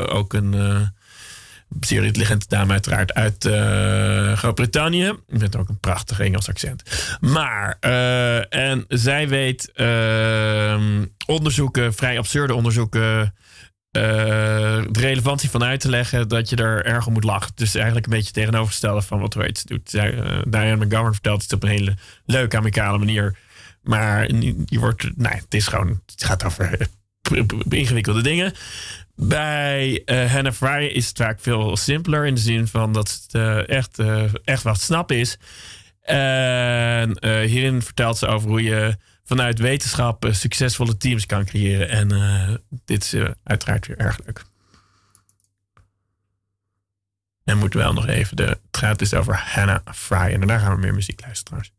ook 0.10 0.34
een 0.34 0.54
zeer 1.80 2.04
intelligente 2.04 2.46
dame 2.50 2.72
uiteraard 2.72 3.14
uit 3.14 3.46
uh, 3.46 4.34
Groot-Brittannië. 4.38 5.14
Met 5.28 5.56
ook 5.56 5.70
een 5.70 5.80
prachtig 5.80 6.20
Engels 6.20 6.50
accent. 6.50 6.84
Maar, 7.20 7.78
uh, 7.82 8.54
en 8.54 8.86
zij 8.88 9.28
weet 9.28 9.72
uh, 9.76 10.82
onderzoeken, 11.26 11.94
vrij 11.94 12.18
absurde 12.18 12.54
onderzoeken... 12.54 13.34
de 13.92 14.88
relevantie 14.92 15.50
van 15.50 15.64
uit 15.64 15.80
te 15.80 15.90
leggen 15.90 16.28
dat 16.28 16.50
je 16.50 16.56
er 16.56 16.86
erg 16.86 17.08
om 17.08 17.14
moet 17.14 17.24
lachen. 17.24 17.52
Dus 17.56 17.76
eigenlijk 17.76 18.06
een 18.06 18.12
beetje 18.12 18.32
tegenovergestelde 18.32 19.02
van 19.02 19.20
wat 19.20 19.34
Waits 19.34 19.64
doet. 19.64 19.92
Diane 19.92 20.86
McGovern 20.86 21.14
vertelt 21.14 21.42
het 21.42 21.54
op 21.54 21.64
een 21.64 21.70
hele 21.70 21.96
leuke, 22.26 22.58
amicale 22.58 22.98
manier. 22.98 23.38
Maar 23.82 24.28
je 24.66 24.80
wordt, 24.80 25.18
nou, 25.18 25.36
het 25.36 25.54
is 25.54 25.68
gewoon, 25.68 26.02
het 26.06 26.24
gaat 26.24 26.44
over 26.44 26.88
ingewikkelde 27.70 28.22
dingen. 28.22 28.54
Bij 29.16 30.02
uh, 30.06 30.32
Hannah 30.32 30.54
Fry 30.54 30.86
is 30.86 31.08
het 31.08 31.18
vaak 31.18 31.40
veel 31.40 31.78
simpeler 31.78 32.26
in 32.26 32.36
de 32.36 32.42
zin 32.42 32.68
van 32.68 32.94
dat 32.94 33.12
het 33.12 33.34
uh, 33.34 33.70
echt, 33.70 34.00
uh, 34.00 34.24
echt 34.44 34.64
wat 34.64 34.82
snap 34.82 35.12
is. 35.12 35.38
En 36.02 37.26
hierin 37.44 37.82
vertelt 37.82 38.18
ze 38.18 38.28
over 38.28 38.50
hoe 38.50 38.64
je 38.64 38.98
vanuit 39.24 39.60
wetenschap 39.60 40.28
succesvolle 40.30 40.98
teams 40.98 41.26
kan 41.26 41.46
creëren. 41.46 41.90
En 41.90 42.62
dit 42.86 43.04
is 43.04 43.16
uiteraard 43.44 43.88
weer 43.88 43.98
erg 43.98 44.20
leuk. 44.26 44.46
En 47.46 47.58
moeten 47.58 47.80
wel 47.80 47.94
nog 47.94 48.08
even 48.08 48.36
de. 48.36 48.44
Het 48.44 48.78
gaat 48.78 49.00
dus 49.00 49.14
over 49.14 49.38
Hannah 49.38 49.80
Fry. 49.94 50.18
En 50.18 50.40
daarna 50.40 50.58
gaan 50.58 50.76
we 50.76 50.82
meer 50.82 50.94
muziek 50.94 51.22
luisteren 51.22 51.62
trouwens. 51.62 51.74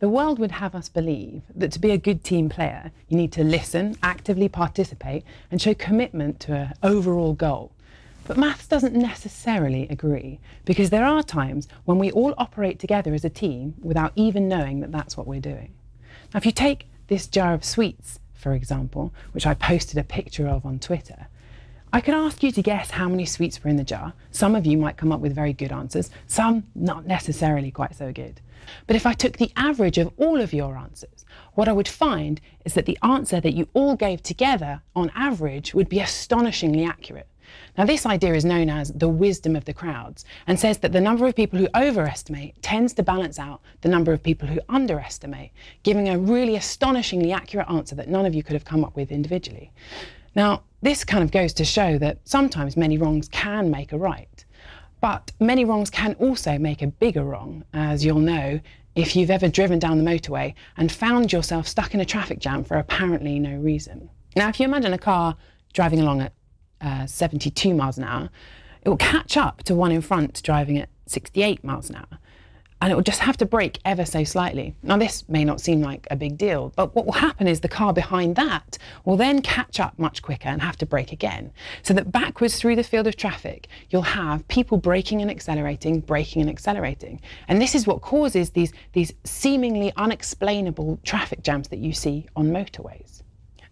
The 0.00 0.08
world 0.08 0.38
would 0.38 0.52
have 0.52 0.74
us 0.74 0.88
believe 0.88 1.42
that 1.54 1.72
to 1.72 1.78
be 1.78 1.90
a 1.90 1.98
good 1.98 2.24
team 2.24 2.48
player, 2.48 2.90
you 3.08 3.18
need 3.18 3.32
to 3.32 3.44
listen, 3.44 3.96
actively 4.02 4.48
participate, 4.48 5.24
and 5.50 5.60
show 5.60 5.74
commitment 5.74 6.40
to 6.40 6.54
an 6.54 6.72
overall 6.82 7.34
goal. 7.34 7.70
But 8.26 8.38
maths 8.38 8.66
doesn't 8.66 8.94
necessarily 8.94 9.86
agree, 9.88 10.40
because 10.64 10.88
there 10.88 11.04
are 11.04 11.22
times 11.22 11.68
when 11.84 11.98
we 11.98 12.10
all 12.10 12.32
operate 12.38 12.78
together 12.78 13.12
as 13.12 13.26
a 13.26 13.30
team 13.30 13.74
without 13.82 14.12
even 14.16 14.48
knowing 14.48 14.80
that 14.80 14.90
that's 14.90 15.18
what 15.18 15.26
we're 15.26 15.38
doing. 15.38 15.74
Now, 16.32 16.38
if 16.38 16.46
you 16.46 16.52
take 16.52 16.86
this 17.08 17.26
jar 17.26 17.52
of 17.52 17.62
sweets, 17.62 18.20
for 18.32 18.54
example, 18.54 19.12
which 19.32 19.46
I 19.46 19.52
posted 19.52 19.98
a 19.98 20.04
picture 20.04 20.48
of 20.48 20.64
on 20.64 20.78
Twitter, 20.78 21.26
I 21.92 22.00
could 22.00 22.14
ask 22.14 22.42
you 22.42 22.52
to 22.52 22.62
guess 22.62 22.92
how 22.92 23.08
many 23.08 23.26
sweets 23.26 23.62
were 23.62 23.68
in 23.68 23.76
the 23.76 23.84
jar. 23.84 24.14
Some 24.30 24.54
of 24.54 24.64
you 24.64 24.78
might 24.78 24.96
come 24.96 25.12
up 25.12 25.20
with 25.20 25.34
very 25.34 25.52
good 25.52 25.72
answers, 25.72 26.08
some 26.26 26.64
not 26.74 27.04
necessarily 27.04 27.70
quite 27.70 27.94
so 27.94 28.12
good. 28.12 28.40
But 28.86 28.96
if 28.96 29.06
I 29.06 29.12
took 29.12 29.36
the 29.36 29.52
average 29.56 29.98
of 29.98 30.12
all 30.16 30.40
of 30.40 30.52
your 30.52 30.76
answers, 30.76 31.24
what 31.54 31.68
I 31.68 31.72
would 31.72 31.88
find 31.88 32.40
is 32.64 32.74
that 32.74 32.86
the 32.86 32.98
answer 33.02 33.40
that 33.40 33.54
you 33.54 33.68
all 33.74 33.96
gave 33.96 34.22
together 34.22 34.82
on 34.94 35.10
average 35.14 35.74
would 35.74 35.88
be 35.88 36.00
astonishingly 36.00 36.84
accurate. 36.84 37.26
Now, 37.76 37.84
this 37.84 38.06
idea 38.06 38.34
is 38.34 38.44
known 38.44 38.68
as 38.70 38.92
the 38.92 39.08
wisdom 39.08 39.56
of 39.56 39.64
the 39.64 39.72
crowds 39.72 40.24
and 40.46 40.58
says 40.58 40.78
that 40.78 40.92
the 40.92 41.00
number 41.00 41.26
of 41.26 41.34
people 41.34 41.58
who 41.58 41.68
overestimate 41.74 42.60
tends 42.62 42.92
to 42.94 43.02
balance 43.02 43.38
out 43.38 43.60
the 43.80 43.88
number 43.88 44.12
of 44.12 44.22
people 44.22 44.48
who 44.48 44.60
underestimate, 44.68 45.50
giving 45.82 46.08
a 46.08 46.18
really 46.18 46.56
astonishingly 46.56 47.32
accurate 47.32 47.68
answer 47.68 47.94
that 47.96 48.08
none 48.08 48.26
of 48.26 48.34
you 48.34 48.42
could 48.42 48.54
have 48.54 48.64
come 48.64 48.84
up 48.84 48.96
with 48.96 49.10
individually. 49.10 49.72
Now, 50.34 50.62
this 50.82 51.04
kind 51.04 51.24
of 51.24 51.30
goes 51.30 51.52
to 51.54 51.64
show 51.64 51.98
that 51.98 52.18
sometimes 52.24 52.76
many 52.76 52.96
wrongs 52.96 53.28
can 53.28 53.70
make 53.70 53.92
a 53.92 53.98
right. 53.98 54.28
But 55.00 55.32
many 55.40 55.64
wrongs 55.64 55.90
can 55.90 56.14
also 56.14 56.58
make 56.58 56.82
a 56.82 56.86
bigger 56.86 57.24
wrong, 57.24 57.64
as 57.72 58.04
you'll 58.04 58.18
know 58.18 58.60
if 58.94 59.16
you've 59.16 59.30
ever 59.30 59.48
driven 59.48 59.78
down 59.78 59.98
the 59.98 60.10
motorway 60.10 60.54
and 60.76 60.90
found 60.92 61.32
yourself 61.32 61.66
stuck 61.66 61.94
in 61.94 62.00
a 62.00 62.04
traffic 62.04 62.38
jam 62.38 62.64
for 62.64 62.76
apparently 62.76 63.38
no 63.38 63.56
reason. 63.56 64.10
Now, 64.36 64.48
if 64.48 64.60
you 64.60 64.66
imagine 64.66 64.92
a 64.92 64.98
car 64.98 65.36
driving 65.72 66.00
along 66.00 66.22
at 66.22 66.32
uh, 66.80 67.06
72 67.06 67.74
miles 67.74 67.98
an 67.98 68.04
hour, 68.04 68.30
it 68.82 68.88
will 68.88 68.96
catch 68.96 69.36
up 69.36 69.62
to 69.64 69.74
one 69.74 69.92
in 69.92 70.00
front 70.00 70.42
driving 70.42 70.78
at 70.78 70.88
68 71.06 71.64
miles 71.64 71.90
an 71.90 71.96
hour 71.96 72.18
and 72.80 72.92
it 72.92 72.96
will 72.96 73.02
just 73.02 73.20
have 73.20 73.36
to 73.38 73.46
brake 73.46 73.78
ever 73.84 74.04
so 74.04 74.24
slightly. 74.24 74.74
Now, 74.82 74.96
this 74.96 75.28
may 75.28 75.44
not 75.44 75.60
seem 75.60 75.80
like 75.80 76.06
a 76.10 76.16
big 76.16 76.38
deal, 76.38 76.72
but 76.76 76.94
what 76.94 77.04
will 77.06 77.12
happen 77.12 77.46
is 77.46 77.60
the 77.60 77.68
car 77.68 77.92
behind 77.92 78.36
that 78.36 78.78
will 79.04 79.16
then 79.16 79.42
catch 79.42 79.78
up 79.78 79.98
much 79.98 80.22
quicker 80.22 80.48
and 80.48 80.62
have 80.62 80.76
to 80.78 80.86
brake 80.86 81.12
again. 81.12 81.52
So 81.82 81.94
that 81.94 82.10
backwards 82.10 82.58
through 82.58 82.76
the 82.76 82.84
field 82.84 83.06
of 83.06 83.16
traffic, 83.16 83.68
you'll 83.90 84.02
have 84.02 84.46
people 84.48 84.78
braking 84.78 85.20
and 85.20 85.30
accelerating, 85.30 86.00
braking 86.00 86.42
and 86.42 86.50
accelerating. 86.50 87.20
And 87.48 87.60
this 87.60 87.74
is 87.74 87.86
what 87.86 88.00
causes 88.00 88.50
these, 88.50 88.72
these 88.92 89.12
seemingly 89.24 89.92
unexplainable 89.96 91.00
traffic 91.04 91.42
jams 91.42 91.68
that 91.68 91.78
you 91.78 91.92
see 91.92 92.26
on 92.34 92.50
motorways. 92.50 93.22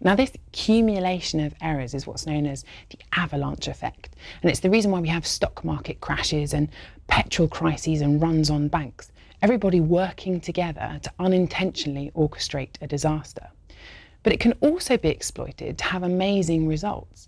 Now, 0.01 0.15
this 0.15 0.31
accumulation 0.33 1.41
of 1.41 1.53
errors 1.61 1.93
is 1.93 2.07
what's 2.07 2.25
known 2.25 2.45
as 2.45 2.63
the 2.89 2.99
avalanche 3.13 3.67
effect. 3.67 4.15
And 4.41 4.49
it's 4.49 4.61
the 4.61 4.69
reason 4.69 4.91
why 4.91 5.01
we 5.01 5.09
have 5.09 5.27
stock 5.27 5.65
market 5.65 5.99
crashes 5.99 6.53
and 6.53 6.69
petrol 7.07 7.47
crises 7.47 8.01
and 8.01 8.21
runs 8.21 8.49
on 8.49 8.69
banks. 8.69 9.11
Everybody 9.41 9.79
working 9.81 10.39
together 10.39 10.99
to 11.03 11.11
unintentionally 11.19 12.11
orchestrate 12.15 12.81
a 12.81 12.87
disaster. 12.87 13.47
But 14.23 14.33
it 14.33 14.39
can 14.39 14.53
also 14.61 14.97
be 14.97 15.09
exploited 15.09 15.77
to 15.77 15.85
have 15.85 16.03
amazing 16.03 16.67
results. 16.67 17.27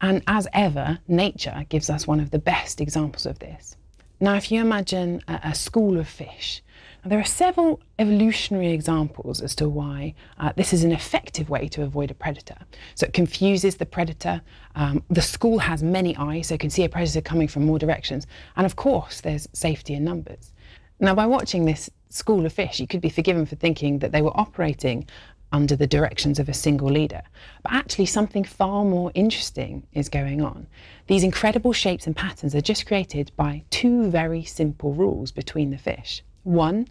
And 0.00 0.22
as 0.26 0.48
ever, 0.52 0.98
nature 1.08 1.64
gives 1.68 1.90
us 1.90 2.06
one 2.06 2.20
of 2.20 2.30
the 2.30 2.38
best 2.38 2.80
examples 2.80 3.26
of 3.26 3.38
this. 3.38 3.76
Now, 4.20 4.34
if 4.34 4.50
you 4.50 4.60
imagine 4.60 5.22
a, 5.28 5.40
a 5.44 5.54
school 5.54 5.98
of 5.98 6.08
fish, 6.08 6.62
there 7.04 7.18
are 7.18 7.24
several 7.24 7.80
evolutionary 7.98 8.72
examples 8.72 9.40
as 9.40 9.54
to 9.56 9.68
why 9.68 10.14
uh, 10.38 10.52
this 10.56 10.72
is 10.72 10.84
an 10.84 10.92
effective 10.92 11.48
way 11.48 11.66
to 11.68 11.82
avoid 11.82 12.10
a 12.10 12.14
predator. 12.14 12.56
So 12.94 13.06
it 13.06 13.14
confuses 13.14 13.76
the 13.76 13.86
predator. 13.86 14.42
Um, 14.74 15.02
the 15.08 15.22
school 15.22 15.58
has 15.60 15.82
many 15.82 16.14
eyes, 16.16 16.48
so 16.48 16.54
it 16.54 16.60
can 16.60 16.70
see 16.70 16.84
a 16.84 16.88
predator 16.88 17.22
coming 17.22 17.48
from 17.48 17.64
more 17.64 17.78
directions. 17.78 18.26
And 18.56 18.66
of 18.66 18.76
course, 18.76 19.20
there's 19.20 19.48
safety 19.52 19.94
in 19.94 20.04
numbers. 20.04 20.52
Now, 20.98 21.14
by 21.14 21.26
watching 21.26 21.64
this 21.64 21.88
school 22.10 22.44
of 22.44 22.52
fish, 22.52 22.80
you 22.80 22.86
could 22.86 23.00
be 23.00 23.08
forgiven 23.08 23.46
for 23.46 23.56
thinking 23.56 24.00
that 24.00 24.12
they 24.12 24.20
were 24.20 24.38
operating 24.38 25.08
under 25.52 25.74
the 25.74 25.86
directions 25.86 26.38
of 26.38 26.48
a 26.48 26.54
single 26.54 26.88
leader. 26.88 27.22
But 27.62 27.72
actually, 27.72 28.06
something 28.06 28.44
far 28.44 28.84
more 28.84 29.10
interesting 29.14 29.86
is 29.92 30.08
going 30.08 30.42
on. 30.42 30.66
These 31.06 31.24
incredible 31.24 31.72
shapes 31.72 32.06
and 32.06 32.14
patterns 32.14 32.54
are 32.54 32.60
just 32.60 32.86
created 32.86 33.32
by 33.36 33.64
two 33.70 34.10
very 34.10 34.44
simple 34.44 34.92
rules 34.92 35.32
between 35.32 35.70
the 35.70 35.78
fish. 35.78 36.22
One, 36.50 36.88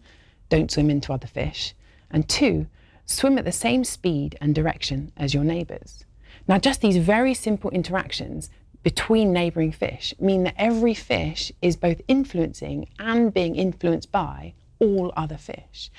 don't 0.48 0.72
swim 0.72 0.90
into 0.90 1.12
other 1.12 1.28
fish. 1.28 1.76
And 2.10 2.28
two, 2.28 2.68
swim 3.06 3.38
at 3.38 3.46
the 3.46 3.52
same 3.52 3.84
speed 3.84 4.38
and 4.40 4.56
direction 4.56 5.12
as 5.18 5.34
your 5.34 5.44
neighbours. 5.44 6.06
Now, 6.48 6.58
just 6.58 6.80
these 6.80 6.98
very 6.98 7.34
simple 7.34 7.70
interactions 7.72 8.50
between 8.84 9.34
neighbouring 9.34 9.74
fish 9.74 10.14
mean 10.20 10.44
that 10.44 10.56
every 10.58 10.94
fish 10.94 11.52
is 11.62 11.76
both 11.76 12.02
influencing 12.08 12.88
and 12.98 13.34
being 13.34 13.58
influenced 13.58 14.12
by 14.12 14.54
all 14.80 15.12
other 15.18 15.38
fish, 15.38 15.92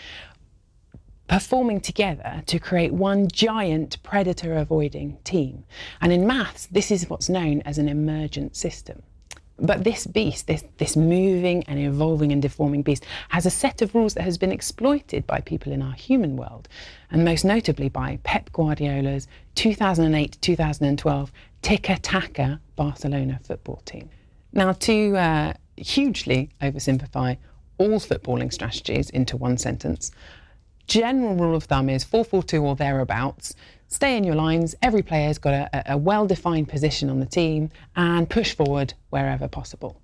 performing 1.29 1.81
together 1.81 2.43
to 2.47 2.59
create 2.59 2.95
one 2.95 3.29
giant 3.29 4.03
predator 4.03 4.57
avoiding 4.57 5.19
team. 5.23 5.65
And 6.01 6.13
in 6.13 6.27
maths, 6.27 6.67
this 6.67 6.91
is 6.91 7.11
what's 7.11 7.29
known 7.29 7.61
as 7.63 7.77
an 7.77 7.89
emergent 7.89 8.57
system. 8.57 9.03
But 9.61 9.85
this 9.85 10.07
beast, 10.07 10.47
this, 10.47 10.65
this 10.79 10.97
moving 10.97 11.65
and 11.65 11.79
evolving 11.79 12.33
and 12.33 12.41
deforming 12.41 12.83
beast, 12.83 13.05
has 13.29 13.45
a 13.45 13.51
set 13.51 13.83
of 13.83 13.95
rules 13.95 14.15
that 14.15 14.23
has 14.23 14.39
been 14.39 14.53
exploited 14.53 15.27
by 15.27 15.41
people 15.41 15.71
in 15.71 15.83
our 15.83 15.93
human 15.93 16.37
world, 16.37 16.67
and 17.11 17.25
most 17.25 17.45
notably 17.45 17.91
by 17.91 18.19
Pep 18.23 18.51
Guardiola's 18.53 19.29
2008 19.57 20.39
2012 20.41 21.33
Tika 21.63 21.99
Taka 21.99 22.61
Barcelona 22.77 23.39
football 23.43 23.83
team. 23.85 24.09
Now, 24.53 24.73
to 24.73 25.17
uh, 25.17 25.53
hugely 25.77 26.51
oversimplify 26.63 27.37
all 27.77 28.01
footballing 28.01 28.53
strategies 28.53 29.11
into 29.11 29.37
one 29.37 29.59
sentence, 29.59 30.11
general 30.87 31.35
rule 31.35 31.55
of 31.55 31.65
thumb 31.65 31.89
is 31.89 32.05
4-4-2 32.05 32.63
or 32.63 32.77
thereabouts. 32.77 33.55
Stay 33.93 34.17
in 34.17 34.23
your 34.23 34.37
lines. 34.37 34.77
Every 34.83 35.03
player's 35.03 35.39
got 35.39 35.53
a, 35.53 35.93
a 35.95 35.99
well-defined 35.99 36.69
position 36.69 37.11
on 37.11 37.19
the 37.19 37.27
team 37.27 37.71
and 37.97 38.31
push 38.31 38.55
forward 38.55 38.95
wherever 39.11 39.49
possible. 39.49 40.01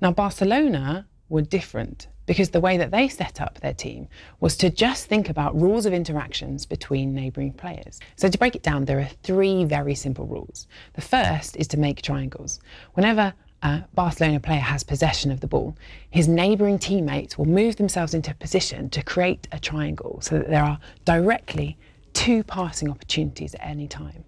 Now, 0.00 0.12
Barcelona 0.12 1.06
were 1.28 1.42
different 1.42 2.08
because 2.24 2.48
the 2.50 2.60
way 2.60 2.78
that 2.78 2.90
they 2.90 3.06
set 3.06 3.38
up 3.42 3.60
their 3.60 3.74
team 3.74 4.08
was 4.40 4.56
to 4.56 4.70
just 4.70 5.08
think 5.08 5.28
about 5.28 5.60
rules 5.60 5.84
of 5.84 5.92
interactions 5.92 6.64
between 6.64 7.14
neighbouring 7.14 7.52
players. 7.52 8.00
So, 8.16 8.30
to 8.30 8.38
break 8.38 8.56
it 8.56 8.62
down, 8.62 8.86
there 8.86 8.98
are 8.98 9.10
three 9.22 9.62
very 9.64 9.94
simple 9.94 10.24
rules. 10.24 10.66
The 10.94 11.02
first 11.02 11.54
is 11.56 11.68
to 11.68 11.78
make 11.78 12.00
triangles. 12.00 12.60
Whenever 12.94 13.34
a 13.62 13.84
Barcelona 13.94 14.40
player 14.40 14.60
has 14.60 14.82
possession 14.82 15.30
of 15.30 15.40
the 15.40 15.46
ball, 15.46 15.76
his 16.08 16.28
neighbouring 16.28 16.78
teammates 16.78 17.36
will 17.36 17.44
move 17.44 17.76
themselves 17.76 18.14
into 18.14 18.30
a 18.30 18.34
position 18.34 18.88
to 18.88 19.02
create 19.02 19.48
a 19.52 19.58
triangle 19.58 20.18
so 20.22 20.38
that 20.38 20.48
there 20.48 20.64
are 20.64 20.78
directly 21.04 21.76
two 22.12 22.42
passing 22.42 22.90
opportunities 22.90 23.54
at 23.54 23.66
any 23.66 23.88
time. 23.88 24.24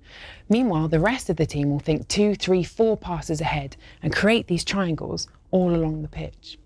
Meanwhile, 0.48 0.88
the 0.88 1.00
rest 1.00 1.30
of 1.30 1.36
the 1.36 1.46
team 1.46 1.70
will 1.70 1.78
think 1.78 2.08
two, 2.08 2.34
three, 2.34 2.62
four 2.62 2.96
passes 2.96 3.40
ahead 3.40 3.76
and 4.02 4.14
create 4.14 4.46
these 4.46 4.64
triangles 4.64 5.28
all 5.50 5.74
along 5.74 6.02
the 6.02 6.08
pitch. 6.08 6.58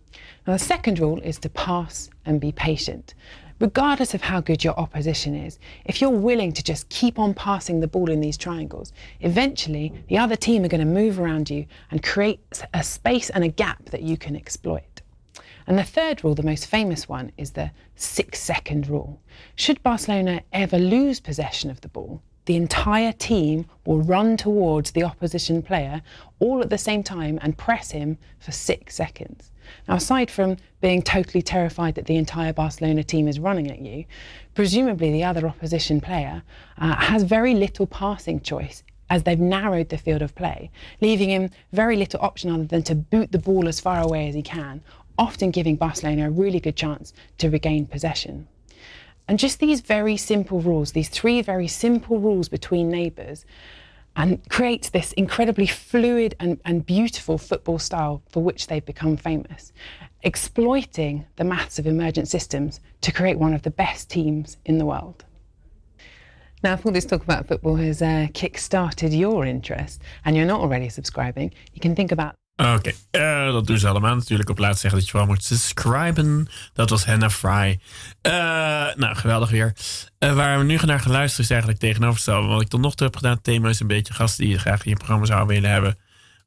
Now, 0.46 0.52
the 0.52 0.58
second 0.58 0.98
rule 0.98 1.20
is 1.20 1.38
to 1.40 1.48
pass 1.48 2.10
and 2.24 2.40
be 2.40 2.52
patient. 2.52 3.14
Regardless 3.60 4.14
of 4.14 4.20
how 4.20 4.40
good 4.40 4.64
your 4.64 4.78
opposition 4.78 5.34
is, 5.34 5.58
if 5.84 6.00
you're 6.00 6.10
willing 6.10 6.52
to 6.52 6.62
just 6.62 6.88
keep 6.88 7.18
on 7.18 7.34
passing 7.34 7.80
the 7.80 7.86
ball 7.86 8.10
in 8.10 8.20
these 8.20 8.36
triangles, 8.36 8.92
eventually 9.20 9.92
the 10.08 10.18
other 10.18 10.36
team 10.36 10.64
are 10.64 10.68
going 10.68 10.80
to 10.80 10.86
move 10.86 11.20
around 11.20 11.48
you 11.48 11.64
and 11.90 12.02
create 12.02 12.40
a 12.74 12.82
space 12.82 13.30
and 13.30 13.44
a 13.44 13.48
gap 13.48 13.86
that 13.86 14.02
you 14.02 14.16
can 14.16 14.34
exploit. 14.34 14.93
And 15.66 15.78
the 15.78 15.84
third 15.84 16.22
rule, 16.22 16.34
the 16.34 16.42
most 16.42 16.66
famous 16.66 17.08
one, 17.08 17.32
is 17.36 17.52
the 17.52 17.70
six 17.96 18.40
second 18.40 18.88
rule. 18.88 19.20
Should 19.56 19.82
Barcelona 19.82 20.42
ever 20.52 20.78
lose 20.78 21.20
possession 21.20 21.70
of 21.70 21.80
the 21.80 21.88
ball, 21.88 22.22
the 22.46 22.56
entire 22.56 23.12
team 23.12 23.64
will 23.86 24.02
run 24.02 24.36
towards 24.36 24.90
the 24.90 25.04
opposition 25.04 25.62
player 25.62 26.02
all 26.38 26.60
at 26.60 26.68
the 26.68 26.76
same 26.76 27.02
time 27.02 27.38
and 27.40 27.56
press 27.56 27.90
him 27.92 28.18
for 28.38 28.52
six 28.52 28.94
seconds. 28.94 29.50
Now, 29.88 29.94
aside 29.94 30.30
from 30.30 30.58
being 30.82 31.00
totally 31.00 31.40
terrified 31.40 31.94
that 31.94 32.04
the 32.04 32.16
entire 32.16 32.52
Barcelona 32.52 33.02
team 33.02 33.26
is 33.28 33.40
running 33.40 33.70
at 33.70 33.80
you, 33.80 34.04
presumably 34.54 35.10
the 35.10 35.24
other 35.24 35.46
opposition 35.46 36.02
player 36.02 36.42
uh, 36.76 36.96
has 36.96 37.22
very 37.22 37.54
little 37.54 37.86
passing 37.86 38.40
choice 38.40 38.82
as 39.08 39.22
they've 39.22 39.40
narrowed 39.40 39.88
the 39.88 39.98
field 39.98 40.22
of 40.22 40.34
play, 40.34 40.70
leaving 41.00 41.30
him 41.30 41.50
very 41.72 41.96
little 41.96 42.20
option 42.22 42.50
other 42.50 42.64
than 42.64 42.82
to 42.82 42.94
boot 42.94 43.32
the 43.32 43.38
ball 43.38 43.68
as 43.68 43.80
far 43.80 44.00
away 44.00 44.28
as 44.28 44.34
he 44.34 44.42
can, 44.42 44.82
often 45.18 45.50
giving 45.50 45.76
Barcelona 45.76 46.28
a 46.28 46.30
really 46.30 46.60
good 46.60 46.76
chance 46.76 47.12
to 47.38 47.50
regain 47.50 47.86
possession. 47.86 48.48
And 49.26 49.38
just 49.38 49.58
these 49.58 49.80
very 49.80 50.16
simple 50.16 50.60
rules, 50.60 50.92
these 50.92 51.08
three 51.08 51.40
very 51.42 51.68
simple 51.68 52.18
rules 52.18 52.48
between 52.48 52.90
neighbours, 52.90 53.44
and 54.16 54.48
creates 54.48 54.90
this 54.90 55.12
incredibly 55.14 55.66
fluid 55.66 56.36
and, 56.38 56.60
and 56.64 56.86
beautiful 56.86 57.38
football 57.38 57.78
style 57.78 58.22
for 58.28 58.42
which 58.42 58.66
they've 58.66 58.84
become 58.84 59.16
famous, 59.16 59.72
exploiting 60.22 61.26
the 61.36 61.44
maths 61.44 61.78
of 61.78 61.86
emergent 61.86 62.28
systems 62.28 62.80
to 63.00 63.10
create 63.10 63.38
one 63.38 63.54
of 63.54 63.62
the 63.62 63.70
best 63.70 64.08
teams 64.10 64.56
in 64.64 64.78
the 64.78 64.86
world. 64.86 65.24
Now, 66.62 66.74
if 66.74 66.86
all 66.86 66.92
this 66.92 67.04
talk 67.04 67.22
about 67.22 67.46
football 67.46 67.76
has 67.76 68.00
uh, 68.00 68.28
kick-started 68.32 69.12
your 69.12 69.44
interest 69.44 70.00
and 70.24 70.36
you're 70.36 70.46
not 70.46 70.60
already 70.60 70.88
subscribing, 70.88 71.52
you 71.74 71.80
can 71.80 71.94
think 71.94 72.10
about 72.10 72.34
Oké, 72.56 72.92
uh, 73.12 73.52
dat 73.52 73.66
doen 73.66 73.78
ze 73.78 73.88
allemaal 73.88 74.14
natuurlijk. 74.14 74.50
Op 74.50 74.58
laatst 74.58 74.80
zeggen 74.80 75.00
dat 75.00 75.08
je 75.08 75.16
wel 75.16 75.26
moet 75.26 75.44
subscriben. 75.44 76.48
Dat 76.72 76.90
was 76.90 77.04
Hannah 77.04 77.30
Fry. 77.30 77.78
Uh, 78.22 78.32
nou, 78.94 79.14
geweldig 79.14 79.50
weer. 79.50 79.72
Uh, 80.18 80.34
waar 80.34 80.58
we 80.58 80.64
nu 80.64 80.78
naar 80.84 81.00
gaan 81.00 81.12
luisteren 81.12 81.44
is 81.44 81.50
eigenlijk 81.50 81.80
tegenovergestelde. 81.80 82.48
Wat 82.48 82.60
ik 82.60 82.68
tot 82.68 82.80
nog 82.80 82.94
toe 82.94 83.06
heb 83.06 83.16
gedaan. 83.16 83.40
Thema 83.40 83.68
is 83.68 83.80
een 83.80 83.86
beetje 83.86 84.14
gasten 84.14 84.44
die 84.44 84.52
je 84.52 84.58
graag 84.58 84.84
in 84.84 84.90
je 84.90 84.96
programma 84.96 85.26
zou 85.26 85.46
willen 85.46 85.70
hebben. 85.70 85.98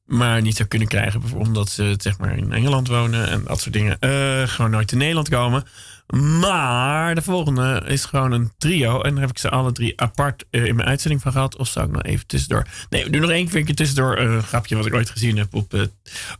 Maar 0.05 0.41
niet 0.41 0.55
zou 0.55 0.67
kunnen 0.67 0.87
krijgen. 0.87 1.19
Bijvoorbeeld 1.19 1.47
omdat 1.47 1.69
ze 1.69 1.93
zeg 1.97 2.17
maar, 2.17 2.37
in 2.37 2.51
Engeland 2.51 2.87
wonen 2.87 3.29
en 3.29 3.43
dat 3.43 3.61
soort 3.61 3.73
dingen. 3.73 3.97
gewoon 4.49 4.71
nooit 4.71 4.91
in 4.91 4.97
Nederland 4.97 5.29
komen. 5.29 5.63
Maar 6.07 7.15
de 7.15 7.21
volgende 7.21 7.83
is 7.85 8.05
gewoon 8.05 8.31
een 8.31 8.51
trio. 8.57 9.01
En 9.01 9.11
daar 9.11 9.21
heb 9.21 9.29
ik 9.29 9.37
ze 9.37 9.49
alle 9.49 9.71
drie 9.71 10.01
apart 10.01 10.45
uh, 10.51 10.65
in 10.65 10.75
mijn 10.75 10.87
uitzending 10.87 11.21
van 11.21 11.31
gehad. 11.31 11.55
Of 11.55 11.67
zou 11.67 11.85
ik 11.85 11.91
nog 11.91 12.03
even 12.03 12.27
tussendoor. 12.27 12.67
Nee, 12.89 13.09
doen 13.09 13.21
nog 13.21 13.29
één 13.29 13.47
keer 13.47 13.75
tussendoor. 13.75 14.17
Een 14.17 14.43
grapje 14.43 14.75
wat 14.75 14.85
ik 14.85 14.93
ooit 14.93 15.09
gezien 15.09 15.37
heb. 15.37 15.53
Op, 15.53 15.73
uh, 15.73 15.81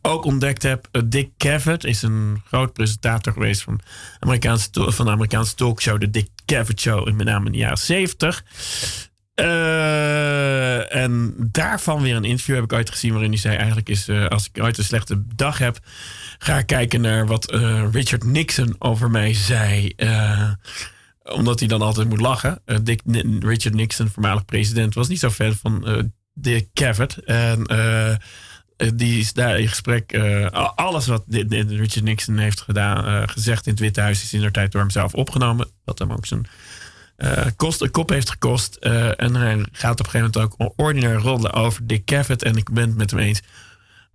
ook 0.02 0.26
ontdekt 0.26 0.64
heb. 0.64 0.88
Dick 1.06 1.30
Cavett 1.38 1.84
is 1.84 2.02
een 2.02 2.42
groot 2.48 2.74
presentator 2.74 3.34
geweest 3.34 3.62
van, 3.62 3.80
Amerikaanse 4.20 4.70
van 4.72 5.06
de 5.06 5.12
Amerikaanse 5.12 5.56
talkshow. 5.56 6.00
De 6.00 6.10
Dick 6.10 6.30
Cavett 6.46 6.82
Show. 6.82 7.08
In 7.08 7.16
met 7.16 7.26
name 7.26 7.46
in 7.46 7.52
de 7.52 7.58
jaren 7.58 7.78
zeventig. 7.78 8.44
en 10.90 11.36
daarvan 11.38 12.02
weer 12.02 12.16
een 12.16 12.24
interview 12.24 12.56
heb 12.56 12.64
ik 12.64 12.74
ooit 12.74 12.90
gezien. 12.90 13.12
Waarin 13.12 13.32
hij 13.32 13.40
zei: 13.40 13.56
Eigenlijk 13.56 13.90
is 13.90 14.10
als 14.10 14.50
ik 14.54 14.64
ooit 14.64 14.78
een 14.78 14.84
slechte 14.84 15.24
dag 15.36 15.58
heb 15.58 15.80
ga 16.38 16.62
kijken 16.62 17.02
naar 17.02 17.28
wat 17.28 17.54
uh, 17.54 17.86
Richard 17.92 18.24
Nixon 18.24 18.76
over 18.80 19.12
mij 19.12 19.34
zei. 19.34 19.94
Uh, 19.98 20.52
omdat 21.24 21.60
hij 21.60 21.68
dan 21.68 21.82
altijd 21.82 22.10
moet 22.10 22.22
lachen. 22.22 22.62
Uh, 22.66 22.78
Dick, 22.84 23.02
Richard 23.40 23.74
Nixon, 23.74 24.10
voormalig 24.10 24.46
president, 24.46 24.94
was 24.94 25.08
niet 25.08 25.20
zo 25.20 25.30
fan 25.30 25.56
van 25.56 26.12
Dick 26.34 26.68
Cavett. 26.74 27.18
En 27.24 27.66
die 28.96 29.20
is 29.20 29.34
daar 29.34 29.60
in 29.60 29.68
gesprek. 29.68 30.18
alles 30.76 31.08
wat 31.08 31.24
Richard 31.28 32.04
Nixon 32.04 32.38
heeft 32.38 32.62
gedaan, 32.62 33.30
gezegd 33.30 33.66
in 33.66 33.72
het 33.72 33.82
Witte 33.82 34.02
Huis, 34.02 34.24
is 34.24 34.34
in 34.34 34.42
de 34.42 34.52
tijd 34.52 34.72
door 34.72 34.82
hemzelf 34.82 35.14
opgenomen. 35.14 35.68
Wat 35.84 36.00
hem 36.00 36.12
ook 36.12 36.26
zijn 36.26 36.48
kost, 37.56 37.82
een 37.82 37.92
kop 37.92 38.10
heeft 38.10 38.30
gekost. 38.30 38.76
en 38.76 39.36
hij 39.36 39.66
gaat 39.72 40.00
op 40.00 40.06
een 40.06 40.12
gegeven 40.12 40.32
moment 40.34 40.60
ook 40.60 40.74
ordinair 40.76 41.16
rollen 41.16 41.54
over 41.54 41.88
Dick 41.88 42.06
Cavett. 42.06 42.44
En 42.44 42.56
ik 42.56 42.72
ben 42.72 42.88
het 42.88 42.98
met 42.98 43.12
hem 43.12 43.20
eens 43.20 43.42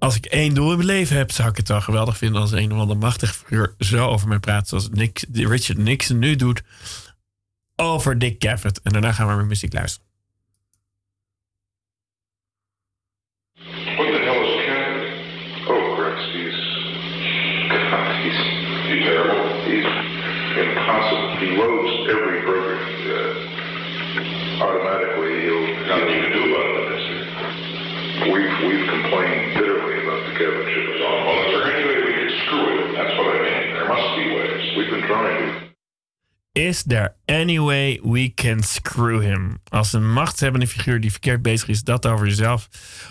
als 0.03 0.16
ik 0.16 0.26
één 0.26 0.55
doel 0.55 0.70
in 0.70 0.76
mijn 0.76 0.88
leven 0.88 1.16
heb, 1.16 1.30
zou 1.30 1.48
ik 1.48 1.57
het 1.57 1.68
wel 1.68 1.80
geweldig 1.80 2.16
vinden 2.16 2.40
als 2.40 2.53
een 2.53 2.72
of 2.72 2.78
andere 2.78 2.98
machtige 2.98 3.32
figuur 3.32 3.74
zo 3.78 4.07
over 4.09 4.28
mij 4.28 4.38
praat. 4.38 4.68
Zoals 4.68 4.88
Nick, 4.88 5.24
Richard 5.32 5.78
Nixon 5.78 6.18
nu 6.18 6.36
doet 6.36 6.62
over 7.76 8.18
Dick 8.18 8.38
Cavett. 8.38 8.80
En 8.82 8.92
daarna 8.92 9.12
gaan 9.12 9.26
we 9.26 9.32
naar 9.32 9.44
muziek 9.44 9.72
luisteren. 9.72 10.11
Automatically, 24.61 25.40
he'll... 25.40 25.62
Nothing 25.86 26.22
to 26.22 26.28
do 26.32 26.42
about 26.55 26.92
it? 26.92 27.03
We've, 28.32 28.55
we've 28.68 28.88
complained 28.88 29.61
Is 36.52 36.82
there 36.82 37.14
any 37.24 37.58
way 37.58 38.00
we 38.02 38.34
can 38.34 38.62
screw 38.62 39.20
him? 39.20 39.60
Als 39.68 39.92
een 39.92 40.12
machtshebbende 40.12 40.66
figuur 40.66 41.00
die 41.00 41.10
verkeerd 41.10 41.42
bezig 41.42 41.68
is 41.68 41.82
dat 41.82 42.06
over 42.06 42.26
jezelf, 42.26 42.68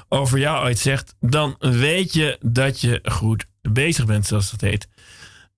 over 0.09 0.39
jou 0.39 0.65
ooit 0.65 0.79
zegt, 0.79 1.15
dan 1.19 1.55
weet 1.59 2.13
je 2.13 2.37
dat 2.41 2.81
je 2.81 2.99
goed 3.03 3.45
bezig 3.61 4.05
bent, 4.05 4.25
zoals 4.25 4.51
dat 4.51 4.61
heet. 4.61 4.87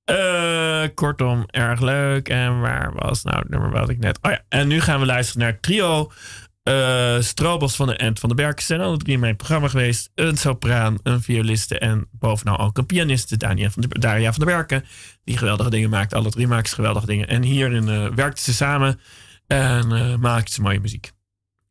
Eh, 0.05 0.83
kortom, 0.95 1.43
erg 1.47 1.81
leuk. 1.81 2.29
En 2.29 2.59
waar 2.59 2.93
was 2.93 3.23
nou 3.23 3.37
het 3.37 3.49
nummer 3.49 3.71
wat 3.71 3.89
ik 3.89 3.99
net. 3.99 4.19
Oh 4.21 4.31
ja, 4.31 4.41
en 4.49 4.67
nu 4.67 4.81
gaan 4.81 4.99
we 4.99 5.05
luisteren 5.05 5.41
naar 5.41 5.59
trio 5.59 6.11
eh, 6.63 7.19
Strobos 7.19 7.75
van 7.75 7.87
de 7.87 7.95
End 7.95 8.19
van 8.19 8.29
de 8.29 8.35
Berken 8.35 8.65
zijn 8.65 8.81
alle 8.81 8.97
drie 8.97 9.13
in 9.13 9.19
mijn 9.19 9.35
programma 9.35 9.67
geweest. 9.67 10.11
Een 10.15 10.37
sopraan, 10.37 10.97
een 11.03 11.21
violiste 11.21 11.79
en 11.79 12.07
bovenal 12.11 12.59
ook 12.59 12.77
een 12.77 12.85
pianiste, 12.85 13.35
van 13.39 13.55
de, 13.55 13.69
van 13.69 14.39
de 14.39 14.45
Berken. 14.45 14.85
Die 15.23 15.37
geweldige 15.37 15.69
dingen 15.69 15.89
maakt. 15.89 16.13
Alle 16.13 16.29
drie 16.29 16.47
maken 16.47 16.69
ze 16.69 16.75
geweldige 16.75 17.05
dingen. 17.05 17.27
En 17.27 17.41
hierin 17.41 17.87
uh, 17.87 18.05
eh, 18.05 18.13
werkten 18.13 18.43
ze 18.43 18.53
samen 18.53 18.99
en 19.47 19.91
eh, 19.91 20.09
uh, 20.09 20.17
maakten 20.17 20.53
ze 20.53 20.61
mooie 20.61 20.79
muziek. 20.79 21.11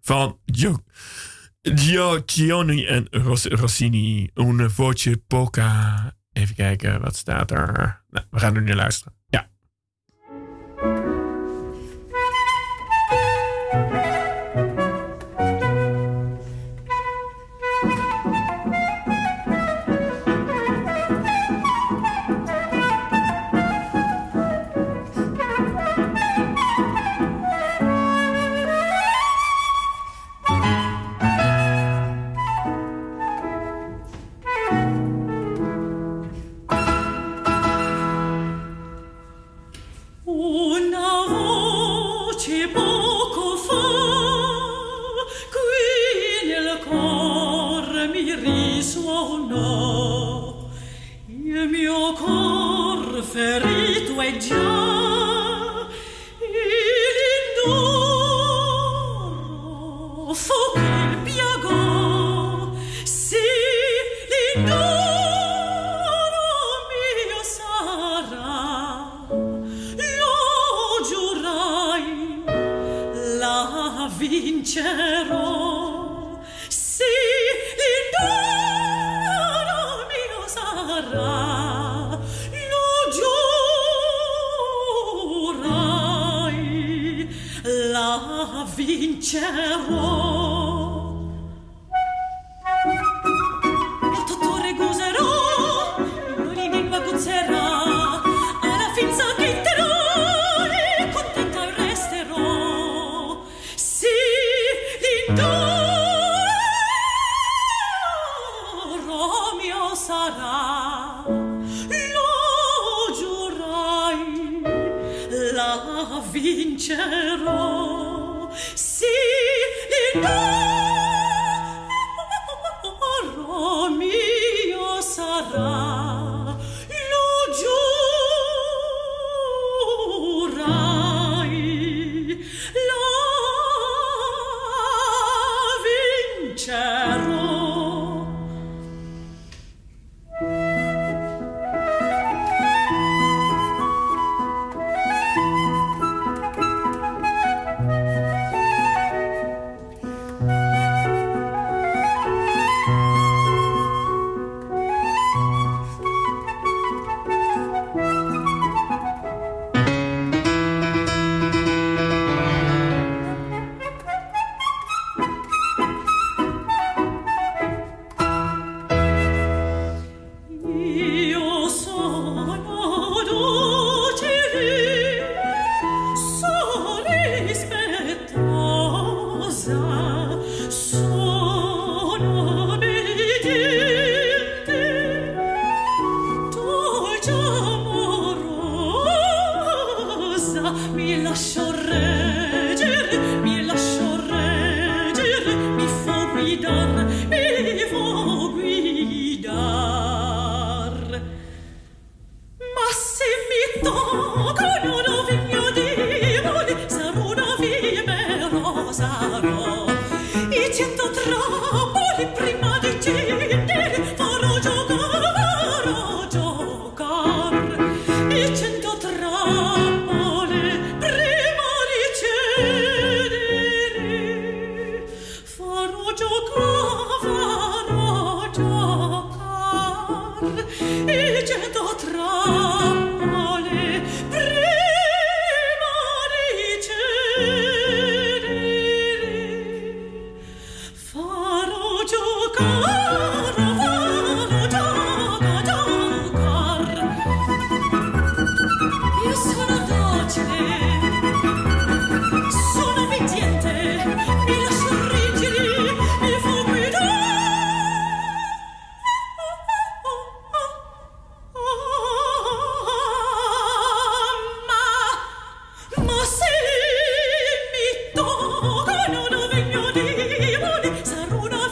Van 0.01 0.38
Gio, 1.62 2.22
Gio 2.26 2.66
en 2.66 3.07
Rossini. 3.51 4.30
Un 4.34 4.70
voce 4.70 5.16
poca. 5.26 6.14
Even 6.32 6.55
kijken, 6.55 7.01
wat 7.01 7.16
staat 7.16 7.51
er? 7.51 8.03
Nou, 8.11 8.26
we 8.30 8.38
gaan 8.38 8.57
er 8.57 8.62
nu 8.62 8.74
luisteren. 8.74 9.21
Oh, 60.35 60.35
fool. 60.35 60.82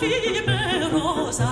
fine 0.01 0.89
rosa 0.93 1.49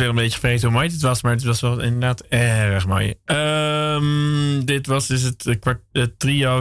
weer 0.00 0.08
een 0.08 0.14
beetje 0.14 0.40
vergeten 0.40 0.68
hoe 0.68 0.76
mooi 0.76 0.88
het 0.90 1.02
was, 1.02 1.22
maar 1.22 1.32
het 1.32 1.42
was 1.42 1.60
wel 1.60 1.80
inderdaad 1.80 2.20
erg 2.20 2.86
mooi. 2.86 3.14
Ehm, 3.24 4.64
dit 4.64 4.86
was 4.86 5.06
dus 5.06 5.22
het, 5.22 5.46
eh, 5.46 5.72
het 5.92 6.18
trio, 6.18 6.60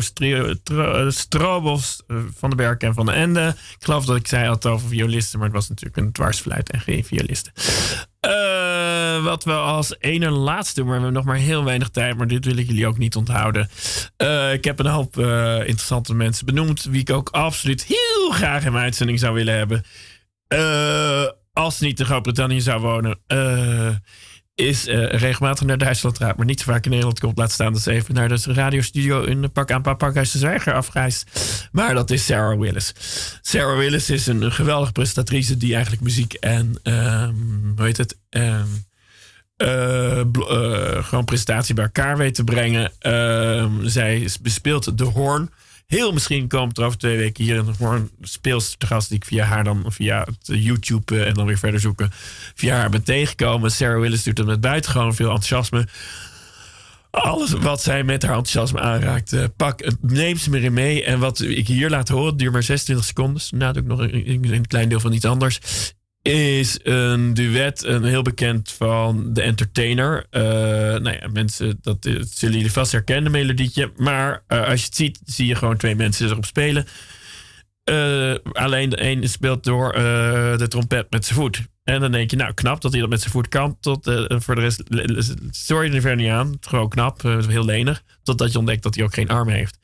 tro, 0.64 0.94
eh, 0.94 1.10
Strobos, 1.10 2.04
eh, 2.08 2.18
Van 2.38 2.50
den 2.50 2.58
Berg 2.58 2.78
en 2.78 2.94
Van 2.94 3.06
den 3.06 3.16
Ende. 3.16 3.48
Ik 3.48 3.84
geloof 3.86 4.06
dat 4.06 4.16
ik 4.16 4.28
zei 4.28 4.48
had 4.48 4.66
over 4.66 4.88
violisten, 4.88 5.40
maar 5.40 5.48
het 5.48 5.58
was 5.58 5.70
natuurlijk 5.70 5.98
een 5.98 6.12
dwarsfluit 6.12 6.72
en 6.72 6.80
geen 6.80 7.06
violisten. 7.06 7.54
Wat 9.24 9.44
we 9.44 9.54
als 9.54 9.96
ene 10.00 10.30
laatste 10.30 10.76
doen, 10.76 10.86
maar 10.86 10.98
we 10.98 11.04
hebben 11.04 11.24
nog 11.24 11.32
maar 11.34 11.44
heel 11.44 11.64
weinig 11.64 11.90
tijd, 11.90 12.18
maar 12.18 12.28
dit 12.28 12.46
wil 12.46 12.58
ik 12.58 12.68
jullie 12.68 12.88
ook 12.88 12.98
niet 12.98 13.16
onthouden. 13.16 13.70
Ik 14.52 14.64
heb 14.64 14.80
een 14.80 14.86
hoop 14.86 15.18
interessante 15.18 16.16
mensen 16.16 16.46
benoemd, 16.46 16.84
wie 16.84 17.02
ik 17.02 17.10
ook 17.10 17.30
absoluut 17.30 17.84
heel 17.84 18.32
graag 18.32 18.66
in 18.66 18.72
mijn 18.72 18.84
uitzending 18.84 19.20
zou 19.20 19.34
willen 19.34 19.58
hebben. 19.58 19.84
Als 21.60 21.78
ze 21.78 21.84
niet 21.84 21.99
in 21.99 22.05
Groot-Brittannië 22.05 22.62
zou 22.62 22.82
wonen, 22.82 23.20
eh, 23.28 23.95
is 24.55 24.88
eh, 24.88 25.05
regelmatig 25.05 25.66
naar 25.66 25.78
Duitsland 25.78 26.18
gaat, 26.18 26.38
maar 26.38 26.45
niet 26.45 26.60
zo 26.60 26.72
vaak 26.72 26.84
in 26.84 26.89
Nederland 26.89 27.20
komt. 27.20 27.38
Laat 27.38 27.51
staan 27.51 27.74
dat 27.74 27.82
ze 27.82 27.91
even 27.91 28.14
naar 28.14 28.30
de 28.30 28.41
radiostudio 28.45 29.24
in 29.24 29.51
Pak 29.51 29.72
aan 29.72 29.82
Pakhuis 29.82 30.32
de 30.32 30.38
Zwijger 30.38 30.74
afreist. 30.74 31.30
Maar 31.72 31.93
dat 31.93 32.12
is 32.12 32.26
Sarah 32.26 32.60
Willis. 32.60 32.93
Sarah 33.41 33.78
Willis 33.78 34.10
is 34.10 34.28
een, 34.28 34.51
geweldige 34.51 34.91
presentatrice 34.91 35.57
die 35.57 35.74
eigenlijk 35.74 36.03
muziek 36.03 36.34
en, 36.34 36.80
ehm, 36.84 37.34
hoe 37.76 37.86
heet 37.86 37.97
het, 37.97 38.18
Ehm, 38.30 38.68
eh, 39.57 40.20
eh, 40.20 41.03
gewoon 41.03 41.26
presentatie 41.26 41.76
bij 41.76 41.84
elkaar 41.84 42.18
weet 42.18 42.36
te 42.36 42.43
brengen. 42.43 42.91
Ehm, 42.99 43.88
zij 43.88 44.30
bespeelt 44.41 44.97
de 44.97 45.03
hoorn. 45.03 45.49
Heel 45.90 46.12
misschien 46.12 46.48
komt 46.48 46.78
er 46.78 46.84
over 46.84 46.98
twee 46.98 47.18
weken 47.18 47.44
hier 47.44 47.58
een 47.58 47.76
hoorn 47.80 48.10
speelster 48.22 48.78
te 48.78 48.86
gast... 48.88 49.08
die 49.10 49.18
ik 49.18 49.26
via 49.26 49.46
haar 49.46 49.64
dan 49.64 49.86
via 49.88 50.20
het 50.20 50.50
eh, 50.50 50.66
YouTube 50.66 51.20
eh, 51.20 51.28
en 51.28 51.34
dan 51.34 51.46
weer 51.46 51.58
verder 51.58 51.80
zoeken... 51.80 52.12
via 52.56 52.76
haar 52.76 52.90
ben 52.90 53.04
tegengekomen. 53.04 53.72
Sarah 53.72 54.00
Willis 54.00 54.24
doet 54.24 54.38
het 54.38 54.48
met 54.48 54.62
buitengewoon 54.62 55.16
veel 55.16 55.28
enthousiasme. 55.30 55.88
Alles 57.12 57.52
wat 57.52 57.82
zij 57.82 58.04
met 58.04 58.22
haar 58.24 58.36
enthousiasme 58.36 58.80
aanraakt, 58.80 59.34
eh, 59.34 59.44
pak, 59.58 59.92
neem 60.02 60.38
ze 60.38 60.58
erin 60.58 60.74
mee. 60.74 61.04
En 61.04 61.20
wat 61.20 61.40
ik 61.42 61.68
hier 61.68 61.90
laat 61.90 62.08
horen, 62.10 62.38
duurt 62.38 62.52
maar 62.52 62.64
26 62.64 63.06
seconden. 63.06 63.42
Nou, 63.52 63.74
doe 63.74 63.82
ik 63.82 63.88
nog 63.88 64.00
een, 64.00 64.30
een- 64.30 64.54
een 64.54 64.68
klein 64.68 64.90
deel 64.90 65.00
van 65.00 65.14
iets 65.14 65.26
anders. 65.26 65.60
Is 66.22 66.80
een 66.84 67.34
duet, 67.34 67.84
een 67.84 68.03
heel 68.03 68.22
bekend 68.22 68.72
van 68.72 69.34
The 69.34 69.41
Entertainer. 69.41 70.26
Eh, 70.30 70.41
nou 70.41 71.11
ja, 71.11 71.28
mensen, 71.34 71.80
dat, 71.82 71.97
zullen 72.30 72.55
jullie 72.55 72.72
vast 72.72 72.91
herkennen, 72.91 73.32
melodietje. 73.32 73.91
Maar 73.95 74.43
eh, 74.47 74.67
als 74.67 74.80
je 74.80 74.86
het 74.86 74.95
ziet, 74.95 75.20
zie 75.26 75.47
je 75.47 75.55
gewoon 75.55 75.78
twee 75.78 75.95
mensen 75.95 76.30
erop 76.30 76.45
spelen. 76.45 76.86
Eh, 77.84 78.36
alleen 78.51 78.89
de 78.89 79.03
een 79.03 79.30
speelt 79.30 79.63
door 79.63 79.91
de 80.57 80.65
trompet 80.67 81.07
met 81.09 81.26
zijn 81.26 81.39
voet. 81.39 81.61
En 81.84 82.01
dan 82.01 82.11
denk 82.11 82.32
je, 82.32 82.38
nou 82.38 82.53
knap 82.53 82.82
dat 82.82 82.91
hij 82.91 83.01
dat 83.01 83.09
met 83.09 83.20
zijn 83.20 83.32
voet 83.32 83.47
kan. 83.47 83.78
Tot, 83.80 84.11
voor 84.28 84.55
de 84.55 84.61
rest 84.61 84.84
je 84.88 85.74
er 85.76 86.01
verder 86.01 86.15
niet 86.15 86.30
aan. 86.30 86.57
Gewoon 86.61 86.89
knap, 86.89 87.22
heel 87.22 87.65
lenig. 87.65 88.03
Totdat 88.24 88.51
je 88.51 88.57
ontdekt 88.57 88.84
dat 88.84 88.95
hij 88.95 89.03
ook 89.03 89.13
geen 89.13 89.30
arm 89.30 89.49
heeft. 89.49 89.78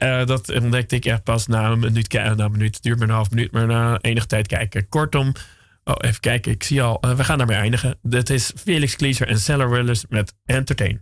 Eh, 0.00 0.20
eh, 0.20 0.26
dat 0.26 0.52
ontdekte 0.60 0.96
ik 0.96 1.04
echt 1.04 1.22
pas 1.22 1.46
na 1.46 1.70
een 1.70 1.78
minuut. 1.78 2.06
ki- 2.08 2.18
Na 2.18 2.38
een 2.44 2.50
minuut, 2.50 2.74
het 2.74 2.82
duurt 2.82 2.98
maar 2.98 3.08
een 3.08 3.14
half 3.14 3.30
minuut, 3.30 3.52
maar 3.52 3.66
na 3.66 3.98
enige 4.00 4.26
tijd 4.26 4.46
kijken. 4.46 4.88
Kortom, 4.88 5.32
oh, 5.84 5.94
even 6.00 6.20
kijken, 6.20 6.52
ik 6.52 6.62
zie 6.62 6.82
al, 6.82 7.00
eh, 7.00 7.14
we 7.14 7.24
gaan 7.24 7.38
daarmee 7.38 7.56
eindigen. 7.56 7.98
Dit 8.02 8.30
is 8.30 8.52
Felix 8.56 8.96
Klieser 8.96 9.28
en 9.28 9.38
Sarah 9.38 9.70
Willis 9.70 10.04
met 10.08 10.34
Entertain. 10.44 10.98